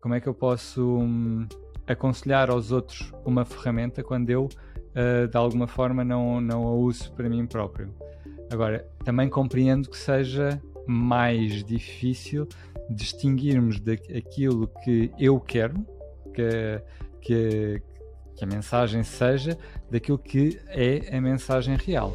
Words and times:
como 0.00 0.14
é 0.14 0.20
que 0.20 0.28
eu 0.28 0.34
posso 0.34 0.98
hum, 0.98 1.46
aconselhar 1.86 2.50
aos 2.50 2.70
outros 2.70 3.12
uma 3.24 3.44
ferramenta 3.44 4.02
quando 4.02 4.30
eu, 4.30 4.44
uh, 4.44 5.28
de 5.28 5.36
alguma 5.36 5.66
forma, 5.66 6.04
não, 6.04 6.40
não 6.40 6.66
a 6.66 6.72
uso 6.72 7.12
para 7.12 7.28
mim 7.28 7.46
próprio? 7.46 7.92
Agora, 8.50 8.86
também 9.04 9.28
compreendo 9.28 9.90
que 9.90 9.96
seja 9.96 10.60
mais 10.86 11.62
difícil 11.64 12.48
distinguirmos 12.88 13.78
daquilo 13.80 14.70
que 14.82 15.10
eu 15.18 15.38
quero, 15.38 15.74
que, 16.32 16.82
que, 17.20 17.82
que 18.34 18.44
a 18.44 18.46
mensagem 18.46 19.02
seja, 19.02 19.58
daquilo 19.90 20.18
que 20.18 20.58
é 20.68 21.14
a 21.14 21.20
mensagem 21.20 21.76
real. 21.76 22.14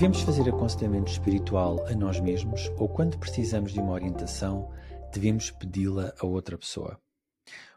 Devemos 0.00 0.22
fazer 0.22 0.48
aconselhamento 0.48 1.12
espiritual 1.12 1.86
a 1.86 1.94
nós 1.94 2.18
mesmos 2.20 2.68
ou, 2.78 2.88
quando 2.88 3.18
precisamos 3.18 3.70
de 3.70 3.80
uma 3.80 3.92
orientação, 3.92 4.72
devemos 5.12 5.50
pedi-la 5.50 6.14
a 6.18 6.24
outra 6.24 6.56
pessoa? 6.56 6.98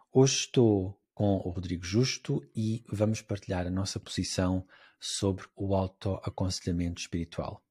Hoje 0.09 0.35
estou 0.35 0.97
com 1.13 1.35
o 1.35 1.49
Rodrigo 1.49 1.83
Justo 1.83 2.41
e 2.55 2.81
vamos 2.87 3.21
partilhar 3.21 3.67
a 3.67 3.69
nossa 3.69 3.99
posição 3.99 4.65
sobre 5.01 5.43
o 5.53 5.75
autoaconselhamento 5.75 7.01
espiritual. 7.01 7.61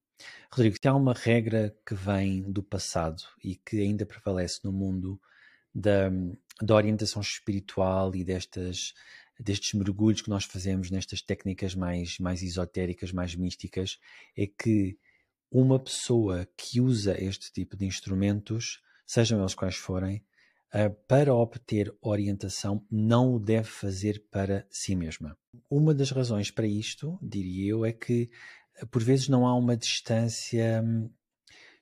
Rodrigo, 0.50 0.78
tem 0.78 0.92
uma 0.92 1.14
regra 1.14 1.74
que 1.86 1.94
vem 1.94 2.42
do 2.42 2.62
passado 2.62 3.22
e 3.42 3.56
que 3.56 3.80
ainda 3.80 4.04
prevalece 4.04 4.60
no 4.64 4.70
mundo 4.70 5.18
da, 5.74 6.10
da 6.60 6.74
orientação 6.74 7.22
espiritual 7.22 8.14
e 8.14 8.22
destas 8.22 8.92
destes 9.42 9.74
mergulhos 9.74 10.22
que 10.22 10.30
nós 10.30 10.44
fazemos 10.44 10.90
nestas 10.90 11.20
técnicas 11.20 11.74
mais, 11.74 12.18
mais 12.18 12.42
esotéricas, 12.42 13.12
mais 13.12 13.34
místicas, 13.34 13.98
é 14.36 14.46
que 14.46 14.98
uma 15.50 15.78
pessoa 15.78 16.48
que 16.56 16.80
usa 16.80 17.22
este 17.22 17.52
tipo 17.52 17.76
de 17.76 17.84
instrumentos, 17.84 18.80
sejam 19.06 19.40
eles 19.40 19.54
quais 19.54 19.76
forem, 19.76 20.24
uh, 20.74 20.94
para 21.06 21.34
obter 21.34 21.94
orientação, 22.00 22.86
não 22.90 23.34
o 23.34 23.38
deve 23.38 23.68
fazer 23.68 24.24
para 24.30 24.66
si 24.70 24.94
mesma. 24.94 25.36
Uma 25.68 25.94
das 25.94 26.10
razões 26.10 26.50
para 26.50 26.66
isto, 26.66 27.18
diria 27.20 27.70
eu, 27.70 27.84
é 27.84 27.92
que 27.92 28.30
por 28.90 29.02
vezes 29.02 29.28
não 29.28 29.46
há 29.46 29.54
uma 29.54 29.76
distância 29.76 30.82
hum, 30.82 31.10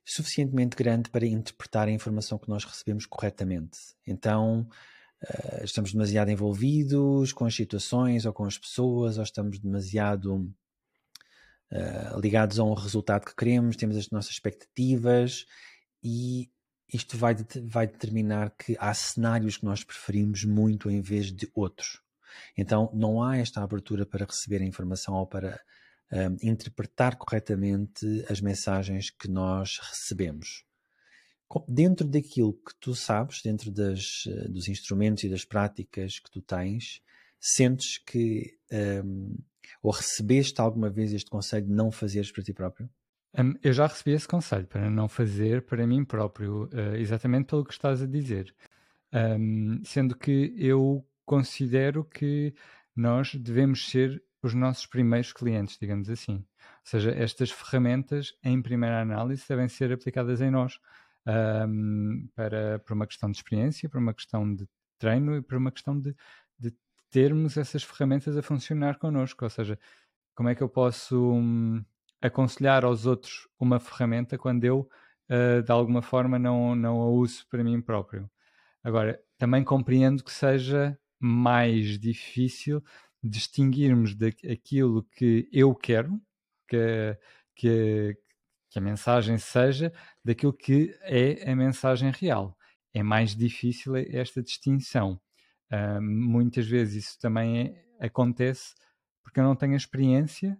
suficientemente 0.04 0.76
grande 0.76 1.08
para 1.10 1.26
interpretar 1.26 1.86
a 1.88 1.92
informação 1.92 2.38
que 2.38 2.48
nós 2.48 2.64
recebemos 2.64 3.06
corretamente. 3.06 3.78
Então, 4.06 4.68
uh, 5.22 5.64
estamos 5.64 5.92
demasiado 5.92 6.30
envolvidos 6.30 7.32
com 7.32 7.44
as 7.44 7.54
situações 7.54 8.26
ou 8.26 8.32
com 8.32 8.44
as 8.44 8.58
pessoas, 8.58 9.18
ou 9.18 9.24
estamos 9.24 9.58
demasiado 9.58 10.52
uh, 11.72 12.20
ligados 12.20 12.58
a 12.58 12.64
um 12.64 12.74
resultado 12.74 13.24
que 13.26 13.36
queremos, 13.36 13.76
temos 13.76 13.96
as 13.96 14.10
nossas 14.10 14.32
expectativas 14.32 15.46
e 16.02 16.50
isto 16.92 17.16
vai, 17.16 17.36
vai 17.64 17.86
determinar 17.86 18.50
que 18.50 18.76
há 18.78 18.92
cenários 18.92 19.56
que 19.56 19.64
nós 19.64 19.84
preferimos 19.84 20.44
muito 20.44 20.90
em 20.90 21.00
vez 21.00 21.32
de 21.32 21.48
outros. 21.54 22.00
Então 22.56 22.90
não 22.92 23.22
há 23.22 23.36
esta 23.38 23.62
abertura 23.62 24.04
para 24.04 24.26
receber 24.26 24.60
a 24.62 24.66
informação 24.66 25.14
ou 25.14 25.26
para 25.26 25.60
eh, 26.10 26.28
interpretar 26.42 27.16
corretamente 27.16 28.04
as 28.28 28.40
mensagens 28.40 29.10
que 29.10 29.28
nós 29.28 29.78
recebemos 29.78 30.64
dentro 31.66 32.06
daquilo 32.06 32.52
que 32.52 32.74
tu 32.80 32.94
sabes, 32.94 33.42
dentro 33.42 33.70
das, 33.70 34.24
eh, 34.26 34.48
dos 34.48 34.68
instrumentos 34.68 35.24
e 35.24 35.28
das 35.28 35.44
práticas 35.44 36.18
que 36.18 36.30
tu 36.30 36.40
tens, 36.40 37.02
sentes 37.40 37.98
que 37.98 38.58
um, 39.04 39.36
ou 39.82 39.90
recebeste 39.90 40.60
alguma 40.60 40.90
vez 40.90 41.12
este 41.12 41.30
conselho 41.30 41.66
de 41.66 41.72
não 41.72 41.90
fazeres 41.90 42.30
para 42.30 42.44
ti 42.44 42.52
próprio? 42.52 42.88
Um, 43.38 43.54
eu 43.62 43.72
já 43.72 43.86
recebi 43.86 44.12
esse 44.12 44.28
conselho 44.28 44.66
para 44.66 44.90
não 44.90 45.08
fazer 45.08 45.62
para 45.62 45.86
mim 45.86 46.04
próprio, 46.04 46.64
uh, 46.64 46.96
exatamente 46.96 47.46
pelo 47.46 47.64
que 47.64 47.72
estás 47.72 48.02
a 48.02 48.06
dizer. 48.06 48.54
Um, 49.12 49.80
sendo 49.84 50.16
que 50.16 50.54
eu 50.56 51.04
considero 51.24 52.04
que 52.04 52.54
nós 52.94 53.34
devemos 53.34 53.88
ser 53.88 54.22
os 54.42 54.54
nossos 54.54 54.86
primeiros 54.86 55.32
clientes, 55.32 55.78
digamos 55.78 56.08
assim. 56.08 56.36
Ou 56.36 56.44
seja, 56.84 57.10
estas 57.12 57.50
ferramentas, 57.50 58.34
em 58.42 58.60
primeira 58.60 59.00
análise, 59.00 59.44
devem 59.48 59.68
ser 59.68 59.92
aplicadas 59.92 60.40
em 60.40 60.50
nós 60.50 60.78
um, 61.68 62.28
para, 62.34 62.78
por 62.80 62.94
uma 62.94 63.06
questão 63.06 63.30
de 63.30 63.38
experiência, 63.38 63.88
por 63.88 63.98
uma 63.98 64.14
questão 64.14 64.54
de 64.54 64.66
treino 64.98 65.36
e 65.36 65.42
por 65.42 65.56
uma 65.56 65.70
questão 65.70 65.98
de, 65.98 66.14
de 66.58 66.72
termos 67.10 67.56
essas 67.56 67.82
ferramentas 67.82 68.36
a 68.36 68.42
funcionar 68.42 68.98
connosco. 68.98 69.44
Ou 69.44 69.50
seja, 69.50 69.78
como 70.34 70.48
é 70.48 70.54
que 70.54 70.62
eu 70.62 70.68
posso 70.68 71.32
um, 71.32 71.84
aconselhar 72.20 72.84
aos 72.84 73.06
outros 73.06 73.48
uma 73.58 73.80
ferramenta 73.80 74.38
quando 74.38 74.64
eu, 74.64 74.88
uh, 75.30 75.62
de 75.62 75.72
alguma 75.72 76.02
forma, 76.02 76.38
não, 76.38 76.74
não 76.74 77.00
a 77.00 77.08
uso 77.08 77.46
para 77.48 77.64
mim 77.64 77.80
próprio? 77.80 78.30
Agora, 78.82 79.20
também 79.38 79.64
compreendo 79.64 80.24
que 80.24 80.32
seja 80.32 80.98
mais 81.18 81.98
difícil 81.98 82.82
distinguirmos 83.22 84.14
daquilo 84.14 85.02
que 85.12 85.48
eu 85.52 85.74
quero, 85.74 86.18
que, 86.66 87.18
que, 87.54 88.16
que 88.70 88.78
a 88.78 88.82
mensagem 88.82 89.36
seja 89.36 89.92
daquilo 90.24 90.52
que 90.52 90.96
é 91.02 91.50
a 91.50 91.56
mensagem 91.56 92.10
real. 92.10 92.56
É 92.94 93.02
mais 93.02 93.34
difícil 93.36 93.96
esta 93.96 94.42
distinção. 94.42 95.20
Uh, 95.70 96.00
muitas 96.00 96.66
vezes 96.66 97.04
isso 97.04 97.18
também 97.20 97.60
é, 98.00 98.06
acontece 98.06 98.74
porque 99.22 99.38
eu 99.38 99.44
não 99.44 99.54
tenho 99.54 99.74
a 99.74 99.76
experiência, 99.76 100.58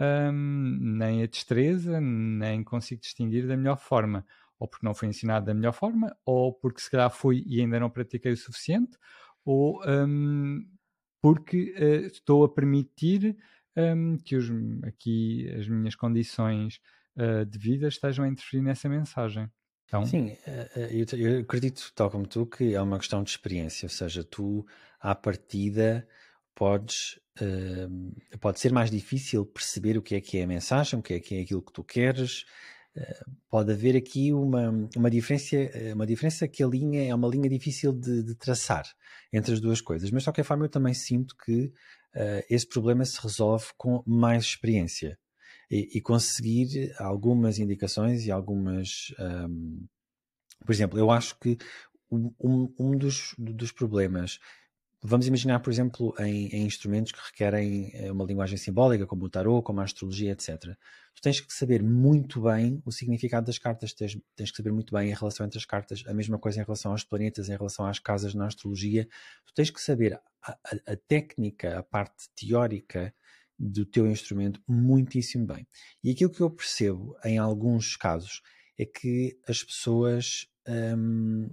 um, 0.00 0.78
nem 0.80 1.22
a 1.22 1.26
destreza, 1.26 2.00
nem 2.00 2.64
consigo 2.64 3.00
distinguir 3.00 3.46
da 3.46 3.56
melhor 3.56 3.78
forma. 3.78 4.26
Ou 4.58 4.66
porque 4.66 4.84
não 4.84 4.94
foi 4.94 5.08
ensinado 5.08 5.46
da 5.46 5.54
melhor 5.54 5.72
forma, 5.72 6.16
ou 6.24 6.52
porque 6.52 6.80
se 6.80 6.90
calhar 6.90 7.10
fui 7.10 7.44
e 7.46 7.60
ainda 7.60 7.78
não 7.78 7.90
pratiquei 7.90 8.32
o 8.32 8.36
suficiente, 8.36 8.98
ou 9.44 9.80
um, 9.86 10.66
porque 11.20 11.74
uh, 11.78 12.06
estou 12.06 12.44
a 12.44 12.48
permitir 12.48 13.36
um, 13.76 14.16
que 14.16 14.34
os, 14.34 14.50
aqui 14.82 15.48
as 15.56 15.68
minhas 15.68 15.94
condições 15.94 16.80
uh, 17.18 17.44
de 17.44 17.58
vida 17.58 17.88
estejam 17.88 18.24
a 18.24 18.28
interferir 18.28 18.62
nessa 18.62 18.88
mensagem. 18.88 19.50
Então... 19.86 20.04
Sim, 20.04 20.36
eh, 20.46 20.70
eh, 20.76 21.04
eu, 21.16 21.40
acredito, 21.40 21.90
tal 21.94 22.10
como 22.10 22.26
tu, 22.26 22.44
que 22.44 22.74
é 22.74 22.80
uma 22.80 22.98
questão 22.98 23.22
de 23.22 23.30
experiência, 23.30 23.86
ou 23.86 23.90
seja, 23.90 24.22
tu, 24.22 24.66
à 25.00 25.14
partida, 25.14 26.06
podes, 26.54 27.18
uh, 27.40 28.38
pode 28.38 28.60
ser 28.60 28.70
mais 28.70 28.90
difícil 28.90 29.46
perceber 29.46 29.96
o 29.96 30.02
que 30.02 30.14
é 30.14 30.20
que 30.20 30.36
é 30.36 30.42
a 30.42 30.46
mensagem, 30.46 30.98
o 30.98 31.02
que 31.02 31.14
é 31.14 31.20
que 31.20 31.36
é 31.36 31.40
aquilo 31.40 31.62
que 31.62 31.72
tu 31.72 31.82
queres. 31.82 32.44
Pode 33.48 33.70
haver 33.72 33.94
aqui 33.96 34.32
uma, 34.32 34.70
uma, 34.96 35.08
diferença, 35.08 35.56
uma 35.94 36.04
diferença 36.04 36.48
que 36.48 36.64
a 36.64 36.66
linha 36.66 37.08
é 37.08 37.14
uma 37.14 37.28
linha 37.28 37.48
difícil 37.48 37.92
de, 37.92 38.24
de 38.24 38.34
traçar 38.34 38.84
entre 39.32 39.54
as 39.54 39.60
duas 39.60 39.80
coisas, 39.80 40.10
mas 40.10 40.22
de 40.22 40.26
qualquer 40.26 40.42
forma 40.42 40.64
eu 40.64 40.68
também 40.68 40.92
sinto 40.92 41.36
que 41.36 41.66
uh, 42.16 42.42
esse 42.50 42.66
problema 42.66 43.04
se 43.04 43.22
resolve 43.22 43.66
com 43.76 44.02
mais 44.04 44.42
experiência 44.42 45.16
e, 45.70 46.00
conseguir 46.00 46.94
algumas 46.98 47.58
indicações 47.58 48.24
e 48.26 48.30
algumas. 48.30 49.14
Um, 49.18 49.86
por 50.64 50.72
exemplo, 50.72 50.98
eu 50.98 51.10
acho 51.10 51.38
que 51.38 51.56
um, 52.10 52.32
um 52.78 52.96
dos, 52.96 53.34
dos 53.38 53.70
problemas 53.70 54.38
Vamos 55.00 55.28
imaginar, 55.28 55.60
por 55.60 55.72
exemplo, 55.72 56.12
em, 56.18 56.48
em, 56.48 56.66
instrumentos 56.66 57.12
que 57.12 57.20
requerem 57.24 57.92
eh, 57.94 58.10
uma 58.10 58.24
linguagem 58.24 58.58
simbólica, 58.58 59.06
como 59.06 59.26
o 59.26 59.30
tarot, 59.30 59.62
como 59.62 59.80
a 59.80 59.84
astrologia, 59.84 60.32
etc. 60.32 60.76
Tu 61.14 61.22
tens 61.22 61.40
que 61.40 61.52
saber 61.52 61.84
muito 61.84 62.42
bem 62.42 62.82
o 62.84 62.90
significado 62.90 63.46
das 63.46 63.58
cartas, 63.58 63.92
tens, 63.92 64.18
tens, 64.34 64.50
que 64.50 64.56
saber 64.56 64.72
muito 64.72 64.92
bem 64.92 65.12
a 65.12 65.16
relação 65.16 65.46
entre 65.46 65.56
as 65.56 65.64
cartas, 65.64 66.02
a 66.04 66.12
mesma 66.12 66.36
coisa 66.36 66.60
em 66.60 66.64
relação 66.64 66.90
aos 66.90 67.04
planetas, 67.04 67.48
em 67.48 67.56
relação 67.56 67.86
às 67.86 68.00
casas 68.00 68.34
na 68.34 68.46
astrologia. 68.46 69.06
Tu 69.46 69.54
tens 69.54 69.70
que 69.70 69.80
saber 69.80 70.14
a, 70.42 70.50
a, 70.50 70.92
a 70.92 70.96
técnica, 70.96 71.78
a 71.78 71.82
parte 71.84 72.28
teórica 72.34 73.14
do 73.58 73.84
teu 73.84 74.06
instrumento 74.06 74.62
muitíssimo 74.68 75.46
bem. 75.46 75.66
E 76.02 76.10
aquilo 76.10 76.30
que 76.30 76.40
eu 76.40 76.50
percebo 76.50 77.16
em 77.24 77.38
alguns 77.38 77.96
casos 77.96 78.40
é 78.78 78.86
que 78.86 79.36
as 79.48 79.62
pessoas 79.64 80.46
hum, 80.96 81.50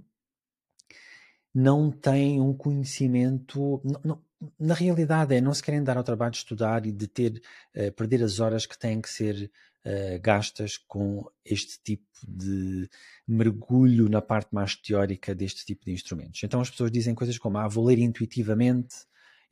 não 1.52 1.90
têm 1.90 2.40
um 2.40 2.54
conhecimento. 2.54 3.80
Não, 3.82 4.00
não, 4.04 4.22
na 4.60 4.74
realidade 4.74 5.34
é, 5.34 5.40
não 5.40 5.54
se 5.54 5.62
querem 5.62 5.82
dar 5.82 5.96
ao 5.96 6.04
trabalho 6.04 6.32
de 6.32 6.38
estudar 6.38 6.86
e 6.86 6.92
de 6.92 7.08
ter, 7.08 7.42
uh, 7.74 7.90
perder 7.92 8.22
as 8.22 8.38
horas 8.38 8.66
que 8.66 8.78
têm 8.78 9.00
que 9.00 9.08
ser 9.08 9.50
uh, 9.84 10.20
gastas 10.20 10.76
com 10.76 11.24
este 11.44 11.82
tipo 11.82 12.06
de 12.28 12.88
mergulho 13.26 14.08
na 14.08 14.20
parte 14.20 14.54
mais 14.54 14.76
teórica 14.76 15.34
deste 15.34 15.64
tipo 15.64 15.86
de 15.86 15.92
instrumentos. 15.92 16.42
Então 16.44 16.60
as 16.60 16.70
pessoas 16.70 16.92
dizem 16.92 17.14
coisas 17.14 17.38
como, 17.38 17.58
ah, 17.58 17.66
vou 17.66 17.86
ler 17.86 17.98
intuitivamente, 17.98 18.94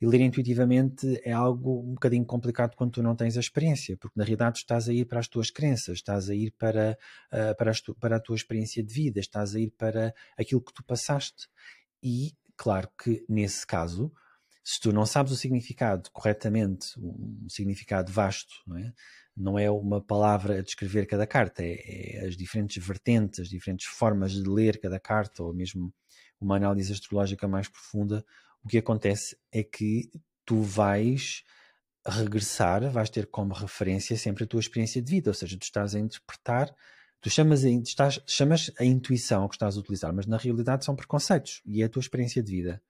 e 0.01 0.05
ler 0.05 0.21
intuitivamente 0.21 1.21
é 1.23 1.31
algo 1.31 1.81
um 1.81 1.93
bocadinho 1.93 2.25
complicado 2.25 2.75
quando 2.75 2.91
tu 2.91 3.03
não 3.03 3.15
tens 3.15 3.37
a 3.37 3.39
experiência, 3.39 3.97
porque 3.97 4.17
na 4.17 4.23
realidade 4.25 4.57
estás 4.59 4.89
a 4.89 4.93
ir 4.93 5.05
para 5.05 5.19
as 5.19 5.27
tuas 5.27 5.49
crenças, 5.49 5.97
estás 5.97 6.29
a 6.29 6.35
ir 6.35 6.51
para, 6.57 6.97
uh, 7.33 7.55
para, 7.57 7.71
tu, 7.73 7.95
para 7.95 8.17
a 8.17 8.19
tua 8.19 8.35
experiência 8.35 8.83
de 8.83 8.93
vida, 8.93 9.19
estás 9.19 9.55
a 9.55 9.59
ir 9.59 9.71
para 9.77 10.13
aquilo 10.37 10.61
que 10.61 10.73
tu 10.73 10.83
passaste. 10.83 11.47
E 12.03 12.33
claro 12.57 12.89
que 13.01 13.23
nesse 13.29 13.65
caso, 13.65 14.11
Se 14.67 14.79
tu 14.79 14.91
não 14.91 15.05
sabes 15.05 15.31
o 15.31 15.35
significado 15.35 16.09
corretamente, 16.11 16.99
um 16.99 17.47
significado 17.47 18.11
vasto, 18.11 18.55
não 18.65 18.77
é? 18.77 18.93
Não 19.37 19.59
é 19.59 19.69
uma 19.69 20.01
palavra 20.03 20.57
a 20.57 20.61
descrever 20.63 21.05
cada 21.05 21.27
carta, 21.27 21.61
é, 21.63 21.75
é 22.15 22.25
as 22.25 22.35
diferentes 22.35 22.83
vertentes, 22.83 23.41
as 23.41 23.47
diferentes 23.49 23.85
formas 23.85 24.31
de 24.31 24.49
ler 24.49 24.79
cada 24.79 24.99
carta, 24.99 25.43
ou 25.43 25.53
mesmo 25.53 25.93
uma 26.39 26.55
análise 26.55 26.91
astrológica 26.91 27.47
mais 27.47 27.67
profunda. 27.69 28.25
O 28.65 28.67
que 28.67 28.79
acontece 28.79 29.37
é 29.51 29.63
que 29.63 30.09
tu 30.43 30.61
vais 30.61 31.43
regressar, 32.05 32.89
vais 32.89 33.09
ter 33.09 33.27
como 33.27 33.53
referência 33.53 34.17
sempre 34.17 34.43
a 34.43 34.47
tua 34.47 34.59
experiência 34.59 35.01
de 35.01 35.09
vida, 35.11 35.29
ou 35.29 35.33
seja, 35.33 35.57
tu 35.57 35.63
estás 35.63 35.93
a 35.93 35.99
interpretar, 35.99 36.73
tu 37.21 37.29
chamas 37.29 37.63
a, 37.63 37.69
estás, 37.69 38.19
chamas 38.25 38.71
a 38.79 38.83
intuição 38.83 39.47
que 39.47 39.55
estás 39.55 39.77
a 39.77 39.79
utilizar, 39.79 40.13
mas 40.13 40.25
na 40.25 40.37
realidade 40.37 40.83
são 40.83 40.95
preconceitos 40.95 41.61
e 41.63 41.81
é 41.83 41.85
a 41.85 41.89
tua 41.89 41.99
experiência 41.99 42.41
de 42.41 42.51
vida. 42.51 42.81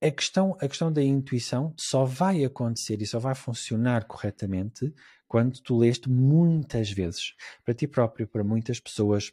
A 0.00 0.10
questão, 0.10 0.56
a 0.60 0.68
questão 0.68 0.92
da 0.92 1.02
intuição 1.02 1.72
só 1.76 2.04
vai 2.04 2.44
acontecer 2.44 3.00
e 3.00 3.06
só 3.06 3.18
vai 3.18 3.34
funcionar 3.34 4.04
corretamente 4.04 4.92
quando 5.26 5.60
tu 5.60 5.78
leste 5.78 6.08
muitas 6.10 6.90
vezes, 6.90 7.34
para 7.64 7.74
ti 7.74 7.86
próprio, 7.86 8.28
para 8.28 8.44
muitas 8.44 8.78
pessoas, 8.78 9.32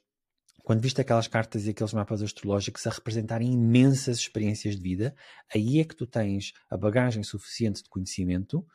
quando 0.63 0.81
viste 0.81 1.01
aquelas 1.01 1.27
cartas 1.27 1.67
e 1.67 1.71
aqueles 1.71 1.93
mapas 1.93 2.21
astrológicos 2.21 2.87
a 2.87 2.89
representarem 2.89 3.51
imensas 3.51 4.17
experiências 4.17 4.77
de 4.77 4.81
vida, 4.81 5.13
aí 5.53 5.79
é 5.79 5.83
que 5.83 5.95
tu 5.95 6.07
tens 6.07 6.53
a 6.69 6.77
bagagem 6.77 7.21
suficiente 7.21 7.83
de 7.83 7.89
conhecimento, 7.89 8.65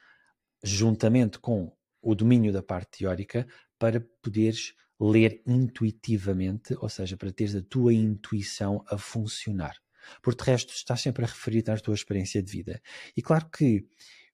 juntamente 0.63 1.39
com 1.39 1.75
o 2.03 2.15
domínio 2.15 2.53
da 2.53 2.63
parte 2.63 2.99
teórica, 2.99 3.49
para 3.79 4.01
poderes 4.23 4.75
ler 5.01 5.43
intuitivamente, 5.47 6.77
ou 6.79 6.91
seja, 6.91 7.17
para 7.17 7.33
teres 7.33 7.57
a 7.57 7.63
tua 7.63 7.95
intuição 7.95 8.85
a 8.89 8.99
funcionar. 8.99 9.77
Por 10.23 10.35
de 10.35 10.45
resto, 10.45 10.75
estás 10.75 11.01
sempre 11.01 11.25
a 11.25 11.29
referir-te 11.29 11.71
à 11.71 11.79
tua 11.79 11.95
experiência 11.95 12.43
de 12.43 12.53
vida. 12.53 12.83
E 13.17 13.23
claro 13.23 13.49
que 13.49 13.89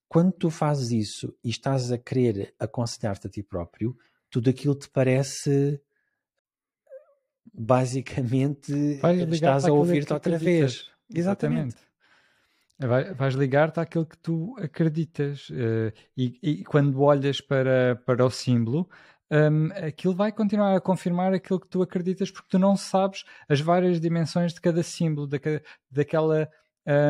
quando 0.09 0.33
tu 0.33 0.51
fazes 0.51 0.91
isso 0.91 1.37
e 1.43 1.51
estás 1.51 1.93
a 1.93 1.99
querer 1.99 2.53
aconselhar-te 2.59 3.29
a 3.29 3.31
ti 3.31 3.43
próprio, 3.43 3.97
tudo 4.29 4.51
aquilo 4.51 4.75
te 4.75 4.89
parece 4.89 5.81
basicamente 7.55 8.73
estás 9.31 9.65
a 9.65 9.73
ouvir-te 9.73 10.13
outra 10.13 10.37
vez. 10.39 10.91
Exatamente. 11.09 11.77
Exatamente. 12.79 13.15
Vais 13.17 13.35
ligar-te 13.35 13.79
àquilo 13.79 14.05
que 14.05 14.19
tu 14.19 14.57
acreditas 14.59 15.49
uh, 15.51 15.93
e, 16.17 16.39
e, 16.43 16.65
quando 16.65 17.01
olhas 17.01 17.41
para, 17.41 18.03
para 18.05 18.27
o 18.27 18.31
símbolo, 18.31 18.89
um, 19.31 19.69
aquilo 19.87 20.15
vai 20.15 20.33
continuar 20.33 20.77
a 20.77 20.81
confirmar 20.81 21.33
aquilo 21.33 21.61
que 21.61 21.69
tu 21.69 21.83
acreditas 21.83 22.31
porque 22.31 22.49
tu 22.49 22.59
não 22.59 22.77
sabes 22.77 23.25
as 23.49 23.61
várias 23.61 24.01
dimensões 24.01 24.53
de 24.53 24.61
cada 24.61 24.83
símbolo, 24.83 25.29
daquela, 25.89 26.49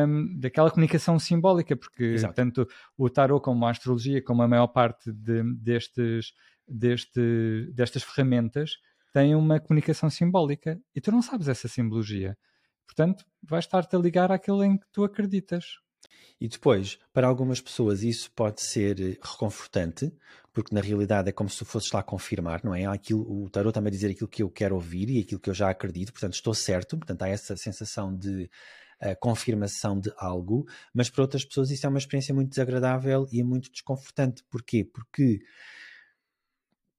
um, 0.07 0.39
daquela 0.39 0.69
comunicação 0.69 1.17
simbólica, 1.17 1.75
porque 1.75 2.03
Exato. 2.03 2.35
tanto 2.35 2.67
o 2.95 3.09
tarot 3.09 3.43
como 3.43 3.65
a 3.65 3.71
astrologia, 3.71 4.23
como 4.23 4.43
a 4.43 4.47
maior 4.47 4.67
parte 4.67 5.11
de, 5.11 5.43
destes, 5.55 6.33
deste, 6.67 7.71
destas 7.73 8.03
ferramentas, 8.03 8.77
tem 9.15 9.33
uma 9.33 9.61
comunicação 9.61 10.09
simbólica 10.09 10.77
e 10.93 10.99
tu 10.99 11.09
não 11.09 11.21
sabes 11.21 11.47
essa 11.47 11.69
simbologia. 11.69 12.37
Portanto, 12.85 13.25
vais 13.41 13.63
estar-te 13.63 13.95
a 13.95 13.99
ligar 13.99 14.29
àquilo 14.29 14.61
em 14.61 14.77
que 14.77 14.85
tu 14.91 15.05
acreditas. 15.05 15.77
E 16.37 16.49
depois, 16.49 16.99
para 17.13 17.25
algumas 17.25 17.61
pessoas, 17.61 18.03
isso 18.03 18.29
pode 18.33 18.61
ser 18.61 18.99
eh, 18.99 19.17
reconfortante, 19.23 20.13
porque 20.51 20.75
na 20.75 20.81
realidade 20.81 21.29
é 21.29 21.31
como 21.31 21.49
se 21.49 21.59
tu 21.59 21.65
fosses 21.65 21.89
lá 21.93 22.03
confirmar, 22.03 22.61
não 22.61 22.75
é? 22.75 22.85
Aquilo, 22.87 23.21
o 23.21 23.49
tarot 23.49 23.69
está-me 23.69 23.87
a 23.87 23.91
dizer 23.91 24.11
aquilo 24.11 24.27
que 24.27 24.43
eu 24.43 24.49
quero 24.49 24.75
ouvir 24.75 25.09
e 25.09 25.21
aquilo 25.21 25.39
que 25.39 25.49
eu 25.49 25.53
já 25.53 25.69
acredito, 25.69 26.11
portanto 26.11 26.33
estou 26.33 26.53
certo, 26.53 26.97
portanto 26.97 27.21
há 27.21 27.29
essa 27.29 27.55
sensação 27.55 28.13
de 28.13 28.49
uh, 29.01 29.15
confirmação 29.21 29.97
de 29.97 30.11
algo, 30.17 30.65
mas 30.93 31.09
para 31.09 31.21
outras 31.21 31.45
pessoas 31.45 31.71
isso 31.71 31.85
é 31.85 31.89
uma 31.89 31.99
experiência 31.99 32.35
muito 32.35 32.49
desagradável 32.49 33.25
e 33.31 33.39
é 33.39 33.45
muito 33.45 33.71
desconfortante. 33.71 34.43
Porquê? 34.49 34.83
Porque 34.83 35.39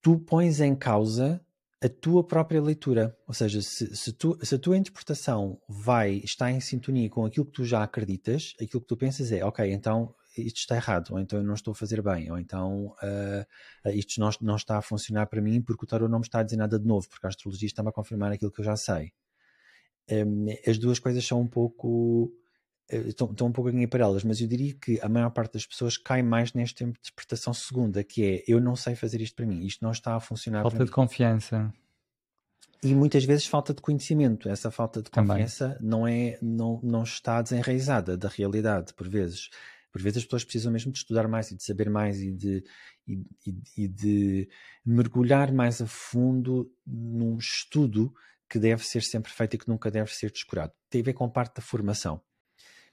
tu 0.00 0.18
pões 0.18 0.60
em 0.62 0.74
causa 0.74 1.45
a 1.86 1.88
tua 1.88 2.26
própria 2.26 2.60
leitura. 2.60 3.16
Ou 3.26 3.34
seja, 3.34 3.62
se, 3.62 3.94
se, 3.94 4.12
tu, 4.12 4.36
se 4.42 4.54
a 4.54 4.58
tua 4.58 4.76
interpretação 4.76 5.60
vai, 5.68 6.20
está 6.24 6.50
em 6.50 6.60
sintonia 6.60 7.08
com 7.08 7.24
aquilo 7.24 7.46
que 7.46 7.52
tu 7.52 7.64
já 7.64 7.82
acreditas, 7.82 8.54
aquilo 8.60 8.80
que 8.80 8.88
tu 8.88 8.96
pensas 8.96 9.30
é, 9.30 9.44
ok, 9.44 9.72
então 9.72 10.14
isto 10.36 10.58
está 10.58 10.76
errado, 10.76 11.12
ou 11.12 11.18
então 11.18 11.38
eu 11.38 11.44
não 11.44 11.54
estou 11.54 11.72
a 11.72 11.74
fazer 11.74 12.02
bem, 12.02 12.30
ou 12.30 12.38
então 12.38 12.94
uh, 13.02 13.90
isto 13.94 14.20
não, 14.20 14.28
não 14.42 14.56
está 14.56 14.76
a 14.76 14.82
funcionar 14.82 15.26
para 15.28 15.40
mim 15.40 15.62
porque 15.62 15.84
o 15.84 15.88
tarot 15.88 16.10
não 16.10 16.18
me 16.18 16.26
está 16.26 16.40
a 16.40 16.42
dizer 16.42 16.56
nada 16.56 16.78
de 16.78 16.86
novo, 16.86 17.08
porque 17.08 17.26
a 17.26 17.28
astrologia 17.28 17.66
está-me 17.66 17.88
a 17.88 17.92
confirmar 17.92 18.32
aquilo 18.32 18.50
que 18.50 18.60
eu 18.60 18.64
já 18.64 18.76
sei. 18.76 19.12
Um, 20.10 20.46
as 20.66 20.78
duas 20.78 20.98
coisas 20.98 21.24
são 21.24 21.40
um 21.40 21.48
pouco 21.48 22.30
estão, 22.88 23.30
estão 23.30 23.46
um 23.48 23.52
pouco 23.52 23.70
em 23.70 23.86
paralelas, 23.88 24.24
mas 24.24 24.40
eu 24.40 24.46
diria 24.46 24.74
que 24.74 25.00
a 25.00 25.08
maior 25.08 25.30
parte 25.30 25.54
das 25.54 25.66
pessoas 25.66 25.96
cai 25.96 26.22
mais 26.22 26.52
neste 26.52 26.76
tempo 26.76 26.92
de 26.92 27.00
interpretação 27.00 27.52
segunda, 27.52 28.04
que 28.04 28.24
é 28.24 28.44
eu 28.46 28.60
não 28.60 28.76
sei 28.76 28.94
fazer 28.94 29.20
isto 29.20 29.34
para 29.34 29.46
mim, 29.46 29.64
isto 29.64 29.84
não 29.84 29.90
está 29.90 30.14
a 30.14 30.20
funcionar 30.20 30.62
falta 30.62 30.84
de 30.84 30.90
confiança. 30.90 31.72
E 32.82 32.94
muitas 32.94 33.24
vezes 33.24 33.46
falta 33.46 33.74
de 33.74 33.80
conhecimento. 33.80 34.48
Essa 34.48 34.70
falta 34.70 35.02
de 35.02 35.10
confiança 35.10 35.76
não 35.80 36.06
é 36.06 36.38
não, 36.40 36.80
não 36.82 37.02
está 37.02 37.42
desenraizada 37.42 38.16
da 38.16 38.28
realidade, 38.28 38.94
por 38.94 39.08
vezes. 39.08 39.48
Por 39.90 40.02
vezes 40.02 40.18
as 40.18 40.24
pessoas 40.24 40.44
precisam 40.44 40.70
mesmo 40.70 40.92
de 40.92 40.98
estudar 40.98 41.26
mais 41.26 41.50
e 41.50 41.56
de 41.56 41.64
saber 41.64 41.88
mais 41.88 42.20
e 42.20 42.30
de, 42.30 42.62
e, 43.08 43.26
e, 43.46 43.84
e 43.84 43.88
de 43.88 44.48
mergulhar 44.84 45.50
mais 45.52 45.80
a 45.80 45.86
fundo 45.86 46.70
num 46.86 47.38
estudo 47.38 48.12
que 48.48 48.58
deve 48.58 48.86
ser 48.86 49.02
sempre 49.02 49.32
feito 49.32 49.54
e 49.54 49.58
que 49.58 49.68
nunca 49.68 49.90
deve 49.90 50.14
ser 50.14 50.30
descurado. 50.30 50.72
Tem 50.90 51.00
a 51.00 51.04
ver 51.04 51.14
com 51.14 51.28
parte 51.28 51.56
da 51.56 51.62
formação. 51.62 52.20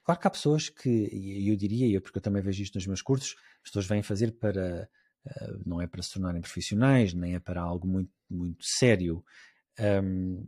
Claro 0.04 0.20
que 0.20 0.26
há 0.26 0.30
pessoas 0.30 0.68
que, 0.68 0.88
e 0.88 1.48
eu 1.48 1.56
diria, 1.56 2.00
porque 2.00 2.18
eu 2.18 2.22
também 2.22 2.42
vejo 2.42 2.62
isto 2.62 2.74
nos 2.74 2.86
meus 2.86 3.00
cursos, 3.00 3.36
as 3.62 3.70
pessoas 3.70 3.86
vêm 3.86 4.02
fazer 4.02 4.32
para, 4.32 4.88
uh, 5.26 5.62
não 5.64 5.80
é 5.80 5.86
para 5.86 6.02
se 6.02 6.12
tornarem 6.12 6.42
profissionais, 6.42 7.14
nem 7.14 7.34
é 7.34 7.40
para 7.40 7.62
algo 7.62 7.88
muito, 7.88 8.12
muito 8.28 8.62
sério. 8.62 9.24
Um, 9.80 10.46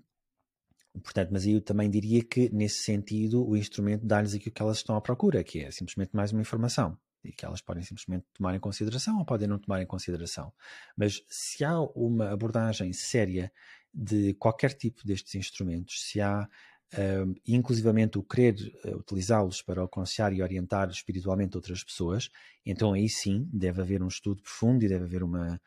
portanto, 1.03 1.31
mas 1.33 1.47
eu 1.47 1.61
também 1.63 1.89
diria 1.89 2.23
que, 2.23 2.51
nesse 2.53 2.85
sentido, 2.85 3.47
o 3.49 3.57
instrumento 3.57 4.05
dá-lhes 4.07 4.35
aquilo 4.35 4.55
que 4.55 4.63
elas 4.63 4.77
estão 4.77 4.95
à 4.95 5.01
procura, 5.01 5.43
que 5.43 5.61
é 5.61 5.71
simplesmente 5.71 6.15
mais 6.15 6.33
uma 6.33 6.43
informação. 6.43 6.99
E 7.25 7.33
que 7.33 7.45
elas 7.45 7.61
podem 7.61 7.83
simplesmente 7.83 8.25
tomar 8.35 8.55
em 8.55 8.61
consideração 8.61 9.19
ou 9.19 9.25
podem 9.25 9.49
não 9.49 9.59
tomar 9.59 9.83
em 9.83 9.87
consideração. 9.87 10.53
Mas 10.97 11.25
se 11.29 11.65
há 11.65 11.81
uma 11.81 12.31
abordagem 12.31 12.93
séria 12.93 13.51
de 13.93 14.35
qualquer 14.35 14.75
tipo 14.75 15.05
destes 15.05 15.35
instrumentos, 15.35 16.03
se 16.05 16.21
há 16.21 16.49
uh, 16.95 17.35
inclusivamente 17.47 18.19
o 18.19 18.23
querer 18.23 18.55
uh, 18.85 18.97
utilizá-los 18.97 19.63
para 19.63 19.85
aconselhar 19.85 20.33
e 20.33 20.43
orientar 20.43 20.89
espiritualmente 20.91 21.57
outras 21.57 21.83
pessoas, 21.83 22.31
então 22.65 22.93
aí 22.93 23.09
sim 23.09 23.49
deve 23.53 23.81
haver 23.81 24.03
um 24.03 24.09
estudo 24.09 24.43
profundo 24.43 24.85
e 24.85 24.89
deve 24.89 25.05
haver 25.05 25.23
uma, 25.23 25.61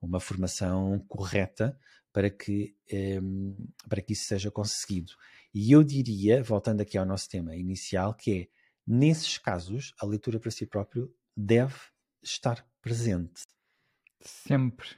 uma 0.00 0.20
formação 0.20 0.98
correta 1.08 1.78
para 2.12 2.30
que, 2.30 2.74
um, 3.22 3.54
para 3.88 4.00
que 4.00 4.14
isso 4.14 4.24
seja 4.24 4.50
conseguido. 4.50 5.12
E 5.52 5.72
eu 5.72 5.82
diria, 5.84 6.42
voltando 6.42 6.80
aqui 6.80 6.96
ao 6.96 7.04
nosso 7.04 7.28
tema 7.28 7.54
inicial, 7.54 8.14
que 8.14 8.42
é, 8.42 8.48
nesses 8.86 9.36
casos, 9.36 9.94
a 10.00 10.06
leitura 10.06 10.40
para 10.40 10.50
si 10.50 10.66
próprio 10.66 11.14
deve 11.36 11.74
estar 12.22 12.66
presente. 12.80 13.42
Sempre. 14.22 14.88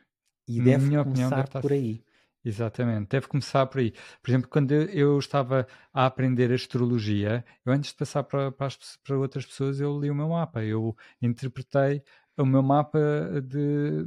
E 0.46 0.62
deve 0.62 0.86
começar 0.88 1.00
opinião, 1.00 1.60
por 1.60 1.72
aí. 1.72 2.04
Exatamente, 2.44 3.08
deve 3.08 3.26
começar 3.26 3.66
por 3.66 3.78
aí. 3.80 3.92
Por 4.22 4.30
exemplo, 4.30 4.48
quando 4.48 4.72
eu 4.72 5.18
estava 5.18 5.66
a 5.92 6.06
aprender 6.06 6.52
astrologia, 6.52 7.44
eu 7.64 7.72
antes 7.72 7.90
de 7.90 7.96
passar 7.96 8.22
para, 8.22 8.52
para, 8.52 8.66
as, 8.68 8.96
para 9.04 9.18
outras 9.18 9.44
pessoas, 9.44 9.80
eu 9.80 9.98
li 10.00 10.10
o 10.10 10.14
meu 10.14 10.28
mapa, 10.28 10.64
eu 10.64 10.96
interpretei 11.20 12.02
o 12.36 12.46
meu 12.46 12.62
mapa 12.62 12.98
de 13.42 14.06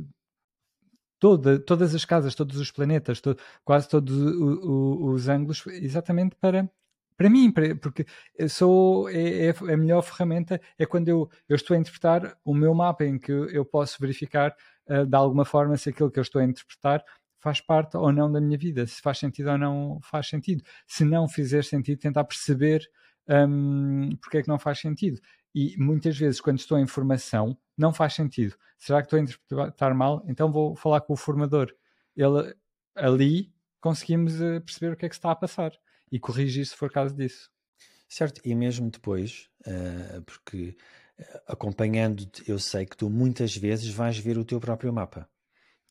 toda, 1.19 1.59
todas 1.59 1.93
as 1.95 2.05
casas, 2.05 2.35
todos 2.35 2.57
os 2.57 2.71
planetas, 2.71 3.21
quase 3.63 3.87
todos 3.87 4.15
o, 4.17 5.05
o, 5.09 5.11
os 5.13 5.27
ângulos, 5.29 5.63
exatamente 5.67 6.35
para 6.35 6.69
para 7.17 7.29
mim, 7.29 7.51
porque 7.51 8.03
sou 8.49 9.07
é, 9.07 9.49
é, 9.49 9.49
a 9.51 9.77
melhor 9.77 10.01
ferramenta 10.01 10.59
é 10.75 10.87
quando 10.87 11.07
eu, 11.07 11.29
eu 11.47 11.55
estou 11.55 11.75
a 11.75 11.79
interpretar 11.79 12.35
o 12.43 12.51
meu 12.51 12.73
mapa 12.73 13.05
em 13.05 13.19
que 13.19 13.31
eu 13.31 13.63
posso 13.63 13.97
verificar 14.01 14.55
uh, 14.89 15.05
de 15.05 15.15
alguma 15.15 15.45
forma 15.45 15.77
se 15.77 15.89
aquilo 15.89 16.09
que 16.09 16.17
eu 16.17 16.23
estou 16.23 16.41
a 16.41 16.45
interpretar 16.45 17.03
faz 17.41 17.59
parte 17.59 17.97
ou 17.97 18.11
não 18.11 18.31
da 18.31 18.39
minha 18.39 18.57
vida, 18.57 18.85
se 18.85 19.01
faz 19.01 19.17
sentido 19.17 19.49
ou 19.49 19.57
não 19.57 19.99
faz 20.01 20.27
sentido. 20.27 20.63
Se 20.87 21.03
não 21.03 21.27
fizer 21.27 21.63
sentido, 21.63 21.99
tentar 21.99 22.23
perceber 22.23 22.87
um, 23.27 24.15
porque 24.21 24.37
é 24.37 24.41
que 24.43 24.47
não 24.47 24.59
faz 24.59 24.79
sentido. 24.79 25.19
E 25.53 25.75
muitas 25.77 26.17
vezes, 26.17 26.39
quando 26.39 26.59
estou 26.59 26.77
em 26.77 26.87
formação, 26.87 27.57
não 27.77 27.91
faz 27.91 28.13
sentido. 28.13 28.55
Será 28.77 29.01
que 29.01 29.07
estou 29.07 29.19
a 29.19 29.21
interpretar 29.21 29.93
mal? 29.93 30.23
Então 30.27 30.51
vou 30.51 30.75
falar 30.75 31.01
com 31.01 31.13
o 31.13 31.17
formador. 31.17 31.73
Ele, 32.15 32.55
ali 32.95 33.53
conseguimos 33.81 34.39
eh, 34.39 34.59
perceber 34.59 34.93
o 34.93 34.95
que 34.95 35.05
é 35.05 35.09
que 35.09 35.15
está 35.15 35.31
a 35.31 35.35
passar 35.35 35.71
e 36.11 36.19
corrigir 36.19 36.65
se 36.65 36.75
for 36.75 36.91
caso 36.91 37.15
disso. 37.15 37.49
Certo, 38.07 38.41
e 38.45 38.53
mesmo 38.53 38.91
depois, 38.91 39.49
uh, 39.65 40.21
porque 40.23 40.75
eh, 41.17 41.43
acompanhando-te, 41.47 42.47
eu 42.49 42.59
sei 42.59 42.85
que 42.85 42.97
tu 42.97 43.09
muitas 43.09 43.55
vezes 43.55 43.89
vais 43.89 44.17
ver 44.17 44.37
o 44.37 44.45
teu 44.45 44.59
próprio 44.59 44.91
mapa. 44.91 45.29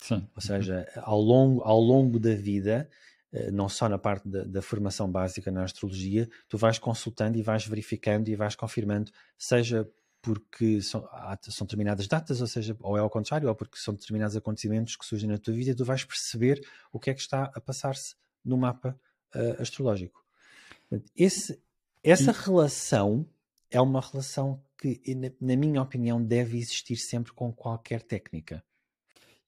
Sim. 0.01 0.27
Ou 0.35 0.43
seja, 0.43 0.87
ao 0.97 1.21
longo, 1.21 1.63
ao 1.63 1.79
longo 1.79 2.19
da 2.19 2.35
vida, 2.35 2.89
uh, 3.33 3.53
não 3.53 3.69
só 3.69 3.89
na 3.89 3.99
parte 3.99 4.29
da, 4.29 4.45
da, 4.45 4.63
formação 4.63 5.11
básica 5.11 5.51
na 5.51 5.65
astrologia, 5.65 6.29
tu 6.49 6.57
vais 6.57 6.79
consultando 6.79 7.37
e 7.37 7.43
vais 7.43 7.67
verificando 7.67 8.29
e 8.29 8.37
vais 8.37 8.55
confirmando, 8.55 9.13
seja 9.39 9.89
porque 10.23 10.83
são, 10.83 11.09
são 11.49 11.67
determinadas 11.67 12.07
datas, 12.07 12.41
ou 12.41 12.47
seja, 12.47 12.77
ou 12.81 12.97
é 12.97 13.01
ao 13.01 13.09
contrário, 13.09 13.49
ou 13.49 13.55
porque 13.55 13.79
são 13.79 13.95
determinados 13.95 14.37
acontecimentos 14.37 14.97
que 14.97 15.05
surgem 15.05 15.29
na 15.29 15.39
tua 15.39 15.55
vida 15.55 15.71
e 15.71 15.75
tu 15.75 15.85
vais 15.85 16.05
perceber 16.05 16.61
o 16.93 16.99
que 16.99 17.11
é 17.11 17.15
que 17.15 17.21
está 17.21 17.45
a 17.55 17.61
passar-se 17.61 18.15
no 18.45 18.57
mapa 18.57 18.99
uh, 19.35 19.63
astrológico. 19.63 20.25
Esse, 21.15 21.63
essa 22.03 22.33
relação 22.33 23.27
é 23.71 23.81
uma 23.81 24.01
relação 24.01 24.63
que, 24.77 25.01
na, 25.15 25.31
na 25.41 25.57
minha 25.57 25.81
opinião, 25.81 26.23
deve 26.23 26.59
existir 26.59 26.97
sempre 26.97 27.33
com 27.33 27.53
qualquer 27.53 28.03
técnica. 28.03 28.65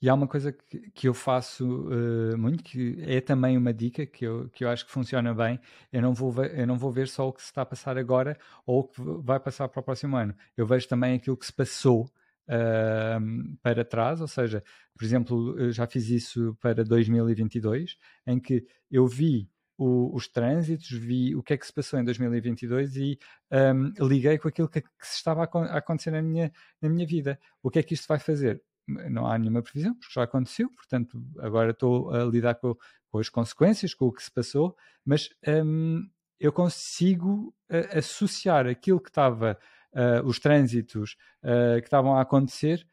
E 0.03 0.09
há 0.09 0.15
uma 0.15 0.27
coisa 0.27 0.51
que, 0.51 0.91
que 0.91 1.09
eu 1.09 1.15
faço 1.15 1.65
uh, 1.65 2.37
muito, 2.37 2.65
que 2.65 2.97
é 3.07 3.21
também 3.21 3.57
uma 3.57 3.73
dica 3.73 4.05
que 4.05 4.27
eu, 4.27 4.51
que 4.51 4.65
eu 4.65 4.69
acho 4.69 4.85
que 4.85 4.91
funciona 4.91 5.33
bem. 5.33 5.61
Eu 5.93 6.03
não, 6.03 6.13
vou 6.13 6.33
ver, 6.33 6.59
eu 6.59 6.67
não 6.67 6.77
vou 6.77 6.91
ver 6.91 7.07
só 7.07 7.29
o 7.29 7.33
que 7.33 7.41
se 7.41 7.47
está 7.47 7.63
a 7.63 7.67
passar 7.67 7.97
agora 7.97 8.37
ou 8.67 8.81
o 8.81 8.85
que 8.85 9.01
vai 9.23 9.39
passar 9.39 9.69
para 9.69 9.79
o 9.79 9.83
próximo 9.83 10.17
ano. 10.17 10.35
Eu 10.57 10.67
vejo 10.67 10.89
também 10.89 11.15
aquilo 11.15 11.37
que 11.37 11.47
se 11.47 11.53
passou 11.53 12.11
uh, 12.49 13.57
para 13.63 13.85
trás, 13.85 14.21
ou 14.21 14.27
seja, 14.27 14.65
por 14.99 15.05
exemplo, 15.05 15.57
eu 15.57 15.71
já 15.71 15.87
fiz 15.87 16.09
isso 16.09 16.57
para 16.61 16.83
2022, 16.83 17.97
em 18.27 18.41
que 18.41 18.67
eu 18.91 19.07
vi 19.07 19.49
o, 19.79 20.17
os 20.17 20.27
trânsitos, 20.27 20.91
vi 20.91 21.37
o 21.37 21.45
que 21.45 21.55
é 21.55 21.57
que 21.57 21.67
se 21.67 21.73
passou 21.73 22.01
em 22.01 22.05
2022 22.05 22.97
e 22.97 23.19
um, 23.53 24.07
liguei 24.07 24.37
com 24.37 24.49
aquilo 24.49 24.69
que, 24.69 24.81
que 24.81 24.89
estava 25.01 25.45
a, 25.45 25.77
acontecer 25.79 26.11
na 26.11 26.23
minha, 26.23 26.53
na 26.81 26.89
minha 26.89 27.07
vida. 27.07 27.39
O 27.63 27.71
que 27.71 27.79
é 27.79 27.83
que 27.85 27.95
isto 27.95 28.09
vai 28.09 28.19
fazer? 28.19 28.61
Não 28.87 29.27
há 29.27 29.39
nenhuma 29.39 29.63
previsão, 29.63 29.95
porque 29.95 30.13
já 30.13 30.25
aconteceu, 30.25 30.69
portanto, 30.71 31.23
agora 31.39 31.71
estou 31.71 32.11
a 32.11 32.25
lidar 32.25 32.55
com, 32.57 32.77
com 33.11 33.19
as 33.19 33.29
consequências, 33.29 33.95
com 33.95 34.07
o 34.07 34.13
que 34.13 34.23
se 34.23 34.31
passou, 34.31 34.77
mas 35.05 35.29
um, 35.47 36.05
eu 36.41 36.53
consigo 36.53 37.55
uh, 37.71 37.99
associar 37.99 38.67
aquilo 38.67 39.01
que 39.01 39.09
estava, 39.09 39.57
uh, 39.93 40.27
os 40.27 40.41
trânsitos 40.41 41.17
uh, 41.43 41.81
que 41.81 41.87
estavam 41.87 42.17
a 42.17 42.23
acontecer 42.23 42.87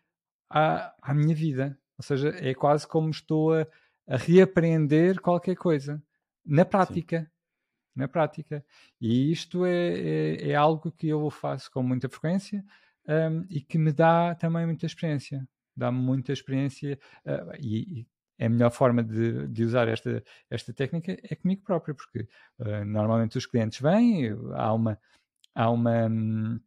à, 0.49 0.93
à 1.01 1.13
minha 1.13 1.33
vida. 1.33 1.77
Ou 1.97 2.03
seja, 2.03 2.29
é 2.37 2.53
quase 2.53 2.87
como 2.87 3.09
estou 3.09 3.53
a, 3.53 3.67
a 4.07 4.17
reaprender 4.17 5.19
qualquer 5.19 5.55
coisa 5.55 6.01
na 6.45 6.65
prática. 6.65 7.21
Sim. 7.21 7.27
Na 7.95 8.07
prática. 8.07 8.65
E 9.01 9.31
isto 9.31 9.65
é, 9.65 9.71
é, 9.73 10.49
é, 10.51 10.55
algo 10.55 10.91
que 10.91 11.07
eu 11.07 11.29
faço 11.29 11.69
com 11.71 11.83
muita 11.83 12.07
frequência 12.07 12.63
um, 13.07 13.45
e 13.49 13.61
que 13.61 13.77
me 13.77 13.91
dá 13.91 14.35
também 14.35 14.65
muita 14.65 14.85
experiência. 14.85 15.45
Dá-me 15.79 15.99
muita 15.99 16.33
experiência 16.33 16.99
uh, 17.25 17.55
e, 17.59 18.01
e, 18.01 18.45
a 18.45 18.49
melhor 18.49 18.71
forma 18.71 19.03
de, 19.03 19.47
de, 19.47 19.63
usar 19.63 19.87
esta, 19.87 20.23
esta 20.49 20.73
técnica 20.73 21.17
é 21.23 21.35
comigo 21.35 21.63
próprio, 21.63 21.95
porque 21.95 22.27
uh, 22.59 22.85
normalmente 22.85 23.37
os 23.37 23.45
clientes 23.45 23.81
vêm, 23.81 24.29
há 24.53 24.73
uma, 24.73 24.99
há 25.55 25.69
uma, 25.69 26.07
hum, 26.07 26.59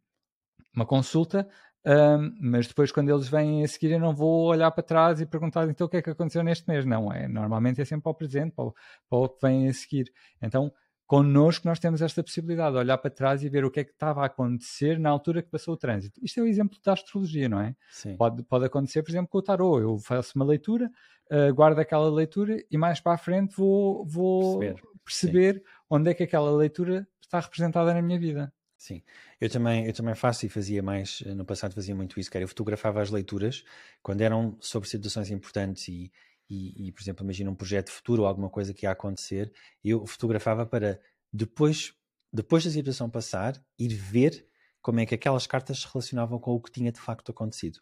uma 0.75 0.85
consulta, 0.85 1.47
um, 1.85 2.33
mas 2.39 2.67
depois, 2.67 2.91
quando 2.91 3.09
eles 3.09 3.27
vêm 3.27 3.63
a 3.63 3.67
seguir, 3.67 3.91
eu 3.91 3.99
não 3.99 4.15
vou 4.15 4.45
olhar 4.45 4.71
para 4.71 4.83
trás 4.83 5.19
e 5.19 5.25
perguntar 5.25 5.67
então 5.69 5.85
o 5.85 5.89
que 5.89 5.97
é 5.97 6.01
que 6.01 6.09
aconteceu 6.09 6.41
neste 6.43 6.67
mês. 6.67 6.85
Não, 6.85 7.11
é 7.11 7.27
normalmente 7.27 7.81
é 7.81 7.85
sempre 7.85 8.03
para 8.03 8.11
o 8.11 8.15
presente, 8.15 8.53
para 8.53 8.65
o, 8.65 8.73
para 9.09 9.19
o 9.19 9.29
que 9.29 9.45
vem 9.45 9.67
a 9.67 9.73
seguir. 9.73 10.11
Então, 10.41 10.71
connosco, 11.05 11.67
nós 11.67 11.79
temos 11.79 12.01
esta 12.01 12.23
possibilidade 12.23 12.73
de 12.73 12.79
olhar 12.79 12.97
para 12.97 13.11
trás 13.11 13.43
e 13.43 13.49
ver 13.49 13.65
o 13.65 13.71
que 13.71 13.81
é 13.81 13.83
que 13.83 13.91
estava 13.91 14.21
a 14.21 14.25
acontecer 14.25 14.99
na 14.99 15.09
altura 15.09 15.41
que 15.41 15.49
passou 15.49 15.73
o 15.73 15.77
trânsito. 15.77 16.19
Isto 16.23 16.39
é 16.39 16.43
o 16.43 16.47
exemplo 16.47 16.77
da 16.83 16.93
astrologia, 16.93 17.49
não 17.49 17.59
é? 17.59 17.75
Sim. 17.91 18.15
Pode, 18.15 18.43
pode 18.43 18.65
acontecer, 18.65 19.03
por 19.03 19.11
exemplo, 19.11 19.27
com 19.27 19.37
o 19.37 19.41
tarô. 19.41 19.79
Eu 19.79 19.97
faço 19.97 20.33
uma 20.35 20.45
leitura, 20.45 20.89
uh, 21.31 21.53
guardo 21.53 21.79
aquela 21.79 22.09
leitura 22.09 22.63
e 22.69 22.77
mais 22.77 22.99
para 22.99 23.13
a 23.13 23.17
frente 23.17 23.55
vou, 23.55 24.05
vou 24.05 24.59
perceber, 24.59 24.81
perceber 25.03 25.63
onde 25.89 26.09
é 26.09 26.13
que 26.13 26.23
aquela 26.23 26.51
leitura 26.55 27.07
está 27.21 27.39
representada 27.39 27.93
na 27.93 28.01
minha 28.01 28.19
vida. 28.19 28.53
Sim, 28.77 29.01
eu 29.39 29.49
também, 29.49 29.85
eu 29.85 29.93
também 29.93 30.13
faço 30.13 30.45
e 30.45 30.49
fazia 30.49 30.83
mais, 30.83 31.21
no 31.21 31.45
passado 31.45 31.73
fazia 31.73 31.95
muito 31.95 32.19
isso, 32.19 32.29
que 32.29 32.35
era 32.35 32.43
eu 32.43 32.49
fotografava 32.49 33.01
as 33.01 33.09
leituras 33.09 33.63
quando 34.01 34.19
eram 34.19 34.57
sobre 34.59 34.89
situações 34.89 35.31
importantes 35.31 35.87
e, 35.87 36.11
e, 36.53 36.87
e, 36.87 36.91
por 36.91 37.01
exemplo, 37.01 37.23
imagina 37.23 37.49
um 37.49 37.55
projeto 37.55 37.91
futuro 37.91 38.21
ou 38.21 38.27
alguma 38.27 38.49
coisa 38.49 38.73
que 38.73 38.85
ia 38.85 38.91
acontecer, 38.91 39.51
eu 39.83 40.05
fotografava 40.05 40.65
para 40.65 40.99
depois, 41.31 41.93
depois 42.31 42.63
da 42.63 42.69
situação 42.69 43.09
passar, 43.09 43.59
ir 43.77 43.93
ver 43.93 44.47
como 44.81 44.99
é 44.99 45.05
que 45.05 45.15
aquelas 45.15 45.47
cartas 45.47 45.79
se 45.79 45.87
relacionavam 45.91 46.39
com 46.39 46.51
o 46.51 46.61
que 46.61 46.71
tinha 46.71 46.91
de 46.91 46.99
facto 46.99 47.31
acontecido. 47.31 47.79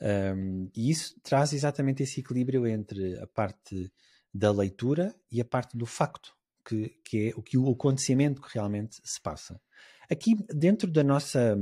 Um, 0.00 0.70
e 0.76 0.90
isso 0.90 1.18
traz 1.22 1.52
exatamente 1.52 2.02
esse 2.02 2.20
equilíbrio 2.20 2.66
entre 2.66 3.18
a 3.18 3.26
parte 3.26 3.92
da 4.32 4.52
leitura 4.52 5.12
e 5.32 5.40
a 5.40 5.44
parte 5.44 5.76
do 5.76 5.86
facto, 5.86 6.36
que, 6.64 6.90
que 7.04 7.28
é 7.28 7.32
o, 7.34 7.42
que, 7.42 7.58
o 7.58 7.68
acontecimento 7.70 8.40
que 8.40 8.54
realmente 8.54 9.00
se 9.02 9.20
passa. 9.20 9.60
Aqui, 10.08 10.36
dentro 10.54 10.90
da 10.90 11.02
nossa. 11.02 11.56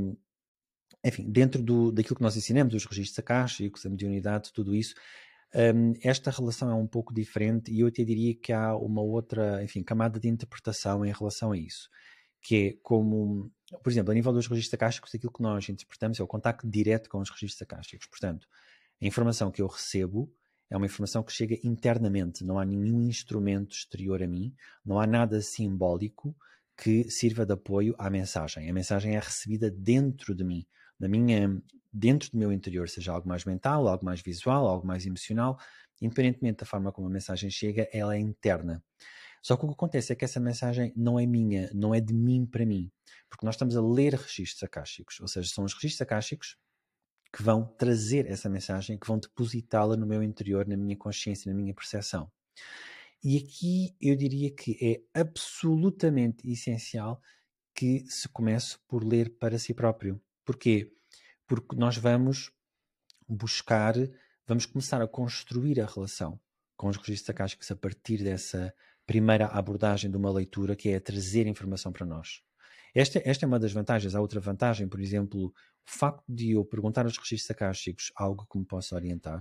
Enfim, 1.04 1.30
dentro 1.30 1.62
do, 1.62 1.92
daquilo 1.92 2.16
que 2.16 2.22
nós 2.22 2.36
ensinamos, 2.36 2.74
os 2.74 2.84
registros 2.84 3.18
acásticos, 3.20 3.86
a 3.86 3.88
mediunidade, 3.88 4.52
tudo 4.52 4.74
isso, 4.74 4.94
um, 5.54 5.94
esta 6.02 6.30
relação 6.30 6.70
é 6.70 6.74
um 6.74 6.86
pouco 6.86 7.14
diferente 7.14 7.72
e 7.72 7.80
eu 7.80 7.86
até 7.86 8.04
diria 8.04 8.34
que 8.34 8.52
há 8.52 8.76
uma 8.76 9.00
outra, 9.00 9.62
enfim, 9.62 9.82
camada 9.82 10.18
de 10.18 10.28
interpretação 10.28 11.04
em 11.04 11.12
relação 11.12 11.52
a 11.52 11.56
isso, 11.56 11.88
que 12.42 12.56
é 12.56 12.78
como, 12.82 13.50
por 13.82 13.90
exemplo, 13.90 14.10
a 14.10 14.14
nível 14.14 14.32
dos 14.32 14.46
registros 14.46 14.74
acásticos, 14.74 15.14
aquilo 15.14 15.32
que 15.32 15.42
nós 15.42 15.68
interpretamos 15.68 16.20
é 16.20 16.22
o 16.22 16.26
contacto 16.26 16.68
direto 16.68 17.08
com 17.08 17.18
os 17.18 17.30
registros 17.30 17.62
acásticos. 17.62 18.06
Portanto, 18.06 18.46
a 19.00 19.06
informação 19.06 19.50
que 19.50 19.62
eu 19.62 19.66
recebo 19.66 20.32
é 20.68 20.76
uma 20.76 20.86
informação 20.86 21.22
que 21.22 21.32
chega 21.32 21.56
internamente, 21.62 22.44
não 22.44 22.58
há 22.58 22.64
nenhum 22.64 23.02
instrumento 23.02 23.74
exterior 23.74 24.22
a 24.22 24.26
mim, 24.26 24.54
não 24.84 24.98
há 24.98 25.06
nada 25.06 25.40
simbólico, 25.40 26.36
que 26.76 27.08
sirva 27.10 27.46
de 27.46 27.54
apoio 27.54 27.94
à 27.98 28.10
mensagem. 28.10 28.68
A 28.68 28.72
mensagem 28.72 29.16
é 29.16 29.18
recebida 29.18 29.70
dentro 29.70 30.34
de 30.34 30.44
mim, 30.44 30.66
na 30.98 31.08
minha, 31.08 31.62
dentro 31.92 32.30
do 32.30 32.38
meu 32.38 32.52
interior, 32.52 32.88
seja 32.88 33.12
algo 33.12 33.28
mais 33.28 33.44
mental, 33.44 33.86
algo 33.88 34.04
mais 34.04 34.20
visual, 34.20 34.66
algo 34.66 34.86
mais 34.86 35.06
emocional, 35.06 35.58
independentemente 36.00 36.58
da 36.58 36.66
forma 36.66 36.92
como 36.92 37.06
a 37.06 37.10
mensagem 37.10 37.50
chega, 37.50 37.88
ela 37.92 38.16
é 38.16 38.18
interna. 38.18 38.82
Só 39.42 39.56
que 39.56 39.64
o 39.64 39.68
que 39.68 39.74
acontece 39.74 40.12
é 40.12 40.16
que 40.16 40.24
essa 40.24 40.40
mensagem 40.40 40.92
não 40.96 41.20
é 41.20 41.26
minha, 41.26 41.70
não 41.72 41.94
é 41.94 42.00
de 42.00 42.12
mim 42.12 42.44
para 42.44 42.66
mim, 42.66 42.90
porque 43.30 43.46
nós 43.46 43.54
estamos 43.54 43.76
a 43.76 43.80
ler 43.80 44.14
registros 44.14 44.62
acásticos, 44.62 45.20
ou 45.20 45.28
seja, 45.28 45.48
são 45.48 45.64
os 45.64 45.72
registros 45.72 46.00
acásticos 46.00 46.56
que 47.32 47.42
vão 47.42 47.64
trazer 47.64 48.26
essa 48.26 48.48
mensagem, 48.48 48.98
que 48.98 49.06
vão 49.06 49.18
depositá-la 49.18 49.96
no 49.96 50.06
meu 50.06 50.22
interior, 50.22 50.66
na 50.66 50.76
minha 50.76 50.96
consciência, 50.96 51.52
na 51.52 51.56
minha 51.56 51.74
percepção. 51.74 52.30
E 53.22 53.36
aqui 53.36 53.94
eu 54.00 54.16
diria 54.16 54.50
que 54.54 54.76
é 54.80 55.20
absolutamente 55.20 56.50
essencial 56.50 57.20
que 57.74 58.04
se 58.08 58.28
comece 58.28 58.78
por 58.88 59.04
ler 59.04 59.36
para 59.38 59.58
si 59.58 59.74
próprio. 59.74 60.20
Porquê? 60.46 60.92
Porque 61.46 61.74
nós 61.76 61.96
vamos 61.96 62.52
buscar, 63.28 63.94
vamos 64.46 64.64
começar 64.64 65.02
a 65.02 65.08
construir 65.08 65.80
a 65.80 65.86
relação 65.86 66.40
com 66.76 66.88
os 66.88 66.96
registros 66.96 67.30
acásticos 67.30 67.70
a 67.70 67.76
partir 67.76 68.22
dessa 68.22 68.72
primeira 69.04 69.46
abordagem 69.46 70.10
de 70.10 70.16
uma 70.16 70.32
leitura 70.32 70.76
que 70.76 70.88
é 70.88 71.00
trazer 71.00 71.46
informação 71.46 71.92
para 71.92 72.06
nós. 72.06 72.42
Esta, 72.94 73.20
esta 73.24 73.44
é 73.44 73.46
uma 73.46 73.58
das 73.58 73.72
vantagens. 73.72 74.14
Há 74.14 74.20
outra 74.20 74.40
vantagem, 74.40 74.88
por 74.88 75.00
exemplo, 75.00 75.46
o 75.46 75.52
facto 75.84 76.24
de 76.28 76.52
eu 76.52 76.64
perguntar 76.64 77.04
aos 77.04 77.18
registros 77.18 77.50
acásticos 77.50 78.12
algo 78.16 78.46
que 78.50 78.58
me 78.58 78.64
possa 78.64 78.94
orientar 78.94 79.40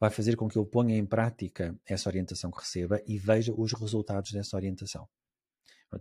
vai 0.00 0.10
fazer 0.10 0.36
com 0.36 0.48
que 0.48 0.56
eu 0.56 0.64
ponha 0.64 0.96
em 0.96 1.04
prática 1.04 1.78
essa 1.86 2.08
orientação 2.08 2.50
que 2.50 2.60
receba 2.60 3.02
e 3.06 3.18
veja 3.18 3.52
os 3.52 3.72
resultados 3.72 4.32
dessa 4.32 4.56
orientação. 4.56 5.08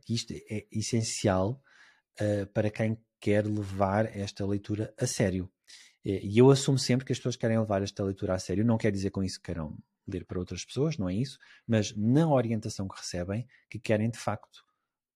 Isto 0.07 0.33
é 0.49 0.67
essencial 0.71 1.61
uh, 2.21 2.47
para 2.47 2.69
quem 2.69 2.97
quer 3.19 3.45
levar 3.45 4.05
esta 4.15 4.45
leitura 4.45 4.93
a 4.97 5.07
sério. 5.07 5.51
E 6.05 6.37
eu 6.37 6.49
assumo 6.49 6.79
sempre 6.79 7.05
que 7.05 7.11
as 7.11 7.19
pessoas 7.19 7.35
querem 7.35 7.59
levar 7.59 7.81
esta 7.81 8.01
leitura 8.01 8.33
a 8.33 8.39
sério. 8.39 8.63
Não 8.63 8.77
quer 8.77 8.91
dizer 8.91 9.09
com 9.09 9.21
isso 9.21 9.39
que 9.39 9.47
queiram 9.47 9.77
ler 10.07 10.23
para 10.23 10.39
outras 10.39 10.63
pessoas, 10.63 10.97
não 10.97 11.09
é 11.09 11.13
isso, 11.13 11.37
mas 11.67 11.93
na 11.97 12.29
orientação 12.29 12.87
que 12.87 12.97
recebem, 12.97 13.45
que 13.69 13.77
querem 13.77 14.09
de 14.09 14.17
facto 14.17 14.63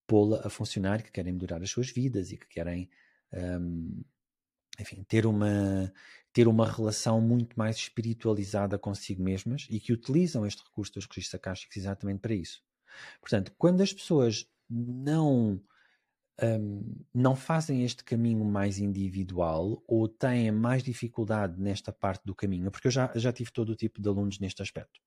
pô-la 0.05 0.41
a 0.46 0.50
funcionar, 0.50 1.01
que 1.01 1.12
querem 1.12 1.31
melhorar 1.31 1.62
as 1.63 1.70
suas 1.70 1.89
vidas 1.89 2.31
e 2.31 2.38
que 2.38 2.48
querem 2.48 2.89
um, 3.31 4.03
enfim, 4.77 5.03
ter 5.03 5.25
uma, 5.25 5.93
ter 6.34 6.48
uma 6.48 6.70
relação 6.70 7.22
muito 7.22 7.58
mais 7.58 7.77
espiritualizada 7.77 8.77
consigo 8.77 9.24
mesmas 9.24 9.67
e 9.70 9.79
que 9.79 9.93
utilizam 9.93 10.46
este 10.46 10.62
recurso 10.63 10.93
dos 10.93 11.05
registros 11.05 11.36
acásticos 11.36 11.77
exatamente 11.77 12.20
para 12.20 12.34
isso. 12.34 12.62
Portanto, 13.22 13.53
quando 13.58 13.81
as 13.81 13.93
pessoas 13.93 14.46
não 14.70 15.62
um, 16.42 17.04
não 17.14 17.36
fazem 17.36 17.84
este 17.84 18.04
caminho 18.04 18.46
mais 18.46 18.80
individual 18.80 19.84
ou 19.88 20.08
têm 20.08 20.52
mais 20.52 20.84
dificuldade 20.84 21.60
nesta 21.60 21.92
parte 21.92 22.24
do 22.26 22.36
caminho, 22.36 22.72
porque 22.72 22.88
eu 22.88 22.92
já, 22.92 23.12
já 23.16 23.32
tive 23.32 23.52
todo 23.52 23.70
o 23.70 23.76
tipo 23.76 24.02
de 24.02 24.08
alunos 24.08 24.40
neste 24.40 24.62
aspecto, 24.62 25.00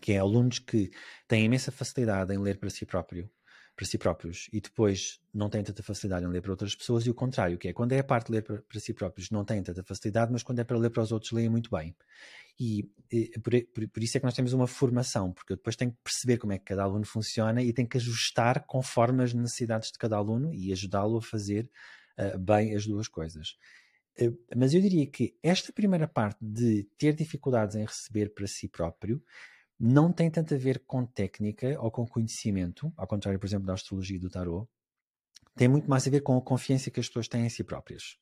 que 0.00 0.12
é 0.12 0.18
alunos 0.18 0.58
que 0.58 0.90
têm 1.28 1.44
imensa 1.44 1.70
facilidade 1.70 2.32
em 2.34 2.38
ler 2.38 2.58
para 2.58 2.70
si 2.70 2.84
próprio, 2.84 3.30
para 3.76 3.84
si 3.84 3.98
próprios 3.98 4.48
e 4.52 4.60
depois 4.60 5.20
não 5.32 5.50
têm 5.50 5.62
tanta 5.62 5.82
facilidade 5.82 6.24
em 6.24 6.28
ler 6.28 6.40
para 6.40 6.50
outras 6.50 6.74
pessoas 6.74 7.06
e 7.06 7.10
o 7.10 7.14
contrário, 7.14 7.58
que 7.58 7.68
é 7.68 7.72
quando 7.74 7.92
é 7.92 7.98
a 7.98 8.04
parte 8.04 8.28
de 8.28 8.32
ler 8.32 8.42
para, 8.42 8.62
para 8.62 8.80
si 8.80 8.94
próprios 8.94 9.30
não 9.30 9.44
têm 9.44 9.62
tanta 9.62 9.84
facilidade, 9.84 10.32
mas 10.32 10.42
quando 10.42 10.60
é 10.60 10.64
para 10.64 10.78
ler 10.78 10.88
para 10.88 11.02
os 11.02 11.12
outros 11.12 11.30
leem 11.30 11.50
muito 11.50 11.70
bem. 11.70 11.94
E, 12.58 12.90
e 13.12 13.38
por, 13.38 13.52
por, 13.74 13.88
por, 13.88 14.02
isso 14.02 14.16
é 14.16 14.20
que 14.20 14.24
nós 14.24 14.34
temos 14.34 14.54
uma 14.54 14.66
formação, 14.66 15.30
porque 15.30 15.52
eu 15.52 15.56
depois 15.56 15.76
tenho 15.76 15.92
que 15.92 15.98
perceber 16.02 16.38
como 16.38 16.54
é 16.54 16.58
que 16.58 16.64
cada 16.64 16.84
aluno 16.84 17.04
funciona 17.04 17.62
e 17.62 17.70
tenho 17.70 17.86
que 17.86 17.98
ajustar 17.98 18.64
conforme 18.66 19.22
as 19.22 19.34
necessidades 19.34 19.92
de 19.92 19.98
cada 19.98 20.16
aluno 20.16 20.54
e 20.54 20.72
ajudá-lo 20.72 21.18
a 21.18 21.22
fazer 21.22 21.70
uh, 22.18 22.38
bem 22.38 22.74
as 22.74 22.86
duas 22.86 23.08
coisas. 23.08 23.58
Uh, 24.18 24.34
mas 24.56 24.72
eu 24.72 24.80
diria 24.80 25.06
que 25.06 25.36
esta 25.42 25.70
primeira 25.70 26.08
parte 26.08 26.38
de 26.40 26.88
ter 26.96 27.12
dificuldades 27.12 27.76
em 27.76 27.84
receber 27.84 28.32
para 28.32 28.46
si 28.46 28.68
próprio 28.68 29.22
não 29.78 30.12
tem 30.12 30.30
tanto 30.30 30.54
a 30.54 30.58
ver 30.58 30.80
com 30.86 31.04
técnica 31.04 31.78
ou 31.80 31.90
com 31.90 32.06
conhecimento, 32.06 32.92
ao 32.96 33.06
contrário, 33.06 33.38
por 33.38 33.46
exemplo, 33.46 33.66
da 33.66 33.74
astrologia 33.74 34.16
e 34.16 34.20
do 34.20 34.30
tarot, 34.30 34.68
tem 35.54 35.68
muito 35.68 35.88
mais 35.88 36.06
a 36.06 36.10
ver 36.10 36.20
com 36.20 36.36
a 36.36 36.42
confiança 36.42 36.90
que 36.90 37.00
as 37.00 37.08
pessoas 37.08 37.28
têm 37.28 37.46
em 37.46 37.48
si 37.48 37.64
próprias. 37.64 38.18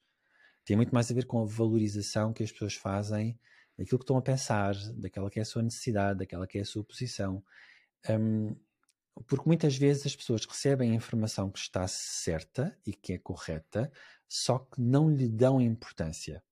Tem 0.64 0.76
muito 0.76 0.94
mais 0.94 1.10
a 1.10 1.14
ver 1.14 1.26
com 1.26 1.42
a 1.42 1.46
valorização 1.46 2.32
que 2.32 2.42
as 2.42 2.50
pessoas 2.50 2.74
fazem 2.74 3.38
daquilo 3.76 3.98
que 3.98 4.04
estão 4.04 4.16
a 4.16 4.22
pensar, 4.22 4.74
daquela 4.94 5.30
que 5.30 5.38
é 5.38 5.42
a 5.42 5.44
sua 5.44 5.62
necessidade, 5.62 6.20
daquela 6.20 6.46
que 6.46 6.58
é 6.58 6.60
a 6.60 6.64
sua 6.64 6.84
posição. 6.84 7.42
Um, 8.08 8.56
porque 9.26 9.46
muitas 9.46 9.76
vezes 9.76 10.06
as 10.06 10.16
pessoas 10.16 10.44
recebem 10.44 10.92
a 10.92 10.94
informação 10.94 11.50
que 11.50 11.58
está 11.58 11.86
certa 11.86 12.76
e 12.86 12.92
que 12.92 13.12
é 13.12 13.18
correta, 13.18 13.92
só 14.28 14.58
que 14.58 14.80
não 14.80 15.10
lhe 15.10 15.28
dão 15.28 15.60
importância. 15.60 16.42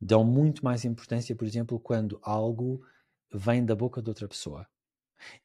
Dão 0.00 0.24
muito 0.24 0.64
mais 0.64 0.84
importância, 0.84 1.34
por 1.36 1.46
exemplo, 1.46 1.78
quando 1.78 2.18
algo 2.22 2.82
vem 3.32 3.64
da 3.64 3.74
boca 3.74 4.02
de 4.02 4.08
outra 4.08 4.28
pessoa. 4.28 4.66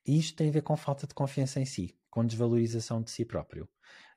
E 0.06 0.18
isto 0.18 0.38
tem 0.38 0.50
a 0.50 0.52
ver 0.52 0.62
com 0.62 0.76
falta 0.78 1.06
de 1.06 1.14
confiança 1.14 1.60
em 1.60 1.66
si, 1.66 1.98
com 2.10 2.26
desvalorização 2.26 3.02
de 3.02 3.12
si 3.12 3.26
próprio. 3.26 3.70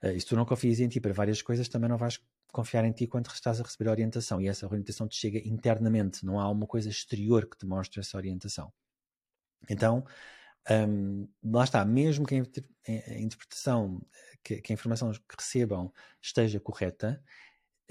Uh, 0.02 0.08
e 0.08 0.20
se 0.20 0.26
tu 0.26 0.36
não 0.36 0.44
confias 0.44 0.80
em 0.80 0.88
ti 0.88 1.00
para 1.00 1.12
várias 1.12 1.42
coisas, 1.42 1.68
também 1.68 1.88
não 1.88 1.98
vais 1.98 2.20
confiar 2.52 2.84
em 2.84 2.92
ti 2.92 3.06
quando 3.06 3.26
estás 3.26 3.60
a 3.60 3.64
receber 3.64 3.90
orientação. 3.90 4.40
E 4.40 4.48
essa 4.48 4.66
orientação 4.66 5.08
te 5.08 5.16
chega 5.16 5.38
internamente, 5.46 6.24
não 6.24 6.38
há 6.38 6.48
uma 6.48 6.66
coisa 6.66 6.88
exterior 6.88 7.46
que 7.46 7.56
te 7.56 7.66
mostre 7.66 8.00
essa 8.00 8.16
orientação. 8.16 8.72
Então, 9.68 10.04
um, 10.70 11.28
lá 11.42 11.64
está, 11.64 11.84
mesmo 11.84 12.26
que 12.26 12.34
a, 12.34 13.18
interpretação, 13.18 14.00
que, 14.42 14.60
que, 14.60 14.72
a 14.72 14.74
informação 14.74 15.12
que 15.12 15.36
recebam 15.36 15.92
esteja 16.20 16.60
correta, 16.60 17.22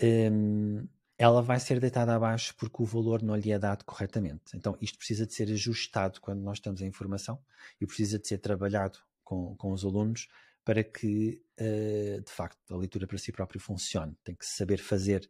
um, 0.01 0.87
ela 1.17 1.41
vai 1.41 1.59
ser 1.59 1.79
deitada 1.79 2.13
abaixo 2.13 2.53
porque 2.57 2.81
o 2.81 2.85
valor 2.85 3.23
não 3.23 3.35
lhe 3.35 3.51
é 3.51 3.57
dado 3.57 3.83
corretamente. 3.85 4.55
Então, 4.55 4.77
isto 4.79 4.97
precisa 4.97 5.25
de 5.25 5.33
ser 5.33 5.51
ajustado 5.51 6.21
quando 6.21 6.41
nós 6.41 6.59
temos 6.59 6.81
a 6.81 6.85
informação 6.85 7.39
e 7.81 7.87
precisa 7.87 8.19
de 8.19 8.27
ser 8.27 8.37
trabalhado 8.37 8.99
com, 9.23 9.55
com 9.55 9.71
os 9.71 9.83
alunos 9.83 10.27
para 10.63 10.83
que, 10.83 11.41
uh, 11.59 12.21
de 12.21 12.31
facto, 12.31 12.59
a 12.73 12.77
leitura 12.77 13.07
para 13.07 13.17
si 13.17 13.31
próprio 13.31 13.59
funcione. 13.59 14.15
Tem 14.23 14.35
que 14.35 14.45
saber 14.45 14.77
fazer 14.77 15.29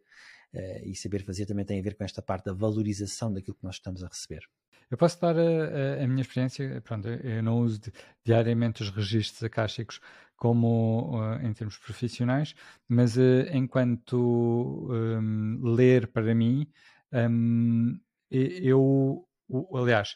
uh, 0.53 0.83
e 0.83 0.95
saber 0.95 1.23
fazer 1.23 1.45
também 1.45 1.63
tem 1.63 1.79
a 1.79 1.83
ver 1.83 1.95
com 1.95 2.03
esta 2.03 2.21
parte 2.21 2.45
da 2.45 2.53
valorização 2.53 3.31
daquilo 3.31 3.55
que 3.55 3.63
nós 3.63 3.75
estamos 3.75 4.03
a 4.03 4.07
receber. 4.07 4.41
Eu 4.89 4.97
posso 4.97 5.19
dar 5.19 5.37
a, 5.37 5.41
a, 5.41 6.03
a 6.03 6.07
minha 6.07 6.21
experiência, 6.21 6.81
pronto, 6.81 7.07
eu 7.07 7.43
não 7.43 7.59
uso 7.59 7.79
diariamente 8.23 8.81
os 8.81 8.89
registros 8.89 9.43
acásticos 9.43 9.99
como 10.37 11.19
uh, 11.19 11.45
em 11.45 11.51
termos 11.51 11.77
profissionais, 11.79 12.53
mas 12.87 13.17
uh, 13.17 13.49
enquanto 13.51 14.87
um, 14.89 15.59
ler 15.63 16.07
para 16.07 16.33
mim, 16.33 16.67
um, 17.11 17.99
eu, 18.29 19.27
o, 19.49 19.77
aliás, 19.77 20.15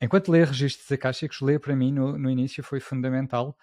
enquanto 0.00 0.30
ler 0.30 0.46
registros 0.46 0.90
acásticos, 0.92 1.40
ler 1.40 1.58
para 1.58 1.74
mim 1.74 1.92
no, 1.92 2.16
no 2.16 2.30
início 2.30 2.62
foi 2.62 2.78
fundamental, 2.78 3.58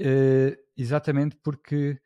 uh, 0.00 0.56
exatamente 0.76 1.36
porque 1.36 1.98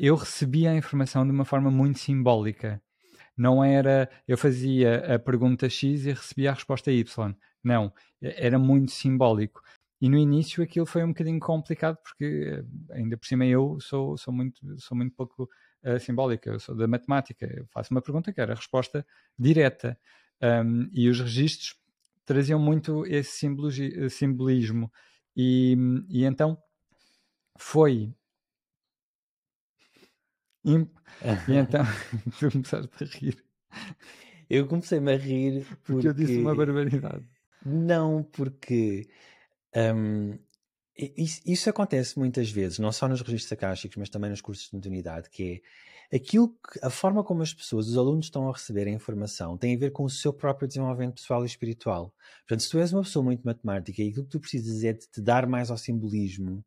eu 0.00 0.16
recebia 0.16 0.72
a 0.72 0.74
informação 0.74 1.24
de 1.24 1.30
uma 1.30 1.44
forma 1.44 1.70
muito 1.70 2.00
simbólica. 2.00 2.82
Não 3.36 3.62
era, 3.62 4.10
eu 4.26 4.36
fazia 4.36 5.14
a 5.14 5.18
pergunta 5.18 5.70
X 5.70 6.06
e 6.06 6.12
recebia 6.12 6.50
a 6.50 6.54
resposta 6.54 6.90
Y. 6.90 7.32
Não, 7.62 7.92
era 8.20 8.58
muito 8.58 8.90
simbólico. 8.90 9.62
E 10.00 10.08
no 10.08 10.16
início 10.16 10.62
aquilo 10.62 10.86
foi 10.86 11.02
um 11.02 11.08
bocadinho 11.08 11.40
complicado 11.40 11.98
porque 12.02 12.64
ainda 12.90 13.16
por 13.16 13.26
cima 13.26 13.44
eu 13.44 13.78
sou, 13.80 14.16
sou, 14.16 14.32
muito, 14.32 14.60
sou 14.78 14.96
muito 14.96 15.14
pouco 15.14 15.48
uh, 15.82 15.98
simbólica, 15.98 16.50
eu 16.50 16.60
sou 16.60 16.74
da 16.76 16.86
matemática, 16.86 17.46
eu 17.46 17.66
faço 17.66 17.92
uma 17.92 18.00
pergunta 18.00 18.32
que 18.32 18.40
era 18.40 18.52
a 18.52 18.56
resposta 18.56 19.04
direta. 19.38 19.98
Um, 20.40 20.88
e 20.92 21.08
os 21.08 21.20
registros 21.20 21.74
traziam 22.24 22.60
muito 22.60 23.04
esse 23.06 23.46
eh, 23.46 24.08
simbolismo. 24.08 24.92
E, 25.34 25.76
e 26.08 26.24
então 26.24 26.56
foi. 27.56 28.14
E, 30.64 30.74
e 30.74 31.54
então 31.58 31.84
tu 32.38 32.50
começaste 32.50 33.02
a 33.02 33.06
rir. 33.06 33.44
Eu 34.48 34.66
comecei-me 34.66 35.12
a 35.12 35.16
rir 35.16 35.64
porque... 35.64 35.92
porque 35.92 36.08
eu 36.08 36.14
disse 36.14 36.38
uma 36.38 36.54
barbaridade. 36.54 37.28
Não, 37.64 38.22
porque 38.22 39.08
um, 39.76 40.38
isso, 40.96 41.40
isso, 41.46 41.70
acontece 41.70 42.18
muitas 42.18 42.50
vezes, 42.50 42.78
não 42.78 42.90
só 42.90 43.06
nos 43.06 43.20
registros 43.20 43.52
acásticos, 43.52 43.96
mas 43.96 44.08
também 44.08 44.30
nos 44.30 44.40
cursos 44.40 44.68
de 44.68 44.74
mediunidade, 44.74 45.30
que 45.30 45.62
é 46.10 46.16
aquilo 46.16 46.48
que, 46.48 46.80
a 46.82 46.90
forma 46.90 47.22
como 47.22 47.42
as 47.42 47.54
pessoas, 47.54 47.86
os 47.86 47.96
alunos 47.96 48.26
estão 48.26 48.48
a 48.48 48.52
receber 48.52 48.88
a 48.88 48.90
informação 48.90 49.56
tem 49.56 49.76
a 49.76 49.78
ver 49.78 49.92
com 49.92 50.04
o 50.04 50.10
seu 50.10 50.32
próprio 50.32 50.66
desenvolvimento 50.66 51.14
pessoal 51.16 51.44
e 51.44 51.46
espiritual. 51.46 52.12
Portanto, 52.40 52.62
se 52.62 52.70
tu 52.70 52.78
és 52.78 52.92
uma 52.92 53.02
pessoa 53.02 53.22
muito 53.22 53.42
matemática 53.44 54.02
e 54.02 54.08
aquilo 54.08 54.24
que 54.24 54.30
tu 54.30 54.40
precisas 54.40 54.82
é 54.82 54.92
de 54.92 55.06
te 55.06 55.20
dar 55.20 55.46
mais 55.46 55.70
ao 55.70 55.78
simbolismo, 55.78 56.64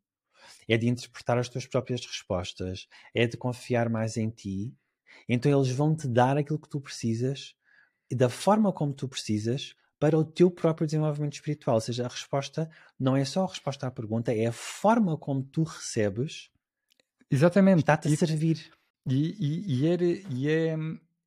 é 0.68 0.78
de 0.78 0.88
interpretar 0.88 1.38
as 1.38 1.48
tuas 1.48 1.66
próprias 1.66 2.04
respostas, 2.06 2.88
é 3.14 3.26
de 3.26 3.36
confiar 3.36 3.88
mais 3.90 4.16
em 4.16 4.30
ti, 4.30 4.72
então 5.28 5.52
eles 5.52 5.70
vão 5.70 5.94
te 5.94 6.08
dar 6.08 6.38
aquilo 6.38 6.58
que 6.58 6.68
tu 6.68 6.80
precisas 6.80 7.54
e 8.10 8.14
da 8.14 8.28
forma 8.28 8.72
como 8.72 8.94
tu 8.94 9.08
precisas 9.08 9.74
para 10.02 10.18
o 10.18 10.24
teu 10.24 10.50
próprio 10.50 10.84
desenvolvimento 10.84 11.34
espiritual. 11.34 11.76
Ou 11.76 11.80
seja, 11.80 12.06
a 12.06 12.08
resposta 12.08 12.68
não 12.98 13.16
é 13.16 13.24
só 13.24 13.44
a 13.44 13.46
resposta 13.46 13.86
à 13.86 13.90
pergunta, 13.90 14.34
é 14.34 14.46
a 14.46 14.52
forma 14.52 15.16
como 15.16 15.44
tu 15.44 15.62
recebes. 15.62 16.50
Exatamente. 17.30 17.82
Está-te 17.82 18.12
a 18.12 18.16
servir. 18.16 18.72
E, 19.06 19.36
e, 19.38 19.76
e, 19.76 19.86
era, 19.86 20.04
e 20.04 20.48
é, 20.48 20.76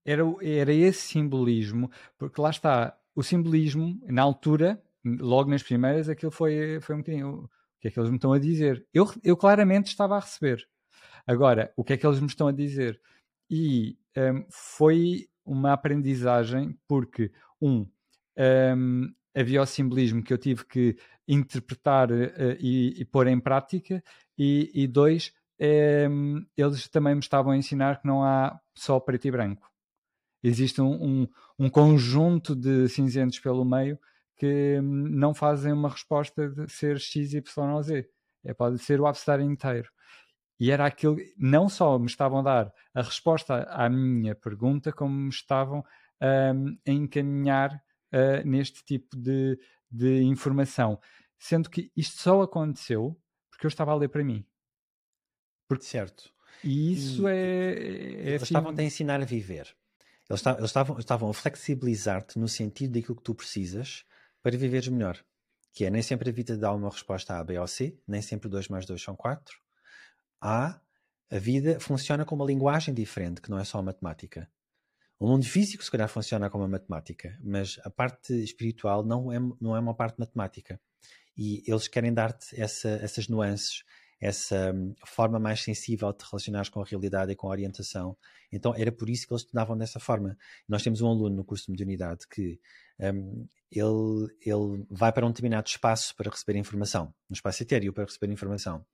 era, 0.03 0.23
era 0.41 0.73
esse 0.73 1.07
simbolismo, 1.07 1.89
porque 2.17 2.41
lá 2.41 2.49
está, 2.49 2.97
o 3.15 3.23
simbolismo, 3.23 3.97
na 4.07 4.23
altura, 4.23 4.83
logo 5.05 5.49
nas 5.49 5.63
primeiras, 5.63 6.09
aquilo 6.09 6.31
foi, 6.31 6.81
foi 6.81 6.95
um 6.95 6.99
bocadinho. 6.99 7.29
O 7.29 7.49
que 7.79 7.87
é 7.87 7.91
que 7.91 7.97
eles 7.97 8.09
me 8.09 8.17
estão 8.17 8.33
a 8.33 8.39
dizer? 8.39 8.85
Eu, 8.93 9.09
eu 9.23 9.37
claramente 9.37 9.87
estava 9.87 10.17
a 10.17 10.19
receber. 10.19 10.67
Agora, 11.25 11.71
o 11.77 11.83
que 11.83 11.93
é 11.93 11.97
que 11.97 12.05
eles 12.05 12.19
me 12.19 12.27
estão 12.27 12.49
a 12.49 12.51
dizer? 12.51 12.99
E 13.49 13.97
um, 14.17 14.45
foi 14.49 15.29
uma 15.45 15.71
aprendizagem, 15.71 16.77
porque, 16.89 17.31
um, 17.61 17.87
um, 18.37 19.13
havia 19.35 19.61
o 19.61 19.65
simbolismo 19.65 20.23
que 20.23 20.33
eu 20.33 20.37
tive 20.37 20.65
que 20.65 20.97
interpretar 21.27 22.11
uh, 22.11 22.57
e, 22.59 23.01
e, 23.01 23.05
pôr 23.05 23.27
em 23.27 23.39
prática, 23.39 24.03
e, 24.37 24.71
e 24.73 24.87
dois, 24.87 25.33
um, 26.09 26.45
eles 26.57 26.87
também 26.87 27.15
me 27.15 27.21
estavam 27.21 27.51
a 27.51 27.57
ensinar 27.57 28.01
que 28.01 28.07
não 28.07 28.23
há 28.23 28.59
só 28.73 28.99
preto 28.99 29.25
e 29.27 29.31
branco. 29.31 29.69
Existe 30.43 30.81
um, 30.81 30.93
um, 31.03 31.27
um 31.57 31.69
conjunto 31.69 32.55
de 32.55 32.87
cinzentos 32.89 33.39
pelo 33.39 33.65
meio 33.65 33.97
que 34.37 34.79
não 34.81 35.33
fazem 35.33 35.71
uma 35.71 35.89
resposta 35.89 36.49
de 36.49 36.69
ser 36.71 36.99
X, 36.99 37.33
Y 37.33 37.73
ou 37.73 37.81
Z. 37.81 38.07
É, 38.43 38.53
pode 38.53 38.77
ser 38.79 38.99
o 39.01 39.07
abecedário 39.07 39.45
inteiro. 39.45 39.89
E 40.59 40.71
era 40.71 40.85
aquilo, 40.85 41.17
não 41.37 41.67
só 41.67 41.97
me 41.97 42.05
estavam 42.05 42.39
a 42.39 42.41
dar 42.41 42.73
a 42.93 43.01
resposta 43.01 43.63
à 43.63 43.89
minha 43.89 44.35
pergunta, 44.35 44.91
como 44.91 45.13
me 45.13 45.29
estavam 45.29 45.83
um, 46.21 46.77
a 46.87 46.91
encaminhar 46.91 47.81
uh, 48.13 48.47
neste 48.47 48.83
tipo 48.83 49.15
de, 49.15 49.59
de 49.89 50.23
informação. 50.23 50.99
Sendo 51.37 51.69
que 51.69 51.91
isto 51.95 52.21
só 52.21 52.41
aconteceu 52.41 53.19
porque 53.49 53.65
eu 53.65 53.69
estava 53.69 53.91
a 53.91 53.95
ler 53.95 54.09
para 54.09 54.23
mim. 54.23 54.45
Porque, 55.67 55.85
certo. 55.85 56.33
E 56.63 56.93
isso 56.93 57.27
e, 57.27 57.31
é, 57.31 57.35
é. 57.35 58.29
Eles 58.29 58.43
assim... 58.43 58.53
estavam 58.53 58.73
a 58.77 58.83
ensinar 58.83 59.21
a 59.21 59.25
viver. 59.25 59.75
Eles, 60.29 60.45
eles 60.45 60.65
estavam, 60.65 60.97
estavam 60.97 61.29
a 61.29 61.33
flexibilizar-te 61.33 62.39
no 62.39 62.47
sentido 62.47 62.93
daquilo 62.93 63.15
que 63.15 63.23
tu 63.23 63.35
precisas 63.35 64.05
para 64.41 64.57
viveres 64.57 64.87
melhor. 64.87 65.23
Que 65.73 65.85
é 65.85 65.89
nem 65.89 66.01
sempre 66.01 66.29
a 66.29 66.33
vida 66.33 66.57
dá 66.57 66.73
uma 66.73 66.89
resposta 66.89 67.37
A, 67.37 67.43
B 67.43 67.57
ou 67.59 67.67
C, 67.67 67.99
nem 68.07 68.21
sempre 68.21 68.49
2 68.49 68.67
mais 68.69 68.85
2 68.85 69.01
são 69.01 69.15
4. 69.15 69.57
A, 70.41 70.79
a 71.29 71.39
vida 71.39 71.79
funciona 71.79 72.25
com 72.25 72.35
uma 72.35 72.45
linguagem 72.45 72.93
diferente, 72.93 73.41
que 73.41 73.49
não 73.49 73.59
é 73.59 73.63
só 73.63 73.79
a 73.79 73.83
matemática. 73.83 74.49
O 75.17 75.27
mundo 75.27 75.45
físico, 75.45 75.83
se 75.83 75.89
calhar, 75.89 76.09
funciona 76.09 76.49
como 76.49 76.65
a 76.65 76.67
matemática, 76.67 77.37
mas 77.41 77.79
a 77.83 77.89
parte 77.89 78.33
espiritual 78.33 79.03
não 79.05 79.31
é, 79.31 79.39
não 79.61 79.75
é 79.75 79.79
uma 79.79 79.95
parte 79.95 80.19
matemática. 80.19 80.79
E 81.37 81.63
eles 81.65 81.87
querem 81.87 82.13
dar-te 82.13 82.59
essa, 82.59 82.89
essas 83.01 83.27
nuances, 83.27 83.83
essa 84.19 84.73
hum, 84.73 84.93
forma 85.05 85.39
mais 85.39 85.61
sensível 85.61 86.11
de 86.11 86.19
te 86.19 86.25
relacionar 86.29 86.69
com 86.69 86.81
a 86.81 86.85
realidade 86.85 87.31
e 87.31 87.35
com 87.35 87.47
a 87.47 87.51
orientação. 87.51 88.17
Então 88.51 88.73
era 88.75 88.91
por 88.91 89.09
isso 89.09 89.27
que 89.27 89.33
eles 89.33 89.43
estudavam 89.43 89.77
dessa 89.77 89.99
forma. 89.99 90.37
Nós 90.67 90.83
temos 90.83 91.01
um 91.01 91.07
aluno 91.07 91.35
no 91.35 91.45
curso 91.45 91.65
de 91.65 91.71
mediunidade 91.71 92.27
que 92.27 92.59
um, 92.99 93.47
ele, 93.71 94.33
ele 94.41 94.85
vai 94.89 95.11
para 95.11 95.25
um 95.25 95.29
determinado 95.29 95.67
espaço 95.67 96.15
para 96.15 96.29
receber 96.29 96.57
informação, 96.57 97.13
um 97.29 97.33
espaço 97.33 97.63
etéreo 97.63 97.93
para 97.93 98.05
receber 98.05 98.31
informação. 98.31 98.85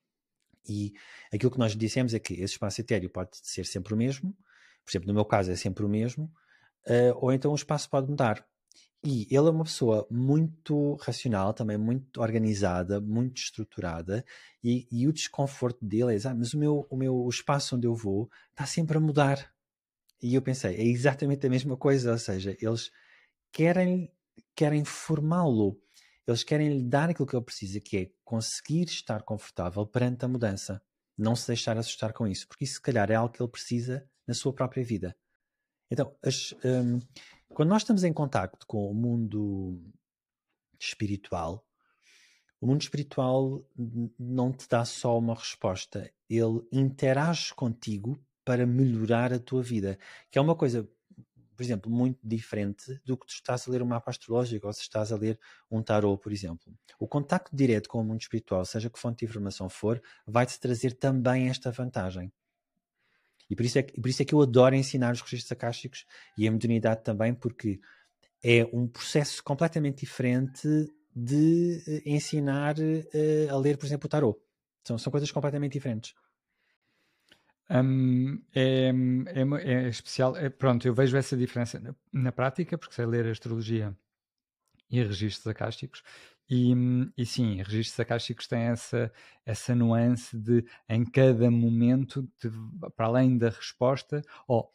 E 0.67 0.93
aquilo 1.33 1.51
que 1.51 1.59
nós 1.59 1.75
dissemos 1.75 2.13
é 2.13 2.19
que 2.19 2.33
esse 2.33 2.53
espaço 2.53 2.81
etéreo 2.81 3.09
pode 3.09 3.31
ser 3.33 3.65
sempre 3.65 3.93
o 3.93 3.97
mesmo, 3.97 4.35
por 4.83 4.91
exemplo, 4.91 5.07
no 5.07 5.13
meu 5.13 5.25
caso 5.25 5.51
é 5.51 5.55
sempre 5.55 5.85
o 5.85 5.89
mesmo, 5.89 6.31
uh, 6.87 7.15
ou 7.15 7.31
então 7.31 7.51
o 7.51 7.55
espaço 7.55 7.89
pode 7.89 8.09
mudar. 8.09 8.45
E 9.03 9.23
ele 9.31 9.47
é 9.47 9.51
uma 9.51 9.63
pessoa 9.63 10.07
muito 10.11 10.93
racional, 11.01 11.53
também 11.53 11.75
muito 11.75 12.21
organizada, 12.21 13.01
muito 13.01 13.41
estruturada, 13.41 14.23
e, 14.63 14.87
e 14.91 15.07
o 15.07 15.13
desconforto 15.13 15.83
dele 15.83 16.15
é, 16.15 16.27
ah, 16.27 16.35
mas 16.35 16.53
o 16.53 16.59
meu, 16.59 16.85
o 16.87 16.95
meu 16.95 17.15
o 17.15 17.29
espaço 17.29 17.75
onde 17.75 17.87
eu 17.87 17.95
vou 17.95 18.29
está 18.51 18.65
sempre 18.65 18.97
a 18.97 19.01
mudar. 19.01 19.51
E 20.21 20.35
eu 20.35 20.41
pensei, 20.41 20.75
é 20.75 20.83
exatamente 20.83 21.47
a 21.47 21.49
mesma 21.49 21.75
coisa, 21.75 22.11
ou 22.11 22.17
seja, 22.19 22.55
eles 22.61 22.91
querem, 23.51 24.13
querem 24.55 24.85
formá-lo, 24.85 25.81
eles 26.27 26.43
querem 26.43 26.69
lhe 26.77 26.83
dar 26.83 27.09
aquilo 27.09 27.27
que 27.27 27.35
ele 27.35 27.43
precisa, 27.43 27.79
que 27.79 27.97
é 27.97 28.11
conseguir 28.23 28.83
estar 28.83 29.23
confortável 29.23 29.83
perante 29.87 30.25
a 30.25 30.27
mudança, 30.27 30.79
não 31.17 31.35
se 31.35 31.47
deixar 31.47 31.75
assustar 31.75 32.13
com 32.13 32.27
isso, 32.27 32.47
porque 32.47 32.65
isso 32.65 32.75
se 32.75 32.81
calhar 32.81 33.09
é 33.09 33.15
algo 33.15 33.33
que 33.33 33.41
ele 33.41 33.49
precisa 33.49 34.07
na 34.27 34.33
sua 34.33 34.53
própria 34.53 34.83
vida. 34.83 35.15
Então, 35.89 36.15
as, 36.23 36.53
um, 36.63 36.99
quando 37.53 37.69
nós 37.69 37.81
estamos 37.81 38.03
em 38.03 38.13
contacto 38.13 38.65
com 38.65 38.89
o 38.89 38.93
mundo 38.93 39.77
espiritual, 40.79 41.65
o 42.61 42.67
mundo 42.67 42.81
espiritual 42.81 43.65
não 44.17 44.51
te 44.51 44.67
dá 44.69 44.85
só 44.85 45.17
uma 45.17 45.35
resposta, 45.35 46.11
ele 46.29 46.61
interage 46.71 47.53
contigo 47.53 48.17
para 48.45 48.65
melhorar 48.65 49.33
a 49.33 49.39
tua 49.39 49.61
vida, 49.61 49.97
que 50.29 50.37
é 50.37 50.41
uma 50.41 50.55
coisa, 50.55 50.87
por 51.55 51.63
exemplo, 51.63 51.91
muito 51.91 52.19
diferente 52.23 52.99
do 53.03 53.17
que 53.17 53.25
tu 53.25 53.33
estás 53.33 53.67
a 53.67 53.71
ler 53.71 53.81
um 53.81 53.87
mapa 53.87 54.11
astrológico 54.11 54.67
ou 54.67 54.73
se 54.73 54.81
estás 54.81 55.11
a 55.11 55.17
ler 55.17 55.39
um 55.69 55.81
tarot, 55.81 56.21
por 56.21 56.31
exemplo. 56.31 56.73
O 56.99 57.07
contacto 57.07 57.55
direto 57.55 57.89
com 57.89 57.99
o 57.99 58.03
mundo 58.03 58.21
espiritual, 58.21 58.63
seja 58.63 58.89
que 58.89 58.99
fonte 58.99 59.19
de 59.19 59.25
informação 59.25 59.67
for, 59.67 60.01
vai-te 60.25 60.59
trazer 60.59 60.93
também 60.93 61.49
esta 61.49 61.71
vantagem. 61.71 62.31
E 63.51 63.55
por 63.55 63.65
isso, 63.65 63.79
é 63.79 63.83
que, 63.83 63.99
por 63.99 64.07
isso 64.07 64.21
é 64.21 64.25
que 64.25 64.33
eu 64.33 64.41
adoro 64.41 64.73
ensinar 64.75 65.11
os 65.11 65.19
registros 65.19 65.51
acásticos 65.51 66.05
e 66.37 66.47
a 66.47 66.51
modernidade 66.51 67.03
também, 67.03 67.33
porque 67.33 67.81
é 68.41 68.65
um 68.71 68.87
processo 68.87 69.43
completamente 69.43 69.99
diferente 69.99 70.65
de 71.13 71.83
uh, 71.85 72.09
ensinar 72.09 72.77
uh, 72.79 73.53
a 73.53 73.57
ler, 73.57 73.77
por 73.77 73.85
exemplo, 73.85 74.05
o 74.05 74.09
tarot. 74.09 74.39
São, 74.87 74.97
são 74.97 75.11
coisas 75.11 75.29
completamente 75.29 75.73
diferentes. 75.73 76.15
Um, 77.69 78.41
é, 78.55 78.89
é, 79.27 79.73
é, 79.73 79.89
especial. 79.89 80.37
É, 80.37 80.49
pronto, 80.49 80.87
eu 80.87 80.93
vejo 80.93 81.17
essa 81.17 81.35
diferença 81.35 81.77
na, 81.77 81.93
na 82.11 82.31
prática, 82.31 82.77
porque 82.77 82.95
sei 82.95 83.05
ler 83.05 83.27
astrologia 83.27 83.93
e 84.89 85.03
registros 85.03 85.47
acásticos, 85.47 86.03
e, 86.53 86.73
e 87.17 87.25
sim, 87.25 87.61
registros 87.63 87.97
acásticos 87.97 88.45
têm 88.45 88.63
essa, 88.63 89.09
essa 89.45 89.73
nuance 89.73 90.37
de 90.37 90.65
em 90.89 91.05
cada 91.05 91.49
momento, 91.49 92.29
para 92.93 93.05
além 93.05 93.37
da 93.37 93.47
resposta, 93.47 94.21
ou 94.45 94.69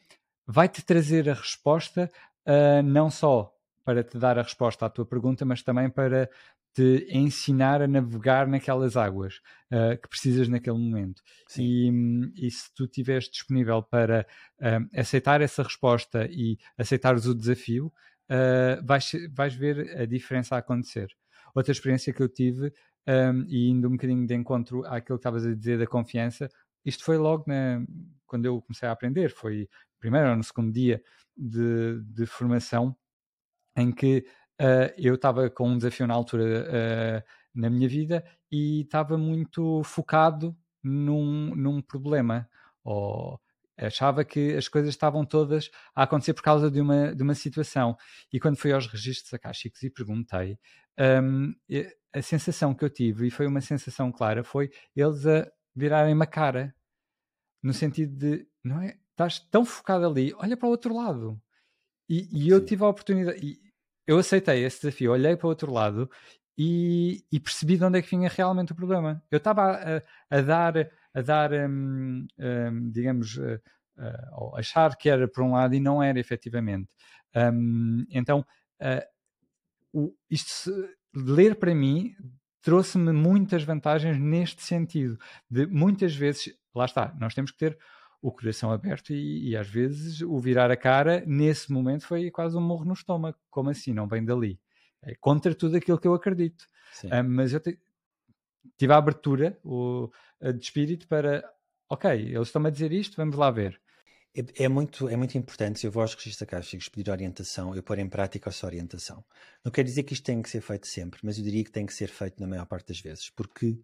vai-te 0.47 0.83
trazer 0.83 1.29
a 1.29 1.35
resposta 1.35 2.11
uh, 2.47 2.83
não 2.83 3.11
só 3.11 3.55
para 3.85 4.03
te 4.03 4.17
dar 4.17 4.39
a 4.39 4.43
resposta 4.43 4.87
à 4.87 4.89
tua 4.89 5.05
pergunta, 5.05 5.45
mas 5.45 5.63
também 5.63 5.91
para 5.91 6.31
te 6.73 7.07
ensinar 7.11 7.83
a 7.83 7.87
navegar 7.87 8.49
naquelas 8.49 8.97
águas 8.97 9.43
uh, 9.71 10.01
que 10.01 10.09
precisas 10.09 10.49
naquele 10.49 10.79
momento. 10.79 11.23
E, 11.59 11.91
e, 12.37 12.51
se 12.51 12.73
tu 12.75 12.85
estiveres 12.85 13.29
disponível 13.29 13.83
para 13.83 14.27
uh, 14.61 14.99
aceitar 14.99 15.43
essa 15.43 15.63
resposta 15.63 16.27
e 16.31 16.59
aceitares 16.79 17.27
o 17.27 17.35
desafio, 17.35 17.93
uh, 18.31 18.83
vais, 18.83 19.13
vais 19.31 19.55
ver 19.55 20.01
a 20.01 20.07
diferença 20.07 20.55
a 20.55 20.59
acontecer. 20.59 21.15
Outra 21.57 21.73
experiência 21.73 22.13
que 22.13 22.23
eu 22.23 22.29
tive, 22.29 22.71
um, 23.09 23.47
e 23.49 23.71
indo 23.71 23.89
um 23.89 23.93
bocadinho 23.93 24.27
de 24.27 24.35
encontro 24.35 24.85
àquilo 24.85 25.17
que 25.17 25.21
estavas 25.21 25.47
a 25.47 25.55
dizer 25.55 25.79
da 25.79 25.87
confiança, 25.87 26.51
isto 26.85 27.03
foi 27.03 27.17
logo 27.17 27.45
na, 27.47 27.83
quando 28.27 28.45
eu 28.45 28.61
comecei 28.61 28.87
a 28.87 28.93
aprender, 28.93 29.31
foi 29.31 29.67
primeiro 29.99 30.29
ou 30.29 30.37
no 30.37 30.45
segundo 30.45 30.71
dia 30.71 31.03
de, 31.35 32.03
de 32.03 32.27
formação, 32.27 32.95
em 33.75 33.91
que 33.91 34.27
uh, 34.61 34.93
eu 34.99 35.15
estava 35.15 35.49
com 35.49 35.71
um 35.71 35.79
desafio 35.79 36.07
na 36.07 36.13
altura 36.15 36.45
uh, 36.45 37.23
na 37.55 37.71
minha 37.71 37.89
vida 37.89 38.23
e 38.53 38.83
estava 38.83 39.17
muito 39.17 39.83
focado 39.83 40.55
num, 40.83 41.55
num 41.57 41.81
problema. 41.81 42.49
Ou 42.85 43.41
achava 43.79 44.25
que 44.25 44.55
as 44.55 44.69
coisas 44.69 44.91
estavam 44.91 45.25
todas 45.25 45.71
a 45.95 46.03
acontecer 46.05 46.33
por 46.35 46.43
causa 46.43 46.71
de 46.71 46.81
uma, 46.81 47.15
de 47.15 47.23
uma 47.23 47.35
situação. 47.35 47.97
E 48.33 48.41
quando 48.41 48.57
fui 48.57 48.73
aos 48.73 48.87
registros 48.87 49.33
acásticos 49.35 49.83
e 49.83 49.91
perguntei, 49.91 50.59
um, 50.99 51.55
a 52.13 52.23
sensação 52.23 52.75
que 52.75 52.85
eu 52.85 52.91
tive, 52.91 53.27
e 53.27 53.31
foi 53.31 53.47
uma 53.47 53.61
sensação 53.61 54.11
clara, 54.11 54.43
foi 54.43 54.71
eles 54.95 55.27
a 55.27 55.51
virarem-me 55.75 56.23
a 56.23 56.27
cara. 56.27 56.75
No 57.63 57.73
sentido 57.73 58.17
de, 58.17 58.47
não 58.65 58.81
é? 58.81 58.97
Estás 59.11 59.39
tão 59.39 59.65
focado 59.65 60.07
ali, 60.07 60.33
olha 60.35 60.57
para 60.57 60.67
o 60.67 60.71
outro 60.71 60.95
lado. 60.95 61.41
E, 62.09 62.29
e 62.33 62.49
eu 62.49 62.65
tive 62.65 62.85
a 62.85 62.89
oportunidade, 62.89 63.45
e 63.45 63.59
eu 64.07 64.19
aceitei 64.19 64.65
esse 64.65 64.83
desafio, 64.83 65.13
olhei 65.13 65.37
para 65.37 65.47
o 65.47 65.51
outro 65.51 65.73
lado 65.73 66.09
e, 66.57 67.25
e 67.31 67.41
percebi 67.41 67.77
de 67.77 67.85
onde 67.85 67.99
é 67.99 68.03
que 68.03 68.11
vinha 68.11 68.29
realmente 68.29 68.73
o 68.73 68.77
problema. 68.77 69.23
Eu 69.31 69.39
estava 69.39 69.73
a, 69.73 70.03
a, 70.31 70.41
dar, 70.41 70.91
a 71.13 71.23
dar 71.23 71.53
um, 71.53 72.27
um, 72.39 72.91
digamos, 72.91 73.37
uh, 73.37 73.61
uh, 73.99 74.57
achar 74.57 74.97
que 74.97 75.09
era 75.09 75.27
por 75.29 75.43
um 75.43 75.53
lado 75.53 75.75
e 75.75 75.81
não 75.81 76.03
era 76.03 76.21
efetivamente. 76.21 76.89
Um, 77.35 78.07
então, 78.11 78.41
uh, 78.81 79.16
o, 79.97 80.15
isto 80.31 80.71
ler 81.15 81.57
para 81.57 81.75
mim 81.75 82.15
trouxe-me 82.61 83.13
muitas 83.13 83.63
vantagens 83.63 84.19
neste 84.19 84.63
sentido 84.63 85.19
de 85.51 85.67
muitas 85.67 86.15
vezes 86.15 86.55
lá 86.75 86.85
está 86.85 87.17
nós 87.19 87.35
temos 87.35 87.51
que 87.51 87.59
ter 87.59 87.79
o 88.21 88.31
coração 88.31 88.71
aberto 88.71 89.13
e, 89.13 89.51
e 89.51 89.57
às 89.57 89.69
vezes 89.69 90.21
o 90.21 90.39
virar 90.39 90.71
a 90.71 90.77
cara 90.77 91.23
nesse 91.27 91.73
momento 91.73 92.07
foi 92.07 92.31
quase 92.31 92.57
um 92.57 92.61
morro 92.61 92.85
no 92.85 92.95
estômago. 92.95 93.39
Como 93.49 93.71
assim? 93.71 93.93
Não 93.93 94.09
vem 94.09 94.25
dali. 94.25 94.59
É 95.03 95.15
contra 95.15 95.55
tudo 95.55 95.77
aquilo 95.77 95.99
que 95.99 96.09
eu 96.09 96.15
acredito. 96.15 96.67
Um, 97.05 97.29
mas 97.29 97.53
eu 97.53 97.61
te, 97.61 97.79
tive 98.77 98.93
a 98.93 98.97
abertura 98.97 99.59
o, 99.63 100.11
de 100.41 100.65
espírito 100.65 101.07
para 101.07 101.49
ok 101.89 102.11
eles 102.11 102.49
estão 102.49 102.65
a 102.65 102.71
dizer 102.71 102.93
isto 102.93 103.17
vamos 103.17 103.37
lá 103.37 103.51
ver 103.51 103.81
é, 104.37 104.65
é, 104.65 104.69
muito, 104.69 105.09
é 105.09 105.17
muito 105.17 105.39
importante, 105.39 105.81
se 105.81 105.87
eu 105.87 105.91
vou 105.91 106.03
aos 106.03 106.15
registros 106.15 106.43
acásticos 106.43 106.89
pedir 106.89 107.11
orientação, 107.11 107.75
eu 107.75 107.83
pôr 107.83 107.99
em 107.99 108.09
prática 108.09 108.51
essa 108.51 108.67
orientação. 108.67 109.25
Não 109.65 109.73
quer 109.73 109.83
dizer 109.83 110.03
que 110.03 110.13
isto 110.13 110.25
tem 110.25 110.43
que 110.43 110.51
ser 110.51 110.61
feito 110.61 110.87
sempre, 110.87 111.21
mas 111.23 111.39
eu 111.39 111.45
diria 111.45 111.65
que 111.65 111.71
tem 111.71 111.87
que 111.87 111.95
ser 111.95 112.09
feito 112.09 112.41
na 112.41 112.47
maior 112.47 112.67
parte 112.67 112.89
das 112.89 113.01
vezes, 113.01 113.31
porque 113.31 113.79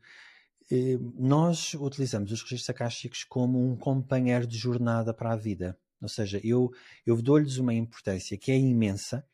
eh, 0.70 0.98
nós 1.14 1.74
utilizamos 1.74 2.30
os 2.30 2.42
registros 2.42 2.70
acásticos 2.70 3.24
como 3.24 3.58
um 3.58 3.76
companheiro 3.76 4.46
de 4.46 4.58
jornada 4.58 5.14
para 5.14 5.32
a 5.32 5.36
vida. 5.36 5.78
Ou 6.00 6.08
seja, 6.08 6.40
eu, 6.44 6.70
eu 7.06 7.20
dou-lhes 7.22 7.56
uma 7.56 7.72
importância 7.72 8.36
que 8.36 8.50
é 8.52 8.58
imensa 8.58 9.26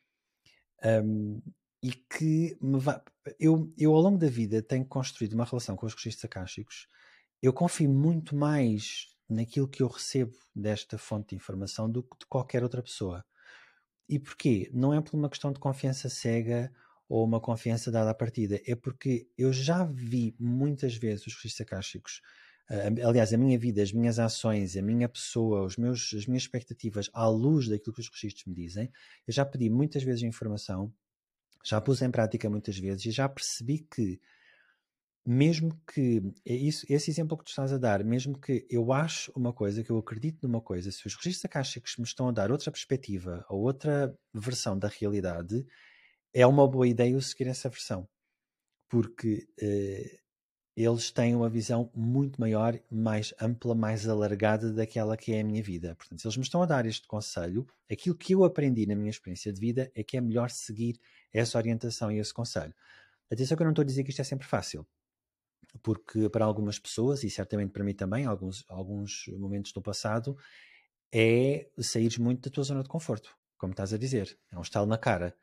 um, 0.85 1.41
e 1.83 1.93
que 1.93 2.57
me 2.61 2.79
vai. 2.79 3.01
Eu, 3.41 3.73
eu, 3.77 3.95
ao 3.95 4.01
longo 4.01 4.19
da 4.19 4.29
vida, 4.29 4.63
tenho 4.63 4.85
construído 4.85 5.33
uma 5.35 5.45
relação 5.45 5.77
com 5.77 5.87
os 5.87 5.95
registros 5.95 6.25
acásticos. 6.25 6.87
Eu 7.43 7.53
confio 7.53 7.91
muito 7.91 8.37
mais 8.37 9.07
naquilo 9.29 9.69
que 9.69 9.83
eu 9.83 9.89
recebo 9.89 10.37
desta 10.55 10.97
fonte 10.99 11.31
de 11.31 11.37
informação 11.37 11.91
do 11.91 12.03
que 12.03 12.19
de 12.21 12.27
qualquer 12.27 12.63
outra 12.63 12.83
pessoa. 12.83 13.25
E 14.09 14.19
porquê? 14.19 14.71
Não 14.73 14.95
é 14.95 15.01
por 15.01 15.15
uma 15.15 15.29
questão 15.29 15.53
de 15.53 15.61
confiança 15.61 16.09
cega 16.09 16.73
ou 17.09 17.25
uma 17.25 17.41
confiança 17.41 17.91
dada 17.91 18.11
à 18.11 18.15
partida, 18.15 18.61
é 18.67 18.75
porque 18.75 19.29
eu 19.37 19.53
já 19.53 19.85
vi 19.85 20.35
muitas 20.39 20.95
vezes 20.95 21.27
os 21.27 21.35
registros 21.35 21.67
acásticos, 21.67 22.21
uh, 22.71 23.07
aliás, 23.07 23.33
a 23.33 23.39
minha 23.39 23.59
vida, 23.59 23.83
as 23.83 23.93
minhas 23.93 24.19
ações, 24.19 24.77
a 24.77 24.83
minha 24.83 25.09
pessoa, 25.09 25.65
os 25.65 25.77
meus, 25.77 26.13
as 26.15 26.27
minhas 26.27 26.43
expectativas 26.43 27.09
à 27.15 27.27
luz 27.27 27.67
daquilo 27.67 27.95
que 27.95 28.01
os 28.01 28.11
registros 28.11 28.45
me 28.47 28.55
dizem, 28.55 28.91
eu 29.27 29.33
já 29.33 29.45
pedi 29.45 29.71
muitas 29.71 30.03
vezes 30.03 30.23
informação, 30.23 30.93
já 31.65 31.81
pus 31.81 32.03
em 32.03 32.11
prática 32.11 32.49
muitas 32.51 32.79
vezes 32.79 33.07
e 33.07 33.11
já 33.11 33.29
percebi 33.29 33.79
que 33.79 34.21
mesmo 35.27 35.79
que 35.87 36.23
é 36.47 36.55
isso, 36.55 36.87
esse 36.89 37.11
exemplo 37.11 37.37
que 37.37 37.45
tu 37.45 37.49
estás 37.49 37.73
a 37.73 37.79
dar, 37.79 38.03
mesmo 38.03 38.39
que 38.39 38.67
eu 38.71 38.93
acho 38.93 39.31
uma 39.37 39.53
coisa, 39.53 39.85
que 39.85 39.91
eu 39.91 39.99
acredito 39.99 40.47
numa 40.47 40.61
coisa, 40.61 40.91
se 40.91 41.07
os 41.07 41.15
registros 41.15 41.45
acásticos 41.45 41.97
me 41.99 42.05
estão 42.05 42.29
a 42.29 42.33
dar 42.33 42.51
outra 42.51 42.71
perspectiva 42.71 43.45
ou 43.49 43.61
outra 43.63 44.17
versão 44.33 44.79
da 44.79 44.89
realidade, 44.89 45.67
é 46.33 46.47
uma 46.47 46.67
boa 46.69 46.89
ideia 46.89 47.13
eu 47.13 47.21
seguir 47.21 47.49
essa 47.49 47.69
versão. 47.69 48.09
Porque 48.89 49.47
eh, 49.61 50.19
eles 50.77 51.11
têm 51.11 51.35
uma 51.35 51.51
visão 51.51 51.91
muito 51.95 52.41
maior, 52.41 52.79
mais 52.91 53.35
ampla, 53.41 53.75
mais 53.75 54.09
alargada 54.09 54.73
daquela 54.73 55.17
que 55.17 55.33
é 55.33 55.41
a 55.41 55.45
minha 55.45 55.63
vida. 55.63 55.95
Portanto, 55.97 56.21
se 56.21 56.27
eles 56.27 56.37
me 56.37 56.45
estão 56.45 56.63
a 56.63 56.67
dar 56.67 56.87
este 56.87 57.07
conselho, 57.07 57.67
aquilo 57.91 58.17
que 58.17 58.35
eu 58.35 58.45
aprendi 58.45 58.87
na 58.87 58.95
minha 58.95 59.11
experiência 59.11 59.53
de 59.53 59.61
vida 59.61 59.91
é 59.95 60.03
que 60.03 60.17
é 60.17 60.21
melhor 60.21 60.51
seguir 60.51 60.99
essa 61.33 61.59
orientação 61.59 62.11
e 62.13 62.19
esse 62.19 62.33
conselho. 62.33 62.75
Atenção 63.31 63.57
que 63.57 63.63
eu 63.63 63.67
não 63.67 63.73
estou 63.73 63.83
a 63.83 63.87
dizer 63.87 64.05
que 64.05 64.11
isto 64.11 64.21
é 64.21 64.25
sempre 64.25 64.47
fácil 64.47 64.87
porque 65.83 66.29
para 66.29 66.45
algumas 66.45 66.79
pessoas, 66.79 67.25
e 67.25 67.31
certamente 67.31 67.71
para 67.71 67.85
mim 67.85 67.95
também, 67.95 68.25
alguns, 68.25 68.65
alguns 68.69 69.25
momentos 69.39 69.73
do 69.73 69.83
passado, 69.83 70.37
é 71.13 71.69
sair 71.79 72.19
muito 72.21 72.49
da 72.49 72.55
tua 72.55 72.65
zona 72.65 72.83
de 72.83 72.89
conforto, 72.89 73.35
como 73.57 73.73
estás 73.73 73.93
a 73.93 73.99
dizer. 73.99 74.39
É 74.51 74.59
um 74.59 74.63
estalo 74.63 74.87
na 74.87 74.99
cara. 74.99 75.37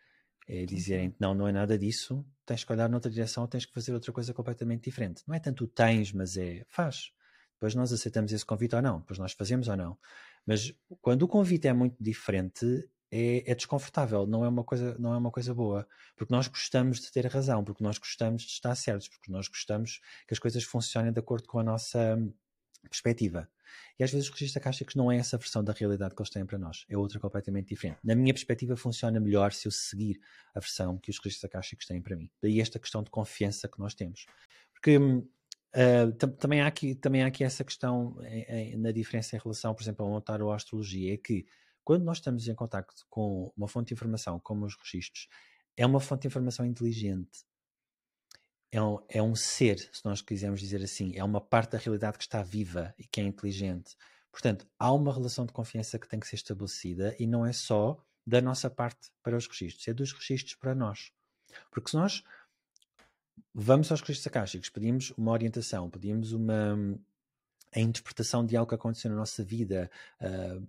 É 0.48 0.64
dizerem 0.64 1.16
não, 1.20 1.34
não 1.34 1.48
é 1.48 1.52
nada 1.52 1.76
disso, 1.76 2.24
tens 2.46 2.64
que 2.64 2.72
olhar 2.72 2.88
noutra 2.88 3.10
direção, 3.10 3.48
tens 3.48 3.66
que 3.66 3.74
fazer 3.74 3.92
outra 3.94 4.12
coisa 4.12 4.32
completamente 4.32 4.84
diferente. 4.84 5.24
Não 5.28 5.36
é 5.36 5.40
tanto 5.40 5.66
tens, 5.66 6.12
mas 6.12 6.38
é 6.38 6.64
faz. 6.70 7.12
Depois 7.56 7.74
nós 7.74 7.92
aceitamos 7.92 8.32
esse 8.32 8.46
convite 8.46 8.76
ou 8.76 8.82
não, 8.82 9.00
depois 9.00 9.18
nós 9.18 9.34
fazemos 9.34 9.68
ou 9.68 9.76
não. 9.76 9.98
Mas 10.46 10.72
quando 11.02 11.24
o 11.24 11.28
convite 11.28 11.68
é 11.68 11.74
muito 11.74 11.96
diferente, 12.00 12.88
é, 13.16 13.50
é, 13.50 13.56
desconfortável, 13.56 14.28
não 14.28 14.44
é, 14.44 14.50
uma 14.50 14.64
coisa, 14.64 14.98
não 15.00 15.14
é 15.14 15.18
uma 15.18 15.32
coisa 15.32 15.54
boa. 15.54 15.88
Porque 16.18 16.34
nós 16.34 16.50
gostamos 16.50 17.00
de 17.00 17.10
ter 17.10 17.26
razão, 17.28 17.64
porque 17.64 17.82
nós 17.82 17.98
gostamos 17.98 18.42
de 18.42 18.52
estar 18.52 18.76
certos, 18.76 19.08
porque 19.08 19.32
nós 19.32 19.48
gostamos 19.48 20.02
que 20.28 20.34
as 20.34 20.40
coisas 20.40 20.66
funcionem 20.66 21.14
de 21.14 21.20
acordo 21.20 21.48
com 21.48 21.58
a 21.58 21.64
nossa 21.64 22.18
perspectiva. 22.90 23.50
E 23.98 24.04
às 24.04 24.12
vezes 24.12 24.28
os 24.28 24.34
registros 24.34 24.58
acásticos 24.58 24.96
não 24.96 25.10
é 25.10 25.18
essa 25.18 25.38
versão 25.38 25.64
da 25.64 25.72
realidade 25.72 26.14
que 26.14 26.22
eles 26.22 26.30
têm 26.30 26.46
para 26.46 26.58
nós, 26.58 26.86
é 26.90 26.98
outra 26.98 27.18
completamente 27.18 27.70
diferente. 27.70 28.00
Na 28.04 28.16
minha 28.16 28.34
perspectiva, 28.34 28.76
funciona 28.76 29.18
melhor 29.18 29.54
se 29.54 29.66
eu 29.66 29.72
seguir 29.72 30.20
a 30.54 30.60
versão 30.60 30.98
que 30.98 31.10
os 31.10 31.18
registros 31.18 31.46
acásticos 31.46 31.86
têm 31.86 32.02
para 32.02 32.18
mim. 32.18 32.30
Daí 32.42 32.60
esta 32.60 32.78
questão 32.80 33.02
de 33.02 33.10
confiança 33.10 33.70
que 33.70 33.80
nós 33.80 33.94
temos. 33.94 34.26
Porque 34.74 34.98
uh, 34.98 36.12
também, 36.38 36.60
há 36.60 36.68
aqui, 36.68 36.94
também 36.96 37.24
há 37.24 37.28
aqui 37.28 37.46
essa 37.46 37.64
questão 37.64 38.18
em, 38.24 38.42
em, 38.44 38.78
na 38.78 38.92
diferença 38.92 39.38
em 39.38 39.40
relação, 39.40 39.74
por 39.74 39.84
exemplo, 39.84 40.18
a 40.18 40.22
tarot 40.22 40.52
à 40.52 40.56
astrologia, 40.56 41.14
é 41.14 41.18
que 41.18 41.46
quando 41.86 42.04
nós 42.04 42.18
estamos 42.18 42.48
em 42.48 42.56
contato 42.56 42.94
com 43.10 43.54
uma 43.56 43.68
fonte 43.68 43.90
de 43.90 43.94
informação 43.94 44.40
como 44.40 44.66
os 44.66 44.76
registros, 44.76 45.28
é 45.78 45.86
uma 45.86 46.00
fonte 46.00 46.22
de 46.24 46.28
informação 46.28 46.66
inteligente. 46.66 47.46
É 48.72 48.82
um, 48.82 48.98
é 49.08 49.22
um 49.22 49.36
ser, 49.36 49.78
se 49.78 50.04
nós 50.04 50.20
quisermos 50.20 50.60
dizer 50.60 50.84
assim, 50.84 51.16
é 51.16 51.24
uma 51.24 51.40
parte 51.40 51.74
da 51.74 51.78
realidade 51.78 52.18
que 52.18 52.24
está 52.24 52.42
viva 52.42 52.94
e 52.98 53.06
que 53.06 53.22
é 53.22 53.24
inteligente. 53.24 53.96
Portanto, 54.32 54.68
há 54.80 54.92
uma 54.92 55.14
relação 55.14 55.46
de 55.46 55.54
confiança 55.54 56.00
que 56.00 56.10
tem 56.10 56.20
que 56.20 56.28
ser 56.28 56.36
estabelecida 56.36 57.16
e 57.20 57.28
não 57.28 57.46
é 57.46 57.54
só 57.54 58.04
da 58.26 58.42
nossa 58.42 58.70
parte 58.70 59.12
para 59.22 59.38
os 59.38 59.48
registros, 59.48 59.88
é 59.88 59.94
dos 59.94 60.12
registros 60.12 60.56
para 60.56 60.74
nós. 60.74 61.12
Porque 61.70 61.92
se 61.92 61.96
nós 61.96 62.24
vamos 63.54 63.92
aos 63.92 64.02
registros 64.02 64.28
acásticos, 64.28 64.70
pedimos 64.70 65.12
uma 65.12 65.32
orientação, 65.32 65.90
pedimos 65.90 66.34
uma 66.34 66.76
a 67.76 67.80
interpretação 67.80 68.46
de 68.46 68.56
algo 68.56 68.70
que 68.70 68.76
aconteceu 68.76 69.12
na 69.12 69.18
nossa 69.18 69.44
vida, 69.44 69.92
uh, 70.22 70.68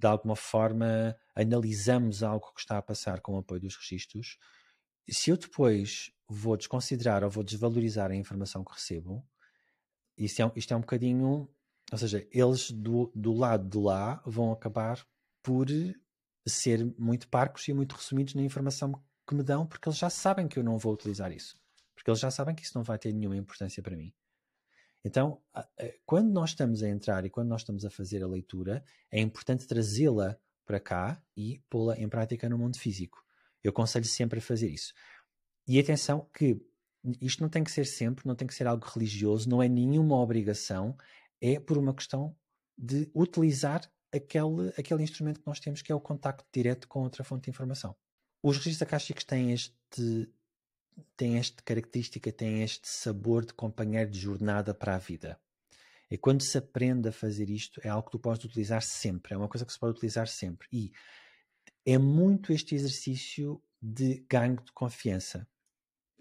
de 0.00 0.06
alguma 0.06 0.34
forma 0.34 1.14
analisamos 1.34 2.22
algo 2.22 2.52
que 2.54 2.60
está 2.60 2.78
a 2.78 2.82
passar 2.82 3.20
com 3.20 3.34
o 3.34 3.38
apoio 3.38 3.60
dos 3.60 3.76
registros, 3.76 4.38
se 5.08 5.30
eu 5.30 5.36
depois 5.36 6.10
vou 6.28 6.56
desconsiderar 6.56 7.22
ou 7.22 7.30
vou 7.30 7.44
desvalorizar 7.44 8.10
a 8.10 8.16
informação 8.16 8.64
que 8.64 8.72
recebo, 8.72 9.26
isto 10.16 10.42
é, 10.42 10.52
isto 10.56 10.72
é 10.72 10.76
um 10.76 10.80
bocadinho. 10.80 11.48
Ou 11.92 11.98
seja, 11.98 12.26
eles 12.30 12.70
do, 12.70 13.10
do 13.14 13.32
lado 13.32 13.68
de 13.68 13.78
lá 13.78 14.22
vão 14.24 14.52
acabar 14.52 15.04
por 15.42 15.66
ser 16.46 16.84
muito 16.98 17.28
parcos 17.28 17.66
e 17.68 17.72
muito 17.72 17.94
resumidos 17.96 18.34
na 18.34 18.42
informação 18.42 18.92
que 19.26 19.34
me 19.34 19.42
dão, 19.42 19.66
porque 19.66 19.88
eles 19.88 19.98
já 19.98 20.08
sabem 20.08 20.46
que 20.46 20.58
eu 20.58 20.64
não 20.64 20.78
vou 20.78 20.92
utilizar 20.92 21.32
isso. 21.32 21.58
Porque 21.94 22.10
eles 22.10 22.20
já 22.20 22.30
sabem 22.30 22.54
que 22.54 22.62
isso 22.62 22.76
não 22.76 22.84
vai 22.84 22.98
ter 22.98 23.12
nenhuma 23.12 23.36
importância 23.36 23.82
para 23.82 23.96
mim. 23.96 24.12
Então, 25.04 25.40
quando 26.04 26.30
nós 26.30 26.50
estamos 26.50 26.82
a 26.82 26.88
entrar 26.88 27.24
e 27.24 27.30
quando 27.30 27.48
nós 27.48 27.62
estamos 27.62 27.84
a 27.84 27.90
fazer 27.90 28.22
a 28.22 28.26
leitura, 28.26 28.84
é 29.10 29.20
importante 29.20 29.66
trazê-la 29.66 30.38
para 30.66 30.78
cá 30.78 31.22
e 31.36 31.62
pô-la 31.70 31.98
em 31.98 32.08
prática 32.08 32.48
no 32.48 32.58
mundo 32.58 32.78
físico. 32.78 33.24
Eu 33.62 33.70
aconselho 33.70 34.04
sempre 34.04 34.38
a 34.38 34.42
fazer 34.42 34.68
isso. 34.68 34.92
E 35.66 35.78
atenção 35.78 36.28
que 36.32 36.60
isto 37.20 37.42
não 37.42 37.48
tem 37.48 37.64
que 37.64 37.70
ser 37.70 37.86
sempre, 37.86 38.26
não 38.26 38.34
tem 38.34 38.46
que 38.46 38.54
ser 38.54 38.66
algo 38.66 38.86
religioso, 38.86 39.48
não 39.48 39.62
é 39.62 39.68
nenhuma 39.68 40.16
obrigação, 40.16 40.96
é 41.40 41.58
por 41.58 41.78
uma 41.78 41.94
questão 41.94 42.36
de 42.76 43.10
utilizar 43.14 43.90
aquele, 44.12 44.68
aquele 44.76 45.02
instrumento 45.02 45.40
que 45.40 45.46
nós 45.46 45.60
temos, 45.60 45.80
que 45.80 45.90
é 45.90 45.94
o 45.94 46.00
contacto 46.00 46.44
direto 46.52 46.86
com 46.88 47.02
outra 47.02 47.24
fonte 47.24 47.44
de 47.44 47.50
informação. 47.50 47.96
Os 48.42 48.56
registros 48.58 48.82
acásticos 48.82 49.24
têm 49.24 49.52
este 49.52 50.32
tem 51.16 51.38
esta 51.38 51.62
característica, 51.62 52.32
tem 52.32 52.62
este 52.62 52.88
sabor 52.88 53.44
de 53.44 53.52
companheiro 53.52 54.10
de 54.10 54.18
jornada 54.18 54.74
para 54.74 54.94
a 54.94 54.98
vida. 54.98 55.38
E 56.10 56.18
quando 56.18 56.42
se 56.42 56.58
aprende 56.58 57.08
a 57.08 57.12
fazer 57.12 57.48
isto, 57.48 57.80
é 57.84 57.88
algo 57.88 58.06
que 58.06 58.12
tu 58.12 58.18
podes 58.18 58.44
utilizar 58.44 58.82
sempre, 58.82 59.34
é 59.34 59.36
uma 59.36 59.48
coisa 59.48 59.64
que 59.64 59.72
se 59.72 59.78
pode 59.78 59.96
utilizar 59.96 60.26
sempre. 60.26 60.66
E 60.72 60.92
é 61.86 61.96
muito 61.98 62.52
este 62.52 62.74
exercício 62.74 63.62
de 63.80 64.24
ganho 64.28 64.56
de 64.56 64.72
confiança. 64.72 65.46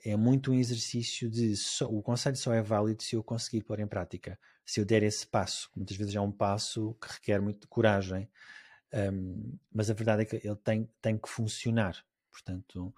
É 0.04 0.16
muito 0.16 0.52
um 0.52 0.54
exercício 0.54 1.30
de. 1.30 1.56
Só, 1.58 1.86
o 1.86 2.02
conselho 2.02 2.38
só 2.38 2.54
é 2.54 2.62
válido 2.62 3.04
se 3.04 3.16
eu 3.16 3.24
conseguir 3.24 3.64
pôr 3.64 3.80
em 3.80 3.88
prática. 3.88 4.40
Se 4.66 4.80
eu 4.80 4.86
der 4.86 5.04
esse 5.04 5.28
passo. 5.28 5.70
Muitas 5.76 5.98
vezes 5.98 6.16
é 6.16 6.22
um 6.22 6.32
passo 6.32 6.96
que 7.02 7.12
requer 7.12 7.42
muito 7.42 7.68
coragem. 7.68 8.30
Um, 8.94 9.58
mas 9.72 9.90
a 9.90 9.94
verdade 9.94 10.22
é 10.22 10.26
que 10.26 10.36
ele 10.48 10.56
tem, 10.56 10.90
tem 11.02 11.18
que 11.18 11.28
funcionar. 11.28 11.98
Portanto, 12.32 12.94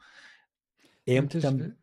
muitas, 1.08 1.42
tam... 1.42 1.76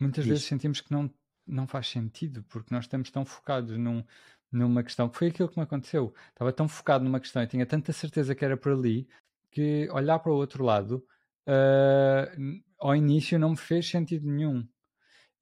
muitas 0.00 0.24
vezes 0.24 0.44
sentimos 0.44 0.80
que 0.80 0.90
não, 0.92 1.10
não 1.46 1.66
faz 1.66 1.88
sentido, 1.88 2.42
porque 2.44 2.74
nós 2.74 2.84
estamos 2.84 3.10
tão 3.10 3.24
focados 3.24 3.76
num, 3.78 4.04
numa 4.50 4.82
questão, 4.82 5.08
que 5.08 5.18
foi 5.18 5.28
aquilo 5.28 5.48
que 5.48 5.58
me 5.58 5.64
aconteceu. 5.64 6.14
Estava 6.30 6.52
tão 6.52 6.68
focado 6.68 7.04
numa 7.04 7.20
questão 7.20 7.42
e 7.42 7.46
tinha 7.46 7.66
tanta 7.66 7.92
certeza 7.92 8.34
que 8.34 8.44
era 8.44 8.56
por 8.56 8.72
ali, 8.72 9.08
que 9.50 9.88
olhar 9.90 10.18
para 10.18 10.32
o 10.32 10.36
outro 10.36 10.64
lado, 10.64 11.04
uh, 11.46 12.62
ao 12.78 12.94
início 12.96 13.38
não 13.38 13.50
me 13.50 13.56
fez 13.56 13.88
sentido 13.88 14.26
nenhum. 14.30 14.66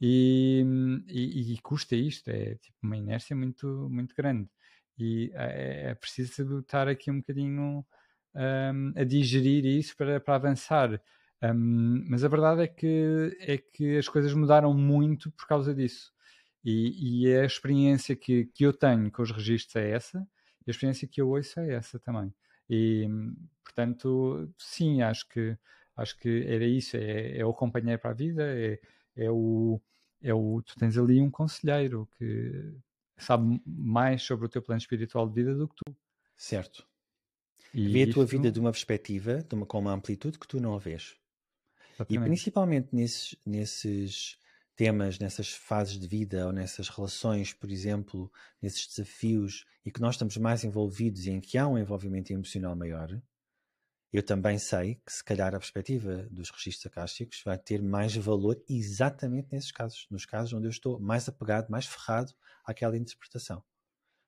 E, 0.01 0.65
e, 1.07 1.53
e, 1.53 1.59
custa 1.61 1.95
isto, 1.95 2.29
é 2.29 2.57
tipo 2.57 2.77
uma 2.83 2.97
inércia 2.97 3.37
muito, 3.37 3.89
muito 3.89 4.17
grande. 4.17 4.51
E 4.99 5.31
é, 5.35 5.91
é 5.91 5.95
preciso 5.95 6.59
estar 6.59 6.89
aqui 6.89 7.11
um 7.11 7.19
bocadinho 7.19 7.87
um, 8.35 8.93
a 8.97 9.05
digerir 9.05 9.65
isso 9.65 9.97
para, 9.97 10.21
para 10.21 10.35
avançar. 10.35 11.01
Um, 11.43 12.05
mas 12.09 12.23
a 12.23 12.29
verdade 12.29 12.63
é 12.63 12.69
que, 12.69 13.37
é 13.41 13.59
que 13.59 13.97
as 13.97 14.09
coisas 14.09 14.33
mudaram 14.33 14.73
muito 14.73 15.31
por 15.33 15.47
causa 15.47 15.75
disso. 15.75 16.13
E, 16.65 17.25
e 17.25 17.37
a 17.37 17.45
experiência 17.45 18.15
que, 18.15 18.47
que 18.47 18.65
eu 18.65 18.73
tenho 18.73 19.11
com 19.11 19.23
os 19.23 19.33
registros 19.33 19.77
é 19.77 19.91
essa, 19.91 20.19
e 20.65 20.69
a 20.69 20.71
experiência 20.71 21.09
que 21.09 21.21
eu 21.21 21.29
ouço 21.29 21.59
é 21.59 21.75
essa 21.75 21.99
também. 21.99 22.33
E, 22.71 23.09
portanto, 23.65 24.49
sim, 24.57 25.03
acho 25.03 25.29
que, 25.29 25.57
acho 25.97 26.17
que 26.19 26.45
era 26.47 26.65
isso, 26.65 26.97
é, 26.97 27.39
é 27.39 27.45
o 27.45 27.53
companheiro 27.53 28.01
para 28.01 28.11
a 28.13 28.15
vida, 28.15 28.45
é, 28.45 28.79
é, 29.17 29.31
o, 29.31 29.81
é 30.23 30.33
o. 30.33 30.63
Tu 30.63 30.77
tens 30.79 30.97
ali 30.97 31.21
um 31.21 31.31
conselheiro 31.31 32.09
que 32.17 32.73
sabe 33.19 33.61
mais 33.67 34.23
sobre 34.23 34.47
o 34.47 34.49
teu 34.49 34.63
plano 34.63 34.79
espiritual 34.79 35.29
de 35.29 35.35
vida 35.35 35.55
do 35.55 35.69
que 35.69 35.75
tu. 35.85 35.97
Certo. 36.37 36.87
E 37.75 37.89
Vê 37.89 38.05
a 38.05 38.13
tua 38.13 38.25
vida 38.25 38.51
de 38.51 38.61
uma 38.61 38.71
perspectiva, 38.71 39.43
de 39.43 39.55
uma, 39.55 39.67
com 39.67 39.79
uma 39.79 39.93
amplitude 39.93 40.39
que 40.39 40.47
tu 40.47 40.61
não 40.61 40.75
a 40.75 40.79
vês. 40.79 41.17
E 42.09 42.19
principalmente 42.19 42.89
nesses, 42.93 43.37
nesses 43.47 44.39
temas, 44.77 45.19
nessas 45.19 45.53
fases 45.53 45.99
de 45.99 46.07
vida 46.07 46.47
ou 46.47 46.53
nessas 46.53 46.89
relações, 46.89 47.53
por 47.53 47.71
exemplo, 47.71 48.31
nesses 48.61 48.87
desafios 48.87 49.65
e 49.85 49.91
que 49.91 50.01
nós 50.01 50.15
estamos 50.15 50.37
mais 50.37 50.65
envolvidos 50.65 51.27
e 51.27 51.31
em 51.31 51.41
que 51.41 51.59
há 51.59 51.67
um 51.69 51.79
envolvimento 51.79 52.33
emocional 52.33 52.75
maior, 52.75 53.21
eu 54.13 54.23
também 54.23 54.59
sei 54.59 54.97
que 55.07 55.13
se 55.13 55.25
calhar 55.25 55.55
a 55.55 55.59
perspectiva 55.59 56.29
dos 56.31 56.51
registros 56.51 56.87
acásticos 56.87 57.43
vai 57.45 57.59
ter 57.59 57.83
mais 57.83 58.15
valor 58.17 58.63
exatamente 58.69 59.49
nesses 59.51 59.73
casos, 59.73 60.07
nos 60.11 60.27
casos 60.27 60.53
onde 60.53 60.67
eu 60.67 60.71
estou 60.71 61.01
mais 61.01 61.29
apegado, 61.29 61.71
mais 61.71 61.87
ferrado 61.87 62.33
àquela 62.65 62.97
interpretação. 62.97 63.65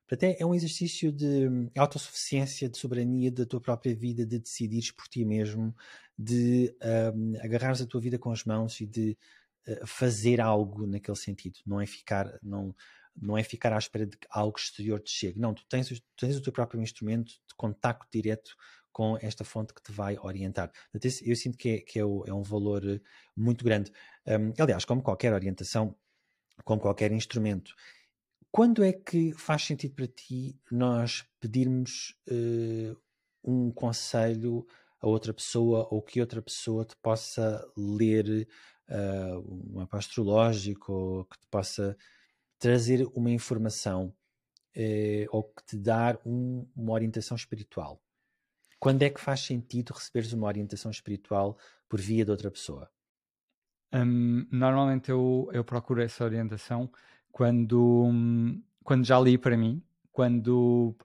Portanto, 0.07 0.35
é, 0.39 0.45
um 0.45 0.53
exercício 0.53 1.11
de 1.11 1.69
autossuficiência, 1.75 2.69
de 2.69 2.77
soberania 2.77 3.31
da 3.31 3.45
tua 3.45 3.59
própria 3.59 3.95
vida, 3.95 4.25
de 4.25 4.39
decidires 4.39 4.91
por 4.91 5.07
ti 5.07 5.25
mesmo, 5.25 5.75
de 6.17 6.75
um, 7.15 7.33
agarrares 7.41 7.81
a 7.81 7.87
tua 7.87 7.99
vida 7.99 8.19
com 8.19 8.31
as 8.31 8.43
mãos 8.43 8.79
e 8.79 8.85
de 8.85 9.17
uh, 9.67 9.87
fazer 9.87 10.39
algo 10.39 10.85
naquele 10.85 11.17
sentido. 11.17 11.59
Não 11.65 11.81
é 11.81 11.85
ficar, 11.85 12.37
não, 12.43 12.75
não 13.15 13.37
é 13.37 13.43
ficar 13.43 13.73
à 13.73 13.77
espera 13.77 14.05
de 14.05 14.15
que 14.15 14.27
algo 14.29 14.57
exterior 14.57 14.99
te 14.99 15.11
chegue. 15.11 15.39
Não, 15.39 15.53
tu 15.53 15.65
tens, 15.67 15.89
tens 16.15 16.35
o 16.35 16.41
teu 16.41 16.53
próprio 16.53 16.81
instrumento 16.81 17.31
de 17.31 17.55
contacto 17.57 18.07
direto 18.11 18.55
com 18.91 19.17
esta 19.21 19.43
fonte 19.43 19.73
que 19.73 19.81
te 19.81 19.91
vai 19.91 20.17
orientar. 20.19 20.71
Eu 21.23 21.35
sinto 21.35 21.57
que 21.57 21.69
é, 21.69 21.77
que 21.79 21.99
é, 21.99 22.03
é 22.03 22.33
um 22.33 22.43
valor 22.43 22.81
muito 23.35 23.65
grande. 23.65 23.91
Um, 24.25 24.53
aliás, 24.57 24.85
como 24.85 25.01
qualquer 25.01 25.33
orientação, 25.33 25.97
como 26.63 26.79
qualquer 26.79 27.11
instrumento, 27.11 27.75
quando 28.55 28.85
é 28.85 28.93
que 28.93 29.33
faz 29.33 29.63
sentido 29.63 29.95
para 29.95 30.07
ti 30.07 30.57
nós 30.71 31.27
pedirmos 31.41 32.17
uh, 32.29 32.97
um 33.43 33.69
conselho 33.69 34.65
a 35.01 35.07
outra 35.07 35.33
pessoa 35.33 35.85
ou 35.91 36.01
que 36.01 36.21
outra 36.21 36.41
pessoa 36.41 36.85
te 36.85 36.95
possa 36.95 37.69
ler 37.75 38.47
uh, 38.87 39.39
um 39.39 39.73
mapa 39.73 39.97
astrológico 39.97 40.93
ou 40.93 41.25
que 41.25 41.37
te 41.37 41.45
possa 41.47 41.97
trazer 42.57 43.05
uma 43.13 43.29
informação 43.29 44.15
uh, 44.77 45.27
ou 45.31 45.43
que 45.43 45.65
te 45.65 45.75
dar 45.75 46.17
um, 46.25 46.65
uma 46.73 46.93
orientação 46.93 47.35
espiritual? 47.35 48.01
Quando 48.79 49.01
é 49.01 49.09
que 49.09 49.19
faz 49.19 49.41
sentido 49.41 49.91
receberes 49.91 50.31
uma 50.31 50.47
orientação 50.47 50.89
espiritual 50.89 51.57
por 51.89 51.99
via 51.99 52.23
de 52.23 52.31
outra 52.31 52.49
pessoa? 52.49 52.89
Um, 53.93 54.47
normalmente 54.49 55.11
eu, 55.11 55.49
eu 55.51 55.63
procuro 55.65 56.01
essa 56.01 56.23
orientação 56.23 56.89
quando, 57.35 58.09
quando 58.81 59.03
já 59.05 59.19
li 59.19 59.37
para 59.37 59.57
mim, 59.57 59.83
quando 60.09 60.95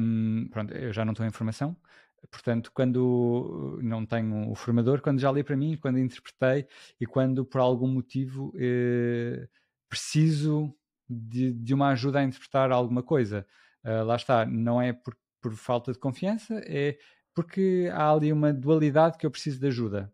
um, 0.00 0.48
pronto, 0.50 0.72
eu 0.72 0.90
já 0.90 1.04
não 1.04 1.12
estou 1.12 1.26
em 1.26 1.30
formação, 1.30 1.76
portanto, 2.30 2.72
quando 2.72 3.78
não 3.82 4.06
tenho 4.06 4.50
o 4.50 4.54
formador, 4.54 5.02
quando 5.02 5.20
já 5.20 5.30
li 5.30 5.44
para 5.44 5.54
mim, 5.54 5.76
quando 5.76 5.98
interpretei 5.98 6.66
e 6.98 7.04
quando 7.04 7.44
por 7.44 7.60
algum 7.60 7.86
motivo 7.86 8.54
eh, 8.56 9.46
preciso 9.86 10.74
de, 11.06 11.52
de, 11.52 11.74
uma 11.74 11.90
ajuda 11.90 12.20
a 12.20 12.24
interpretar 12.24 12.72
alguma 12.72 13.02
coisa. 13.02 13.46
Uh, 13.84 14.02
lá 14.02 14.16
está, 14.16 14.46
não 14.46 14.80
é 14.80 14.94
por, 14.94 15.14
por 15.42 15.52
falta 15.56 15.92
de 15.92 15.98
confiança, 15.98 16.54
é 16.66 16.96
porque 17.34 17.90
há 17.92 18.10
ali 18.10 18.32
uma 18.32 18.50
dualidade 18.50 19.18
que 19.18 19.26
eu 19.26 19.30
preciso 19.30 19.60
de 19.60 19.66
ajuda. 19.66 20.10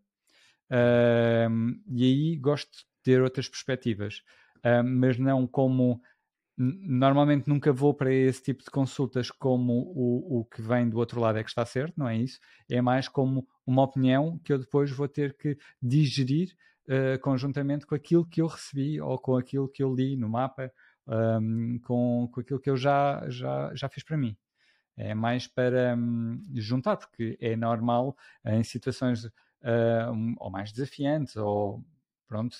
Uh, 0.69 1.79
e 1.87 2.03
aí 2.03 2.35
gosto 2.35 2.69
de 2.79 2.85
ter 3.01 3.21
outras 3.21 3.47
perspectivas, 3.47 4.21
uh, 4.65 4.83
mas 4.83 5.17
não 5.17 5.47
como. 5.47 6.01
Normalmente 6.57 7.47
nunca 7.47 7.73
vou 7.73 7.93
para 7.93 8.13
esse 8.13 8.43
tipo 8.43 8.63
de 8.63 8.69
consultas 8.69 9.31
como 9.31 9.73
o, 9.95 10.41
o 10.41 10.45
que 10.45 10.61
vem 10.61 10.87
do 10.87 10.97
outro 10.97 11.19
lado 11.19 11.39
é 11.39 11.43
que 11.43 11.49
está 11.49 11.65
certo, 11.65 11.97
não 11.97 12.07
é 12.07 12.17
isso? 12.17 12.39
É 12.69 12.81
mais 12.81 13.07
como 13.07 13.47
uma 13.65 13.81
opinião 13.81 14.37
que 14.43 14.53
eu 14.53 14.59
depois 14.59 14.91
vou 14.91 15.07
ter 15.07 15.35
que 15.35 15.57
digerir 15.81 16.55
uh, 16.87 17.19
conjuntamente 17.21 17.87
com 17.87 17.95
aquilo 17.95 18.25
que 18.25 18.41
eu 18.41 18.47
recebi 18.47 19.01
ou 19.01 19.17
com 19.17 19.37
aquilo 19.37 19.67
que 19.67 19.81
eu 19.81 19.95
li 19.95 20.15
no 20.15 20.29
mapa, 20.29 20.71
um, 21.07 21.79
com, 21.83 22.29
com 22.31 22.41
aquilo 22.41 22.59
que 22.59 22.69
eu 22.69 22.77
já, 22.77 23.23
já, 23.29 23.71
já 23.73 23.89
fiz 23.89 24.03
para 24.03 24.17
mim. 24.17 24.37
É 24.97 25.13
mais 25.13 25.47
para 25.47 25.95
um, 25.97 26.41
juntar, 26.55 26.97
porque 26.97 27.37
é 27.39 27.55
normal 27.55 28.15
em 28.45 28.63
situações 28.63 29.25
uh, 29.25 30.35
ou 30.37 30.51
mais 30.51 30.71
desafiantes 30.71 31.35
ou 31.35 31.83
pronto, 32.31 32.55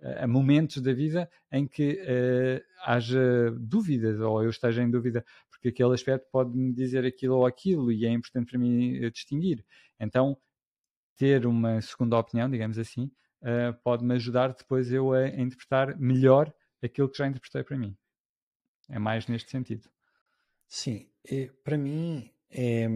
a, 0.00 0.24
a 0.24 0.28
momentos 0.28 0.80
da 0.80 0.92
vida 0.92 1.28
em 1.50 1.66
que 1.66 1.94
uh, 1.94 2.64
haja 2.84 3.50
dúvidas 3.58 4.20
ou 4.20 4.44
eu 4.44 4.50
esteja 4.50 4.80
em 4.80 4.88
dúvida 4.88 5.24
porque 5.50 5.70
aquele 5.70 5.92
aspecto 5.92 6.28
pode 6.30 6.56
me 6.56 6.72
dizer 6.72 7.04
aquilo 7.04 7.38
ou 7.38 7.44
aquilo 7.44 7.90
e 7.90 8.06
é 8.06 8.10
importante 8.10 8.48
para 8.48 8.60
mim 8.60 8.96
eh, 9.04 9.10
distinguir. 9.10 9.64
Então, 9.98 10.38
ter 11.16 11.46
uma 11.46 11.80
segunda 11.80 12.16
opinião, 12.16 12.48
digamos 12.48 12.78
assim, 12.78 13.10
uh, 13.42 13.74
pode-me 13.82 14.14
ajudar 14.14 14.54
depois 14.54 14.92
eu 14.92 15.12
a 15.12 15.26
interpretar 15.26 15.98
melhor 15.98 16.54
aquilo 16.80 17.08
que 17.08 17.18
já 17.18 17.26
interpretei 17.26 17.64
para 17.64 17.76
mim. 17.76 17.96
É 18.88 19.00
mais 19.00 19.26
neste 19.26 19.50
sentido. 19.50 19.90
Sim, 20.68 21.10
para 21.64 21.76
mim 21.76 22.30
é, 22.50 22.86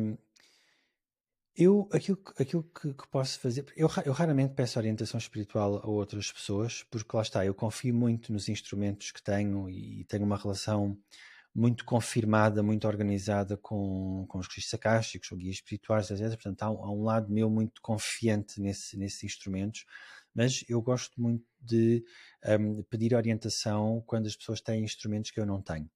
eu, 1.57 1.88
aquilo, 1.93 2.19
aquilo 2.38 2.62
que, 2.65 2.95
que 2.95 3.09
posso 3.09 3.38
fazer, 3.38 3.67
eu, 3.77 3.88
eu 4.05 4.12
raramente 4.12 4.55
peço 4.55 4.79
orientação 4.79 5.19
espiritual 5.19 5.79
a 5.83 5.87
outras 5.87 6.33
pessoas, 6.33 6.83
porque 6.91 7.15
lá 7.15 7.23
está, 7.23 7.45
eu 7.45 7.55
confio 7.55 7.95
muito 7.95 8.33
nos 8.33 8.49
instrumentos 8.49 9.11
que 9.11 9.23
tenho 9.23 9.69
e 9.69 10.05
tenho 10.05 10.25
uma 10.25 10.37
relação 10.37 10.99
muito 11.55 11.85
confirmada, 11.85 12.62
muito 12.62 12.87
organizada 12.88 13.57
com, 13.59 14.25
com 14.29 14.38
os 14.38 14.47
registros 14.49 14.75
acásticos, 14.75 15.31
ou 15.31 15.38
guias 15.38 15.57
espirituais, 15.57 16.11
etc. 16.11 16.31
Portanto, 16.31 16.62
há, 16.62 16.67
há, 16.67 16.91
um 16.91 17.03
lado 17.03 17.31
meu 17.31 17.51
muito 17.51 17.83
confiante 17.83 18.61
nesse, 18.61 18.97
nesses 18.97 19.23
instrumentos, 19.25 19.85
mas 20.35 20.65
eu 20.69 20.81
gosto 20.81 21.21
muito 21.21 21.45
de 21.61 22.03
um, 22.59 22.83
pedir 22.85 23.15
orientação 23.15 24.03
quando 24.07 24.27
as 24.27 24.35
pessoas 24.37 24.61
têm 24.62 24.83
instrumentos 24.83 25.31
que 25.31 25.38
eu 25.38 25.45
não 25.45 25.61
tenho. 25.61 25.91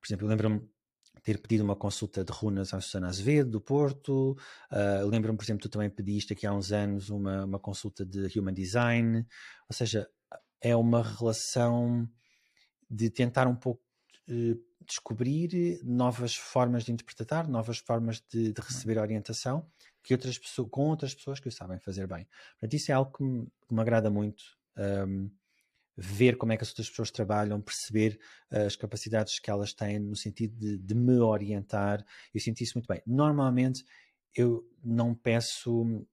Por 0.00 0.06
exemplo, 0.06 0.24
eu 0.24 0.30
lembro-me 0.30 0.68
ter 1.24 1.38
pedido 1.38 1.64
uma 1.64 1.74
consulta 1.74 2.22
de 2.22 2.30
runas 2.30 2.74
à 2.74 2.80
Susana 2.80 3.08
Azevedo, 3.08 3.50
do 3.50 3.60
Porto. 3.60 4.36
Uh, 4.70 5.06
Lembro-me, 5.08 5.38
por 5.38 5.44
exemplo, 5.44 5.62
tu 5.62 5.70
também 5.70 5.88
pediste 5.88 6.34
aqui 6.34 6.46
há 6.46 6.52
uns 6.52 6.70
anos 6.70 7.08
uma, 7.08 7.46
uma 7.46 7.58
consulta 7.58 8.04
de 8.04 8.38
Human 8.38 8.52
Design. 8.52 9.26
Ou 9.68 9.74
seja, 9.74 10.06
é 10.60 10.76
uma 10.76 11.02
relação 11.02 12.06
de 12.90 13.08
tentar 13.08 13.48
um 13.48 13.56
pouco 13.56 13.82
uh, 14.28 14.62
descobrir 14.86 15.80
novas 15.82 16.36
formas 16.36 16.84
de 16.84 16.92
interpretar, 16.92 17.48
novas 17.48 17.78
formas 17.78 18.22
de, 18.30 18.52
de 18.52 18.60
receber 18.60 18.98
orientação 18.98 19.66
que 20.02 20.12
outras 20.12 20.38
pessoas, 20.38 20.68
com 20.70 20.90
outras 20.90 21.14
pessoas 21.14 21.40
que 21.40 21.48
o 21.48 21.52
sabem 21.52 21.78
fazer 21.78 22.06
bem. 22.06 22.28
Portanto, 22.52 22.74
isso 22.74 22.92
é 22.92 22.94
algo 22.94 23.10
que 23.10 23.24
me, 23.24 23.46
que 23.66 23.74
me 23.74 23.80
agrada 23.80 24.10
muito. 24.10 24.44
Um, 24.76 25.30
ver 25.96 26.36
como 26.36 26.52
é 26.52 26.56
que 26.56 26.62
as 26.62 26.70
outras 26.70 26.88
pessoas 26.88 27.10
trabalham, 27.10 27.60
perceber 27.60 28.18
uh, 28.50 28.66
as 28.66 28.76
capacidades 28.76 29.38
que 29.38 29.50
elas 29.50 29.72
têm 29.72 29.98
no 29.98 30.16
sentido 30.16 30.56
de, 30.56 30.78
de, 30.78 30.94
me 30.94 31.18
orientar. 31.18 32.04
Eu 32.32 32.40
senti 32.40 32.64
isso 32.64 32.76
muito 32.76 32.88
bem. 32.88 33.00
Normalmente 33.06 33.84
eu 34.34 34.68
não 34.82 35.14
peço, 35.14 36.04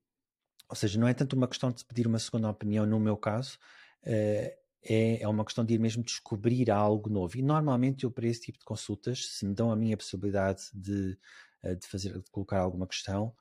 ou 0.69 0.75
seja, 0.75 0.99
não 0.99 1.07
é 1.07 1.13
tanto 1.13 1.35
uma 1.35 1.47
questão 1.47 1.71
de 1.71 1.83
pedir 1.83 2.05
uma 2.05 2.19
segunda 2.19 2.49
opinião 2.49 2.85
no 2.85 2.99
meu 2.99 3.17
caso, 3.17 3.57
uh, 4.03 4.61
é, 4.83 5.21
é 5.21 5.27
uma 5.27 5.45
questão 5.45 5.65
de 5.65 5.73
ir 5.73 5.79
mesmo 5.79 6.03
descobrir 6.03 6.69
algo 6.69 7.09
novo. 7.09 7.37
E 7.37 7.41
normalmente 7.41 8.03
eu, 8.03 8.11
para 8.11 8.27
esse 8.27 8.41
tipo 8.41 8.59
de 8.59 8.65
consultas, 8.65 9.27
se 9.27 9.45
me 9.45 9.53
dão 9.53 9.71
a 9.71 9.75
minha 9.75 9.97
possibilidade 9.97 10.63
de, 10.73 11.17
uh, 11.63 11.75
de 11.75 11.87
fazer, 11.87 12.13
de 12.13 12.31
colocar 12.31 12.59
alguma 12.59 12.87
questão, 12.87 13.35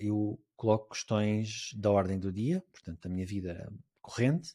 eu 0.00 0.40
coloco 0.56 0.88
questões 0.88 1.74
da 1.76 1.90
ordem 1.90 2.18
do 2.18 2.32
dia, 2.32 2.64
portanto, 2.72 3.02
da 3.02 3.10
minha 3.10 3.26
vida 3.26 3.70
corrente, 4.00 4.54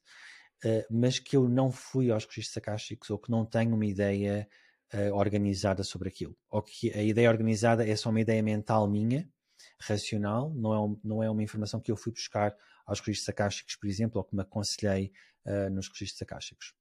uh, 0.65 0.85
mas 0.89 1.19
que 1.19 1.35
eu 1.35 1.47
não 1.47 1.71
fui 1.71 2.11
aos 2.11 2.25
registros 2.25 2.57
acásticos 2.57 3.09
ou 3.09 3.17
que 3.17 3.31
não 3.31 3.45
tenho 3.45 3.75
uma 3.75 3.85
ideia 3.85 4.47
uh, 4.93 5.15
organizada 5.15 5.83
sobre 5.83 6.09
aquilo. 6.09 6.37
Ou 6.49 6.61
que 6.61 6.91
a 6.93 7.03
ideia 7.03 7.29
organizada 7.29 7.87
é 7.87 7.95
só 7.95 8.09
uma 8.09 8.21
ideia 8.21 8.41
mental 8.41 8.87
minha, 8.89 9.27
racional, 9.79 10.53
não 10.53 10.73
é, 10.73 10.79
um, 10.79 10.99
não 11.03 11.23
é 11.23 11.29
uma 11.29 11.43
informação 11.43 11.79
que 11.79 11.91
eu 11.91 11.97
fui 11.97 12.11
buscar 12.11 12.55
aos 12.85 12.99
registros 12.99 13.29
acásticos, 13.29 13.75
por 13.75 13.87
exemplo, 13.87 14.17
ou 14.17 14.23
que 14.23 14.35
me 14.35 14.41
aconselhei 14.41 15.11
uh, 15.45 15.69
nos 15.69 15.87
registros 15.87 16.21
acásticos. 16.21 16.73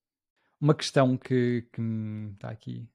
Uma 0.60 0.74
questão 0.74 1.16
que, 1.16 1.66
que 1.72 1.82
está 2.34 2.50
aqui 2.50 2.88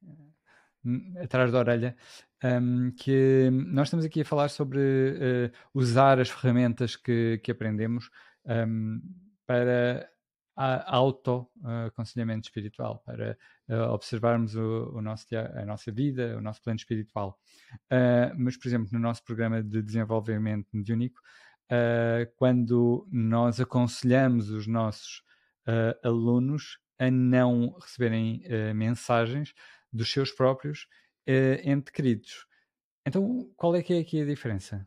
atrás 1.20 1.50
da 1.50 1.58
orelha, 1.58 1.96
um, 2.44 2.92
que 2.92 3.50
nós 3.50 3.88
estamos 3.88 4.04
aqui 4.04 4.20
a 4.20 4.24
falar 4.24 4.48
sobre 4.48 4.78
uh, 4.78 5.52
usar 5.74 6.20
as 6.20 6.30
ferramentas 6.30 6.94
que, 6.94 7.40
que 7.42 7.50
aprendemos 7.50 8.08
um, 8.44 9.00
para 9.46 10.08
auto-aconselhamento 10.56 12.48
espiritual, 12.48 13.02
para 13.04 13.36
uh, 13.68 13.92
observarmos 13.92 14.56
o, 14.56 14.92
o, 14.94 15.02
nosso, 15.02 15.26
a 15.36 15.64
nossa 15.66 15.92
vida, 15.92 16.36
o 16.38 16.40
nosso 16.40 16.62
plano 16.62 16.78
espiritual. 16.78 17.38
Uh, 17.92 18.34
mas, 18.38 18.56
por 18.56 18.66
exemplo, 18.66 18.88
no 18.90 18.98
nosso 18.98 19.22
programa 19.22 19.62
de 19.62 19.82
desenvolvimento 19.82 20.68
mediúnico, 20.72 21.20
quando 22.36 23.08
nós 23.10 23.58
aconselhamos 23.60 24.50
os 24.50 24.68
nossos 24.68 25.24
alunos 26.04 26.78
a 26.96 27.10
não 27.10 27.76
receberem 27.80 28.40
mensagens 28.72 29.52
dos 29.92 30.08
seus 30.08 30.30
próprios 30.30 30.86
entes 31.64 31.92
queridos. 31.92 32.46
Então, 33.04 33.50
qual 33.56 33.74
é 33.74 33.82
que 33.82 33.94
é 33.94 33.98
aqui 33.98 34.22
a 34.22 34.24
diferença? 34.24 34.86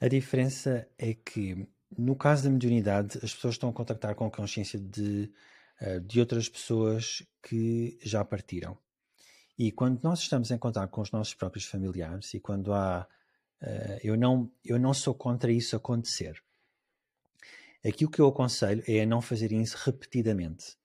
A 0.00 0.08
diferença 0.08 0.88
é 0.96 1.12
que 1.12 1.68
no 1.96 2.16
caso 2.16 2.44
da 2.44 2.50
mediunidade, 2.50 3.18
as 3.22 3.34
pessoas 3.34 3.54
estão 3.54 3.70
a 3.70 3.72
contactar 3.72 4.14
com 4.14 4.26
a 4.26 4.30
consciência 4.30 4.78
de, 4.78 5.32
uh, 5.80 6.00
de 6.00 6.20
outras 6.20 6.48
pessoas 6.48 7.22
que 7.42 7.98
já 8.02 8.24
partiram. 8.24 8.76
E 9.58 9.72
quando 9.72 10.02
nós 10.02 10.20
estamos 10.20 10.50
em 10.50 10.58
contato 10.58 10.90
com 10.90 11.00
os 11.00 11.10
nossos 11.10 11.34
próprios 11.34 11.66
familiares 11.66 12.34
e 12.34 12.40
quando 12.40 12.72
há. 12.72 13.06
Uh, 13.60 13.98
eu, 14.04 14.16
não, 14.16 14.48
eu 14.64 14.78
não 14.78 14.94
sou 14.94 15.12
contra 15.12 15.50
isso 15.50 15.74
acontecer. 15.74 16.40
Aquilo 17.84 18.10
que 18.10 18.20
eu 18.20 18.28
aconselho 18.28 18.84
é 18.86 19.04
não 19.04 19.20
fazer 19.20 19.50
isso 19.50 19.76
repetidamente 19.84 20.78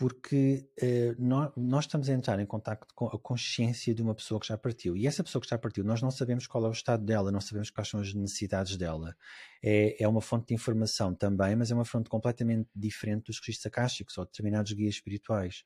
porque 0.00 0.66
uh, 0.82 1.14
nós, 1.22 1.52
nós, 1.54 1.84
estamos 1.84 2.08
a 2.08 2.14
entrar 2.14 2.40
em 2.40 2.46
contato 2.46 2.86
com 2.94 3.08
a 3.08 3.18
consciência 3.18 3.94
de 3.94 4.00
uma 4.00 4.14
pessoa 4.14 4.40
que 4.40 4.46
já 4.46 4.56
partiu. 4.56 4.96
E 4.96 5.06
essa 5.06 5.22
pessoa 5.22 5.42
que 5.42 5.48
já 5.50 5.58
partiu, 5.58 5.84
nós 5.84 6.00
não 6.00 6.10
sabemos 6.10 6.46
qual 6.46 6.64
é 6.64 6.68
o 6.70 6.72
estado 6.72 7.04
dela, 7.04 7.30
não 7.30 7.38
sabemos 7.42 7.68
quais 7.68 7.86
são 7.86 8.00
as 8.00 8.14
necessidades 8.14 8.78
dela. 8.78 9.14
É, 9.62 10.02
é 10.02 10.08
uma 10.08 10.22
fonte 10.22 10.48
de 10.48 10.54
informação 10.54 11.14
também, 11.14 11.54
mas 11.54 11.70
é 11.70 11.74
uma 11.74 11.84
fonte 11.84 12.08
completamente 12.08 12.66
diferente 12.74 13.24
dos 13.26 13.38
registros 13.40 13.66
acásticos 13.66 14.16
ou 14.16 14.24
determinados 14.24 14.72
guias 14.72 14.94
espirituais. 14.94 15.64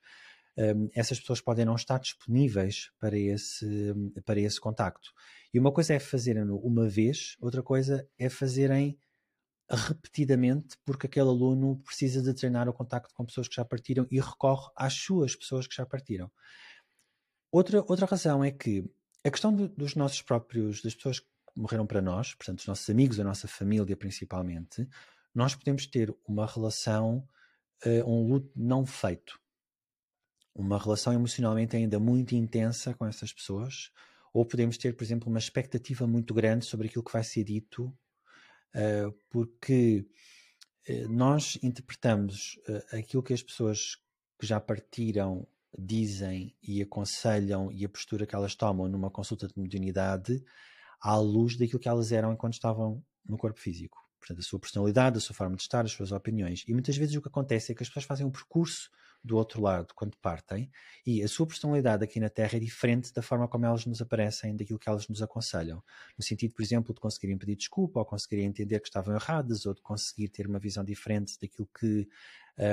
Um, 0.58 0.88
essas 0.96 1.20
pessoas 1.20 1.40
podem 1.40 1.64
não 1.64 1.76
estar 1.76 2.00
disponíveis 2.00 2.90
para 2.98 3.16
esse, 3.16 3.94
para 4.24 4.40
esse 4.40 4.60
contacto. 4.60 5.12
E 5.52 5.60
uma 5.60 5.70
coisa 5.70 5.94
é 5.94 6.00
fazerem 6.00 6.42
uma 6.50 6.88
vez, 6.88 7.36
outra 7.40 7.62
coisa 7.62 8.04
é 8.18 8.28
fazerem 8.28 8.98
repetidamente 9.70 10.76
porque 10.84 11.06
aquele 11.06 11.28
aluno 11.28 11.80
precisa 11.84 12.22
de 12.22 12.34
treinar 12.34 12.68
o 12.68 12.72
contacto 12.72 13.14
com 13.14 13.24
pessoas 13.24 13.48
que 13.48 13.54
já 13.54 13.64
partiram 13.64 14.06
e 14.10 14.20
recorre 14.20 14.70
às 14.76 14.94
suas 14.94 15.34
pessoas 15.34 15.66
que 15.66 15.74
já 15.74 15.86
partiram. 15.86 16.30
Outra, 17.50 17.84
outra 17.86 18.06
razão 18.06 18.42
é 18.44 18.50
que 18.50 18.84
a 19.24 19.30
questão 19.30 19.54
do, 19.54 19.68
dos 19.68 19.94
nossos 19.94 20.20
próprios, 20.20 20.82
das 20.82 20.94
pessoas 20.94 21.20
que 21.20 21.26
morreram 21.56 21.86
para 21.86 22.02
nós, 22.02 22.34
portanto, 22.34 22.58
os 22.60 22.66
nossos 22.66 22.88
amigos, 22.90 23.18
a 23.18 23.24
nossa 23.24 23.48
família 23.48 23.96
principalmente, 23.96 24.86
nós 25.34 25.54
podemos 25.54 25.86
ter 25.86 26.14
uma 26.26 26.46
relação, 26.46 27.26
uh, 27.86 28.10
um 28.10 28.26
luto 28.28 28.50
não 28.54 28.84
feito. 28.84 29.40
Uma 30.54 30.78
relação 30.78 31.12
emocionalmente 31.12 31.74
ainda 31.74 31.98
muito 31.98 32.34
intensa 32.34 32.94
com 32.94 33.06
essas 33.06 33.32
pessoas, 33.32 33.90
ou 34.32 34.44
podemos 34.44 34.76
ter, 34.76 34.94
por 34.94 35.02
exemplo, 35.02 35.28
uma 35.28 35.38
expectativa 35.38 36.06
muito 36.06 36.34
grande 36.34 36.64
sobre 36.64 36.88
aquilo 36.88 37.04
que 37.04 37.12
vai 37.12 37.24
ser 37.24 37.44
dito 37.44 37.96
porque 39.30 40.06
eh, 40.86 41.06
nós 41.08 41.58
interpretamos 41.62 42.58
eh, 42.68 42.98
aquilo 42.98 43.22
que 43.22 43.32
as 43.32 43.42
pessoas 43.42 43.96
que 43.96 44.04
que 44.38 44.46
já 44.46 44.60
partiram 44.60 45.46
dizem 45.76 46.54
e 46.62 46.82
aconselham 46.82 47.72
e 47.72 47.84
a 47.84 47.88
postura 47.88 48.26
que 48.26 48.34
elas 48.34 48.54
tomam 48.54 48.88
numa 48.88 49.10
consulta 49.10 49.48
de 49.48 49.54
mediunidade 49.56 50.44
à 51.00 51.16
luz 51.16 51.56
daquilo 51.56 51.80
que 51.80 51.88
elas 51.88 52.12
eram 52.12 52.32
enquanto 52.32 52.54
estavam 52.54 53.02
no 53.26 53.36
corpo 53.36 53.58
físico. 53.58 53.98
Portanto, 54.18 54.40
a 54.40 54.42
sua 54.42 54.60
personalidade, 54.60 55.18
a 55.18 55.20
sua 55.20 55.34
forma 55.34 55.56
de 55.56 55.62
estar, 55.62 55.84
as 55.84 55.92
suas 55.92 56.12
opiniões. 56.12 56.64
E 56.68 56.72
muitas 56.72 56.96
vezes 56.96 57.16
o 57.16 57.22
que 57.22 57.28
acontece 57.28 57.72
é 57.72 57.74
que 57.74 57.82
as 57.82 57.88
pessoas 57.88 58.04
fazem 58.04 58.26
um 58.26 58.30
percurso 58.30 58.90
do 59.24 59.36
outro 59.36 59.62
lado 59.62 59.94
quando 59.94 60.16
partem 60.18 60.70
e 61.06 61.22
a 61.22 61.28
sua 61.28 61.46
personalidade 61.46 62.04
aqui 62.04 62.20
na 62.20 62.28
Terra 62.28 62.56
é 62.56 62.60
diferente 62.60 63.12
da 63.12 63.22
forma 63.22 63.48
como 63.48 63.64
elas 63.64 63.86
nos 63.86 64.02
aparecem, 64.02 64.54
daquilo 64.54 64.78
que 64.78 64.88
elas 64.88 65.08
nos 65.08 65.22
aconselham. 65.22 65.82
No 66.18 66.22
sentido, 66.22 66.52
por 66.52 66.62
exemplo, 66.62 66.94
de 66.94 67.00
conseguirem 67.00 67.38
pedir 67.38 67.56
desculpa, 67.56 67.98
ou 67.98 68.04
conseguirem 68.04 68.44
entender 68.44 68.80
que 68.80 68.88
estavam 68.88 69.14
erradas, 69.14 69.64
ou 69.64 69.72
de 69.72 69.80
conseguir 69.80 70.28
ter 70.28 70.46
uma 70.46 70.58
visão 70.58 70.84
diferente 70.84 71.38
daquilo 71.40 71.66
que, 71.78 72.06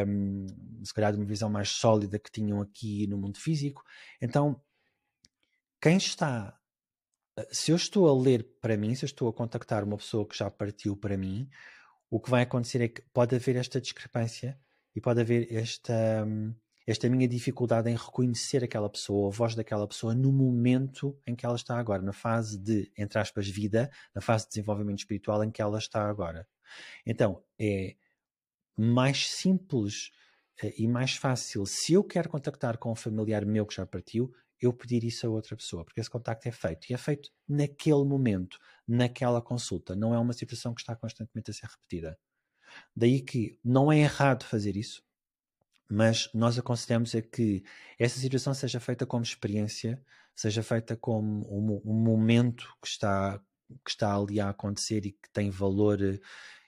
um, 0.08 0.45
se 0.84 0.93
calhar, 0.93 1.14
de 1.14 1.18
uma 1.18 1.26
visão 1.26 1.49
mais 1.49 1.70
sólida 1.70 2.20
que 2.20 2.30
tinham 2.30 2.62
aqui 2.62 3.08
no 3.08 3.18
mundo 3.18 3.39
físico. 3.39 3.82
Então, 4.22 4.62
quem 5.80 5.95
está 5.95 6.58
se 7.49 7.72
eu 7.72 7.76
estou 7.76 8.10
a 8.10 8.22
ler 8.22 8.43
para 8.62 8.76
mim, 8.78 8.93
se 8.93 9.06
eu 9.06 9.08
estou 9.08 9.28
a 9.30 9.34
contactar 9.34 9.84
uma 9.84 9.97
pessoa 9.97 10.28
que 10.28 10.38
já 10.38 10.52
partiu 10.52 10.95
para 10.97 11.18
mim, 11.18 11.49
o 12.10 12.20
que 12.20 12.30
vai 12.30 12.43
acontecer 12.43 12.82
é 12.82 12.88
que 12.89 13.02
pode 13.14 13.36
haver 13.36 13.56
esta 13.56 13.80
discrepância 13.80 14.60
e 14.96 15.02
pode 15.02 15.22
haver 15.22 15.52
esta, 15.54 16.28
esta 16.86 17.10
minha 17.10 17.28
dificuldade 17.28 17.89
em 17.89 17.96
reconhecer 17.96 18.64
aquela 18.64 18.89
pessoa, 18.89 19.30
a 19.30 19.32
voz 19.32 19.56
daquela 19.56 19.88
pessoa 19.88 20.14
no 20.14 20.32
momento 20.32 21.18
em 21.26 21.36
que 21.36 21.46
ela 21.46 21.56
está 21.56 21.78
agora, 21.78 22.02
na 22.02 22.14
fase 22.14 22.58
de, 22.58 22.92
entre 22.98 23.20
aspas, 23.20 23.48
vida, 23.48 23.89
na 24.14 24.22
fase 24.22 24.46
de 24.46 24.52
desenvolvimento 24.52 25.00
espiritual 25.00 25.44
em 25.44 25.52
que 25.52 25.62
ela 25.62 25.78
está 25.78 26.08
agora. 26.10 26.48
Então, 27.06 27.44
é 27.60 27.96
mais 28.78 29.30
simples 29.30 30.12
eh, 30.62 30.74
e 30.78 30.88
mais 30.88 31.16
fácil, 31.16 31.66
se 31.66 31.94
eu 31.94 32.04
quero 32.04 32.30
contactar 32.30 32.78
com 32.78 32.92
um 32.92 32.96
familiar 32.96 33.46
meu 33.46 33.66
que 33.66 33.76
já 33.76 33.86
partiu, 33.86 34.32
eu 34.60 34.72
pedir 34.72 35.04
isso 35.04 35.26
a 35.26 35.30
outra 35.30 35.56
pessoa, 35.56 35.84
porque 35.84 36.00
esse 36.00 36.10
contacto 36.10 36.48
é 36.48 36.52
feito 36.52 36.88
e 36.89 36.94
é 36.94 36.98
feito 36.98 37.32
naquele 37.48 38.06
momento, 38.06 38.60
naquela 38.88 39.42
consulta. 39.42 39.96
Não 39.96 40.14
é 40.14 40.20
uma 40.20 40.34
situação 40.34 40.74
que 40.74 40.82
está 40.82 40.96
constantemente 40.96 41.50
a 41.50 41.54
ser 41.54 41.66
repetida. 41.66 42.18
Daí 42.95 43.22
que 43.22 43.59
não 43.63 43.91
é 43.91 43.99
errado 43.99 44.43
fazer 44.43 44.76
isso, 44.76 45.03
mas 45.89 46.30
nós 46.34 46.57
aconselhamos 46.57 47.13
a 47.15 47.22
que 47.22 47.63
essa 47.99 48.19
situação 48.19 48.53
seja 48.53 48.80
feita 48.80 49.05
como 49.05 49.24
experiência, 49.24 50.01
seja 50.36 50.63
feita 50.63 50.95
como 50.95 51.45
um, 51.49 51.82
um 51.86 51.93
momento 51.93 52.65
que 52.82 52.88
está, 52.88 53.39
que 53.84 53.91
está 53.91 54.15
ali 54.15 54.39
a 54.39 54.49
acontecer 54.49 55.05
e 55.05 55.11
que 55.11 55.30
tem 55.34 55.49
valor 55.49 56.01
eh, 56.01 56.19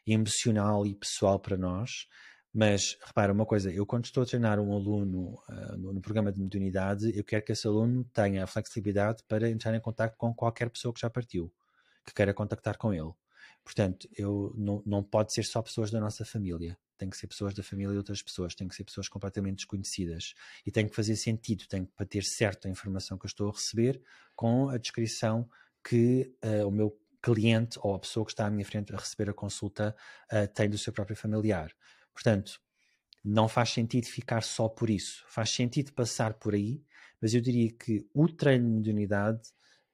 emocional 0.05 0.85
e 0.85 0.93
pessoal 0.95 1.39
para 1.39 1.57
nós 1.57 2.07
mas 2.53 2.95
repara 3.03 3.33
uma 3.33 3.47
coisa, 3.47 3.71
eu 3.71 3.83
quando 3.83 4.05
estou 4.05 4.21
a 4.21 4.25
treinar 4.27 4.59
um 4.59 4.71
aluno 4.73 5.41
uh, 5.49 5.75
no, 5.77 5.91
no, 5.91 6.01
programa 6.01 6.31
de 6.31 6.39
mediunidade, 6.39 7.11
eu 7.17 7.23
quero 7.23 7.43
que 7.43 7.51
esse 7.51 7.65
aluno 7.65 8.03
tenha 8.13 8.43
a 8.43 8.47
flexibilidade 8.47 9.23
para 9.27 9.49
entrar 9.49 9.73
em 9.75 9.81
contato 9.81 10.15
com 10.17 10.31
qualquer 10.35 10.69
pessoa 10.69 10.93
que 10.93 10.99
já 11.01 11.09
partiu, 11.09 11.51
que 12.05 12.13
queira 12.13 12.31
contactar 12.31 12.77
com 12.77 12.93
ele. 12.93 13.11
Portanto, 13.63 14.09
eu 14.17 14.53
não, 14.57 14.83
não 14.85 15.03
pode 15.03 15.33
ser 15.33 15.43
só 15.43 15.61
pessoas 15.61 15.89
da 15.89 15.99
nossa 15.99 16.25
família, 16.25 16.77
tem 16.97 17.09
que 17.09 17.17
ser 17.17 17.27
pessoas 17.27 17.53
da 17.53 17.63
família 17.63 17.91
de 17.91 17.97
outras 17.97 18.21
pessoas, 18.21 18.55
tem 18.55 18.67
que 18.67 18.75
ser 18.75 18.83
pessoas 18.83 19.07
completamente 19.07 19.57
desconhecidas 19.57 20.33
e 20.65 20.71
tem 20.71 20.87
que 20.87 20.95
fazer 20.95 21.15
sentido, 21.15 21.67
tem 21.67 21.85
que 21.85 21.91
bater 21.97 22.23
certo 22.23 22.67
a 22.67 22.71
informação 22.71 23.17
que 23.17 23.25
eu 23.25 23.29
estou 23.29 23.49
a 23.49 23.53
receber 23.53 24.01
com 24.35 24.69
a 24.69 24.77
descrição 24.77 25.49
que 25.83 26.33
uh, 26.43 26.67
o 26.67 26.71
meu 26.71 26.97
cliente 27.21 27.79
ou 27.81 27.95
a 27.95 27.99
pessoa 27.99 28.25
que 28.25 28.31
está 28.31 28.45
à 28.45 28.49
minha 28.49 28.65
frente 28.65 28.93
a 28.93 28.97
receber 28.97 29.29
a 29.29 29.33
consulta 29.33 29.95
uh, 30.31 30.47
tem 30.53 30.69
do 30.69 30.77
seu 30.77 30.91
próprio 30.91 31.15
familiar. 31.15 31.73
Portanto, 32.13 32.61
não 33.23 33.47
faz 33.47 33.69
sentido 33.69 34.05
ficar 34.05 34.43
só 34.43 34.67
por 34.67 34.89
isso. 34.89 35.23
Faz 35.27 35.49
sentido 35.49 35.93
passar 35.93 36.33
por 36.33 36.53
aí, 36.53 36.83
mas 37.21 37.33
eu 37.33 37.39
diria 37.39 37.71
que 37.71 38.05
o 38.13 38.27
treino 38.27 38.81
de 38.81 38.89
unidade 38.89 39.41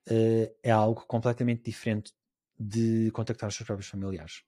uh, 0.09 0.55
é 0.63 0.71
algo 0.71 1.05
completamente 1.05 1.63
diferente 1.63 2.13
de 2.59 3.09
contactar 3.11 3.49
os 3.49 3.55
seus 3.55 3.65
próprios 3.65 3.89
familiares. 3.89 4.43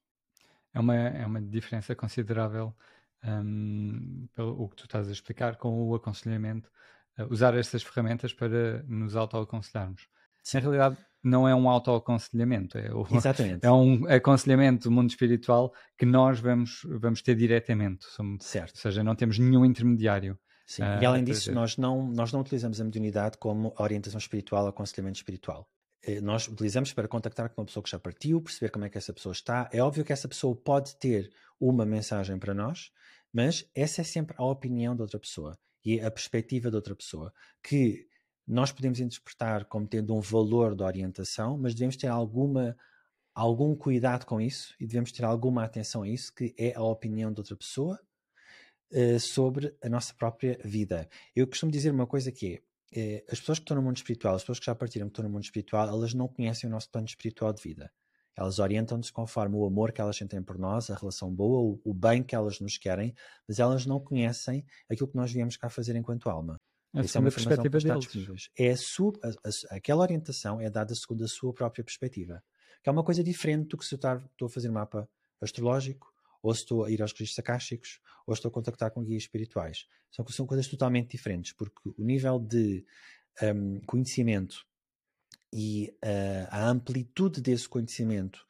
É 0.73 0.79
uma, 0.79 0.95
é 0.95 1.25
uma 1.25 1.41
diferença 1.41 1.95
considerável 1.95 2.75
um, 3.23 4.27
pelo 4.33 4.61
o 4.61 4.69
que 4.69 4.75
tu 4.75 4.85
estás 4.85 5.07
a 5.07 5.11
explicar 5.11 5.57
com 5.57 5.87
o 5.87 5.95
aconselhamento, 5.95 6.69
uh, 7.19 7.31
usar 7.31 7.55
estas 7.55 7.83
ferramentas 7.83 8.33
para 8.33 8.83
nos 8.83 9.15
autoaconselharmos. 9.15 10.07
Na 10.53 10.59
realidade, 10.59 10.97
não 11.23 11.47
é 11.47 11.53
um 11.53 11.69
autoaconselhamento, 11.69 12.77
é, 12.77 12.91
o, 12.91 13.05
Exatamente. 13.11 13.59
é 13.65 13.71
um 13.71 14.07
aconselhamento 14.07 14.89
do 14.89 14.91
mundo 14.91 15.09
espiritual 15.09 15.71
que 15.97 16.05
nós 16.05 16.39
vamos, 16.39 16.81
vamos 16.85 17.21
ter 17.21 17.35
diretamente. 17.35 18.05
Somos, 18.05 18.43
certo. 18.43 18.75
Ou 18.75 18.81
seja, 18.81 19.03
não 19.03 19.15
temos 19.15 19.37
nenhum 19.37 19.63
intermediário. 19.63 20.37
Sim. 20.65 20.83
Uh, 20.83 21.01
e 21.01 21.05
além 21.05 21.23
disso, 21.23 21.51
nós 21.51 21.77
não, 21.77 22.07
nós 22.07 22.31
não 22.31 22.41
utilizamos 22.41 22.81
a 22.81 22.83
mediunidade 22.83 23.37
como 23.37 23.73
orientação 23.77 24.17
espiritual, 24.17 24.65
aconselhamento 24.67 25.17
espiritual. 25.17 25.69
Eh, 26.03 26.21
nós 26.21 26.47
utilizamos 26.47 26.93
para 26.93 27.07
contactar 27.07 27.49
com 27.49 27.61
uma 27.61 27.65
pessoa 27.65 27.83
que 27.83 27.89
já 27.89 27.99
partiu, 27.99 28.41
perceber 28.41 28.69
como 28.71 28.85
é 28.85 28.89
que 28.89 28.97
essa 28.97 29.13
pessoa 29.13 29.33
está. 29.33 29.69
É 29.71 29.81
óbvio 29.81 30.03
que 30.03 30.13
essa 30.13 30.27
pessoa 30.27 30.55
pode 30.55 30.95
ter 30.97 31.31
uma 31.59 31.85
mensagem 31.85 32.37
para 32.39 32.53
nós, 32.53 32.91
mas 33.31 33.69
essa 33.75 34.01
é 34.01 34.03
sempre 34.03 34.35
a 34.37 34.45
opinião 34.45 34.95
de 34.95 35.01
outra 35.01 35.19
pessoa 35.19 35.57
e 35.83 35.99
a 35.99 36.11
perspectiva 36.11 36.69
de 36.69 36.75
outra 36.75 36.95
pessoa, 36.95 37.33
que 37.63 38.07
nós 38.47 38.71
podemos 38.71 38.99
interpretar 38.99 39.65
como 39.65 39.87
tendo 39.87 40.15
um 40.15 40.19
valor 40.19 40.75
de 40.75 40.83
orientação, 40.83 41.57
mas 41.57 41.73
devemos 41.73 41.95
ter 41.95 42.07
alguma 42.07 42.75
algum 43.33 43.73
cuidado 43.75 44.25
com 44.25 44.41
isso 44.41 44.75
e 44.79 44.85
devemos 44.85 45.11
ter 45.11 45.23
alguma 45.23 45.63
atenção 45.63 46.03
a 46.03 46.09
isso, 46.09 46.33
que 46.35 46.53
é 46.57 46.73
a 46.75 46.81
opinião 46.83 47.31
de 47.31 47.39
outra 47.39 47.55
pessoa 47.55 47.99
uh, 48.91 49.19
sobre 49.19 49.73
a 49.81 49.87
nossa 49.87 50.13
própria 50.13 50.59
vida. 50.65 51.09
Eu 51.33 51.47
costumo 51.47 51.71
dizer 51.71 51.91
uma 51.91 52.05
coisa 52.05 52.29
que 52.31 52.55
é, 52.55 52.61
uh, 52.95 53.23
as 53.31 53.39
pessoas 53.39 53.59
que 53.59 53.63
estão 53.63 53.77
no 53.77 53.83
mundo 53.83 53.97
espiritual, 53.97 54.35
as 54.35 54.41
pessoas 54.41 54.59
que 54.59 54.65
já 54.65 54.75
partiram 54.75 55.07
que 55.07 55.11
estão 55.11 55.23
no 55.23 55.29
mundo 55.29 55.43
espiritual, 55.43 55.87
elas 55.87 56.13
não 56.13 56.27
conhecem 56.27 56.69
o 56.69 56.71
nosso 56.71 56.89
plano 56.89 57.07
espiritual 57.07 57.53
de 57.53 57.61
vida. 57.61 57.91
Elas 58.35 58.59
orientam-nos 58.59 59.11
conforme 59.11 59.55
o 59.55 59.65
amor 59.65 59.91
que 59.91 59.99
elas 59.99 60.15
sentem 60.15 60.41
por 60.41 60.57
nós, 60.57 60.89
a 60.89 60.95
relação 60.95 61.33
boa, 61.33 61.59
o, 61.61 61.81
o 61.83 61.93
bem 61.93 62.23
que 62.23 62.33
elas 62.33 62.59
nos 62.59 62.77
querem, 62.77 63.13
mas 63.47 63.59
elas 63.59 63.85
não 63.85 63.99
conhecem 63.99 64.65
aquilo 64.89 65.09
que 65.09 65.17
nós 65.17 65.31
viemos 65.31 65.57
cá 65.57 65.69
fazer 65.69 65.95
enquanto 65.95 66.29
alma. 66.29 66.57
A 66.93 67.01
Isso 67.01 67.17
é 67.17 67.21
uma 67.21 67.31
perspectiva 67.31 67.79
deles. 67.79 68.49
É 68.57 68.71
a 68.71 68.77
sua, 68.77 69.13
a, 69.23 69.27
a, 69.29 69.77
aquela 69.77 70.01
orientação 70.01 70.59
é 70.59 70.69
dada 70.69 70.93
segundo 70.93 71.23
a 71.23 71.27
sua 71.27 71.53
própria 71.53 71.83
perspectiva. 71.83 72.43
Que 72.83 72.89
é 72.89 72.91
uma 72.91 73.03
coisa 73.03 73.23
diferente 73.23 73.69
do 73.69 73.77
que 73.77 73.85
se 73.85 73.95
eu 73.95 73.97
estou 73.97 74.47
a 74.47 74.49
fazer 74.49 74.69
um 74.69 74.73
mapa 74.73 75.07
astrológico, 75.41 76.10
ou 76.41 76.53
se 76.53 76.61
estou 76.61 76.85
a 76.85 76.91
ir 76.91 77.01
aos 77.01 77.11
registros 77.11 77.39
acásticos, 77.39 77.99
ou 78.25 78.33
estou 78.33 78.49
a 78.49 78.51
contactar 78.53 78.91
com 78.91 79.03
guias 79.03 79.23
espirituais. 79.23 79.85
São, 80.11 80.25
são 80.27 80.45
coisas 80.45 80.67
totalmente 80.67 81.11
diferentes, 81.11 81.53
porque 81.53 81.89
o 81.97 82.03
nível 82.03 82.39
de 82.39 82.85
um, 83.41 83.79
conhecimento 83.81 84.65
e 85.53 85.93
uh, 86.03 86.47
a 86.49 86.69
amplitude 86.69 87.41
desse 87.41 87.67
conhecimento 87.67 88.45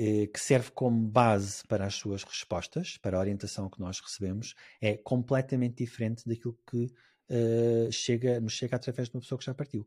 uh, 0.00 0.26
que 0.32 0.40
serve 0.40 0.70
como 0.70 1.06
base 1.06 1.62
para 1.66 1.86
as 1.86 1.94
suas 1.94 2.22
respostas, 2.22 2.96
para 2.96 3.16
a 3.16 3.20
orientação 3.20 3.68
que 3.68 3.80
nós 3.80 4.00
recebemos, 4.00 4.54
é 4.80 4.96
completamente 4.96 5.76
diferente 5.76 6.26
daquilo 6.26 6.58
que 6.68 6.84
uh, 6.84 7.90
chega, 7.92 8.40
nos 8.40 8.52
chega 8.52 8.76
através 8.76 9.08
de 9.08 9.16
uma 9.16 9.20
pessoa 9.20 9.38
que 9.38 9.44
já 9.44 9.54
partiu. 9.54 9.86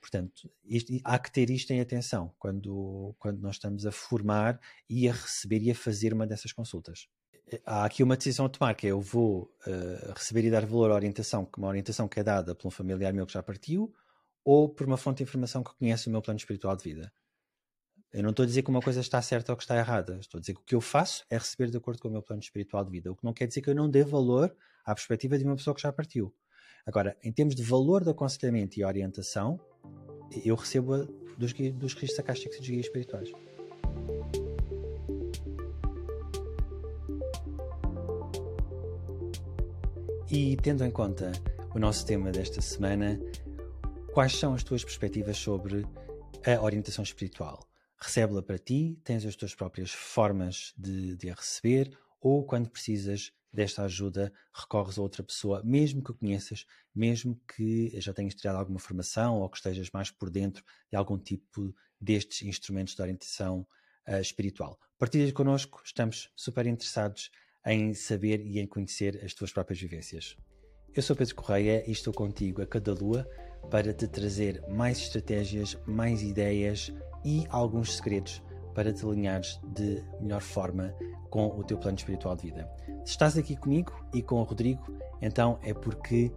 Portanto, 0.00 0.50
isto, 0.64 0.92
há 1.04 1.18
que 1.18 1.32
ter 1.32 1.50
isto 1.50 1.70
em 1.72 1.80
atenção 1.80 2.34
quando, 2.38 3.14
quando 3.18 3.40
nós 3.40 3.56
estamos 3.56 3.84
a 3.84 3.92
formar 3.92 4.60
e 4.88 5.08
a 5.08 5.12
receber 5.12 5.62
e 5.62 5.70
a 5.70 5.74
fazer 5.74 6.12
uma 6.12 6.26
dessas 6.26 6.52
consultas. 6.52 7.08
Há 7.64 7.84
aqui 7.84 8.02
uma 8.02 8.16
decisão 8.16 8.46
a 8.46 8.48
tomar, 8.48 8.74
que 8.74 8.86
é 8.86 8.90
eu 8.90 9.00
vou 9.00 9.50
uh, 9.66 10.12
receber 10.14 10.44
e 10.44 10.50
dar 10.50 10.66
valor 10.66 10.90
à 10.90 10.94
orientação, 10.94 11.48
uma 11.56 11.68
orientação 11.68 12.06
que 12.06 12.20
é 12.20 12.22
dada 12.22 12.54
por 12.54 12.68
um 12.68 12.70
familiar 12.70 13.12
meu 13.12 13.26
que 13.26 13.32
já 13.32 13.42
partiu, 13.42 13.92
ou 14.44 14.68
por 14.68 14.86
uma 14.86 14.96
fonte 14.96 15.18
de 15.18 15.22
informação 15.24 15.62
que 15.62 15.74
conhece 15.76 16.08
o 16.08 16.10
meu 16.10 16.22
plano 16.22 16.38
espiritual 16.38 16.76
de 16.76 16.84
vida. 16.84 17.12
Eu 18.12 18.22
não 18.22 18.30
estou 18.30 18.44
a 18.44 18.46
dizer 18.46 18.62
que 18.62 18.70
uma 18.70 18.80
coisa 18.80 19.00
está 19.00 19.20
certa 19.20 19.52
ou 19.52 19.56
que 19.56 19.62
está 19.62 19.76
errada. 19.76 20.18
Estou 20.18 20.38
a 20.38 20.40
dizer 20.40 20.54
que 20.54 20.60
o 20.60 20.64
que 20.64 20.74
eu 20.74 20.80
faço 20.80 21.24
é 21.28 21.36
receber 21.36 21.70
de 21.70 21.76
acordo 21.76 22.00
com 22.00 22.08
o 22.08 22.10
meu 22.10 22.22
plano 22.22 22.40
espiritual 22.40 22.84
de 22.84 22.90
vida. 22.90 23.12
O 23.12 23.16
que 23.16 23.24
não 23.24 23.34
quer 23.34 23.46
dizer 23.46 23.60
que 23.60 23.68
eu 23.68 23.74
não 23.74 23.90
dê 23.90 24.02
valor 24.02 24.54
à 24.84 24.94
perspectiva 24.94 25.36
de 25.36 25.44
uma 25.44 25.56
pessoa 25.56 25.74
que 25.74 25.82
já 25.82 25.92
partiu. 25.92 26.34
Agora, 26.88 27.14
em 27.22 27.30
termos 27.30 27.54
de 27.54 27.62
valor 27.62 28.02
do 28.02 28.08
aconselhamento 28.08 28.80
e 28.80 28.82
orientação, 28.82 29.60
eu 30.42 30.54
recebo 30.54 31.04
dos, 31.36 31.52
dos 31.52 31.92
registros 31.92 32.18
acásticos 32.18 32.56
e 32.56 32.60
dos 32.60 32.68
guias 32.70 32.86
espirituais. 32.86 33.30
E 40.30 40.56
tendo 40.62 40.82
em 40.82 40.90
conta 40.90 41.30
o 41.74 41.78
nosso 41.78 42.06
tema 42.06 42.32
desta 42.32 42.62
semana, 42.62 43.20
quais 44.14 44.34
são 44.34 44.54
as 44.54 44.62
tuas 44.62 44.82
perspectivas 44.82 45.36
sobre 45.36 45.86
a 46.42 46.62
orientação 46.62 47.02
espiritual? 47.02 47.68
Recebe-la 48.00 48.40
para 48.40 48.58
ti, 48.58 48.98
tens 49.04 49.26
as 49.26 49.36
tuas 49.36 49.54
próprias 49.54 49.90
formas 49.90 50.72
de, 50.78 51.16
de 51.16 51.28
a 51.28 51.34
receber, 51.34 51.90
ou 52.18 52.44
quando 52.44 52.70
precisas 52.70 53.30
desta 53.52 53.82
ajuda, 53.84 54.32
recorres 54.54 54.98
a 54.98 55.02
outra 55.02 55.22
pessoa, 55.22 55.62
mesmo 55.64 56.02
que 56.02 56.12
conheças, 56.12 56.66
mesmo 56.94 57.40
que 57.56 57.90
já 58.00 58.12
tenhas 58.12 58.34
tirado 58.34 58.56
alguma 58.56 58.78
formação 58.78 59.40
ou 59.40 59.48
que 59.48 59.56
estejas 59.56 59.90
mais 59.90 60.10
por 60.10 60.30
dentro 60.30 60.64
de 60.90 60.96
algum 60.96 61.18
tipo 61.18 61.74
destes 62.00 62.46
instrumentos 62.46 62.94
de 62.94 63.02
orientação 63.02 63.66
uh, 64.08 64.20
espiritual. 64.20 64.78
Partilha 64.98 65.32
connosco, 65.32 65.80
estamos 65.84 66.30
super 66.36 66.66
interessados 66.66 67.30
em 67.66 67.92
saber 67.94 68.40
e 68.44 68.58
em 68.58 68.66
conhecer 68.66 69.22
as 69.24 69.34
tuas 69.34 69.52
próprias 69.52 69.80
vivências. 69.80 70.36
Eu 70.94 71.02
sou 71.02 71.14
Pedro 71.14 71.34
Correia 71.34 71.84
e 71.86 71.92
estou 71.92 72.12
contigo 72.12 72.62
a 72.62 72.66
cada 72.66 72.92
lua 72.92 73.28
para 73.70 73.92
te 73.92 74.08
trazer 74.08 74.62
mais 74.68 74.98
estratégias, 74.98 75.76
mais 75.86 76.22
ideias 76.22 76.92
e 77.24 77.44
alguns 77.50 77.96
segredos 77.96 78.42
para 78.78 78.92
te 78.92 79.04
alinhares 79.04 79.58
de 79.74 80.04
melhor 80.20 80.40
forma 80.40 80.94
com 81.30 81.48
o 81.48 81.64
teu 81.64 81.76
plano 81.76 81.98
espiritual 81.98 82.36
de 82.36 82.42
vida. 82.42 82.70
Se 83.04 83.10
estás 83.10 83.36
aqui 83.36 83.56
comigo 83.56 83.92
e 84.14 84.22
com 84.22 84.36
o 84.36 84.44
Rodrigo, 84.44 84.96
então 85.20 85.58
é 85.64 85.74
porque 85.74 86.30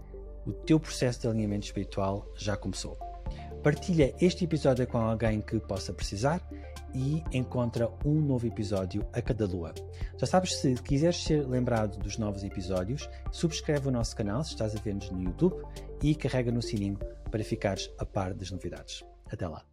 o 0.47 0.51
teu 0.51 0.79
processo 0.79 1.21
de 1.21 1.27
alinhamento 1.27 1.67
espiritual 1.67 2.27
já 2.35 2.57
começou. 2.57 2.97
Partilha 3.61 4.15
este 4.19 4.45
episódio 4.45 4.87
com 4.87 4.97
alguém 4.97 5.39
que 5.39 5.59
possa 5.59 5.93
precisar 5.93 6.41
e 6.95 7.23
encontra 7.31 7.91
um 8.03 8.19
novo 8.19 8.47
episódio 8.47 9.05
a 9.13 9.21
cada 9.21 9.45
lua. 9.45 9.71
Já 10.17 10.25
sabes, 10.25 10.55
se 10.55 10.73
quiseres 10.73 11.23
ser 11.23 11.47
lembrado 11.47 11.99
dos 11.99 12.17
novos 12.17 12.43
episódios, 12.43 13.07
subscreve 13.31 13.89
o 13.89 13.91
nosso 13.91 14.15
canal 14.15 14.43
se 14.43 14.49
estás 14.49 14.75
a 14.75 14.79
ver-nos 14.79 15.11
no 15.11 15.21
YouTube 15.21 15.63
e 16.01 16.15
carrega 16.15 16.51
no 16.51 16.63
sininho 16.63 16.97
para 17.29 17.43
ficares 17.43 17.87
a 17.99 18.05
par 18.05 18.33
das 18.33 18.49
novidades. 18.49 19.05
Até 19.31 19.47
lá! 19.47 19.70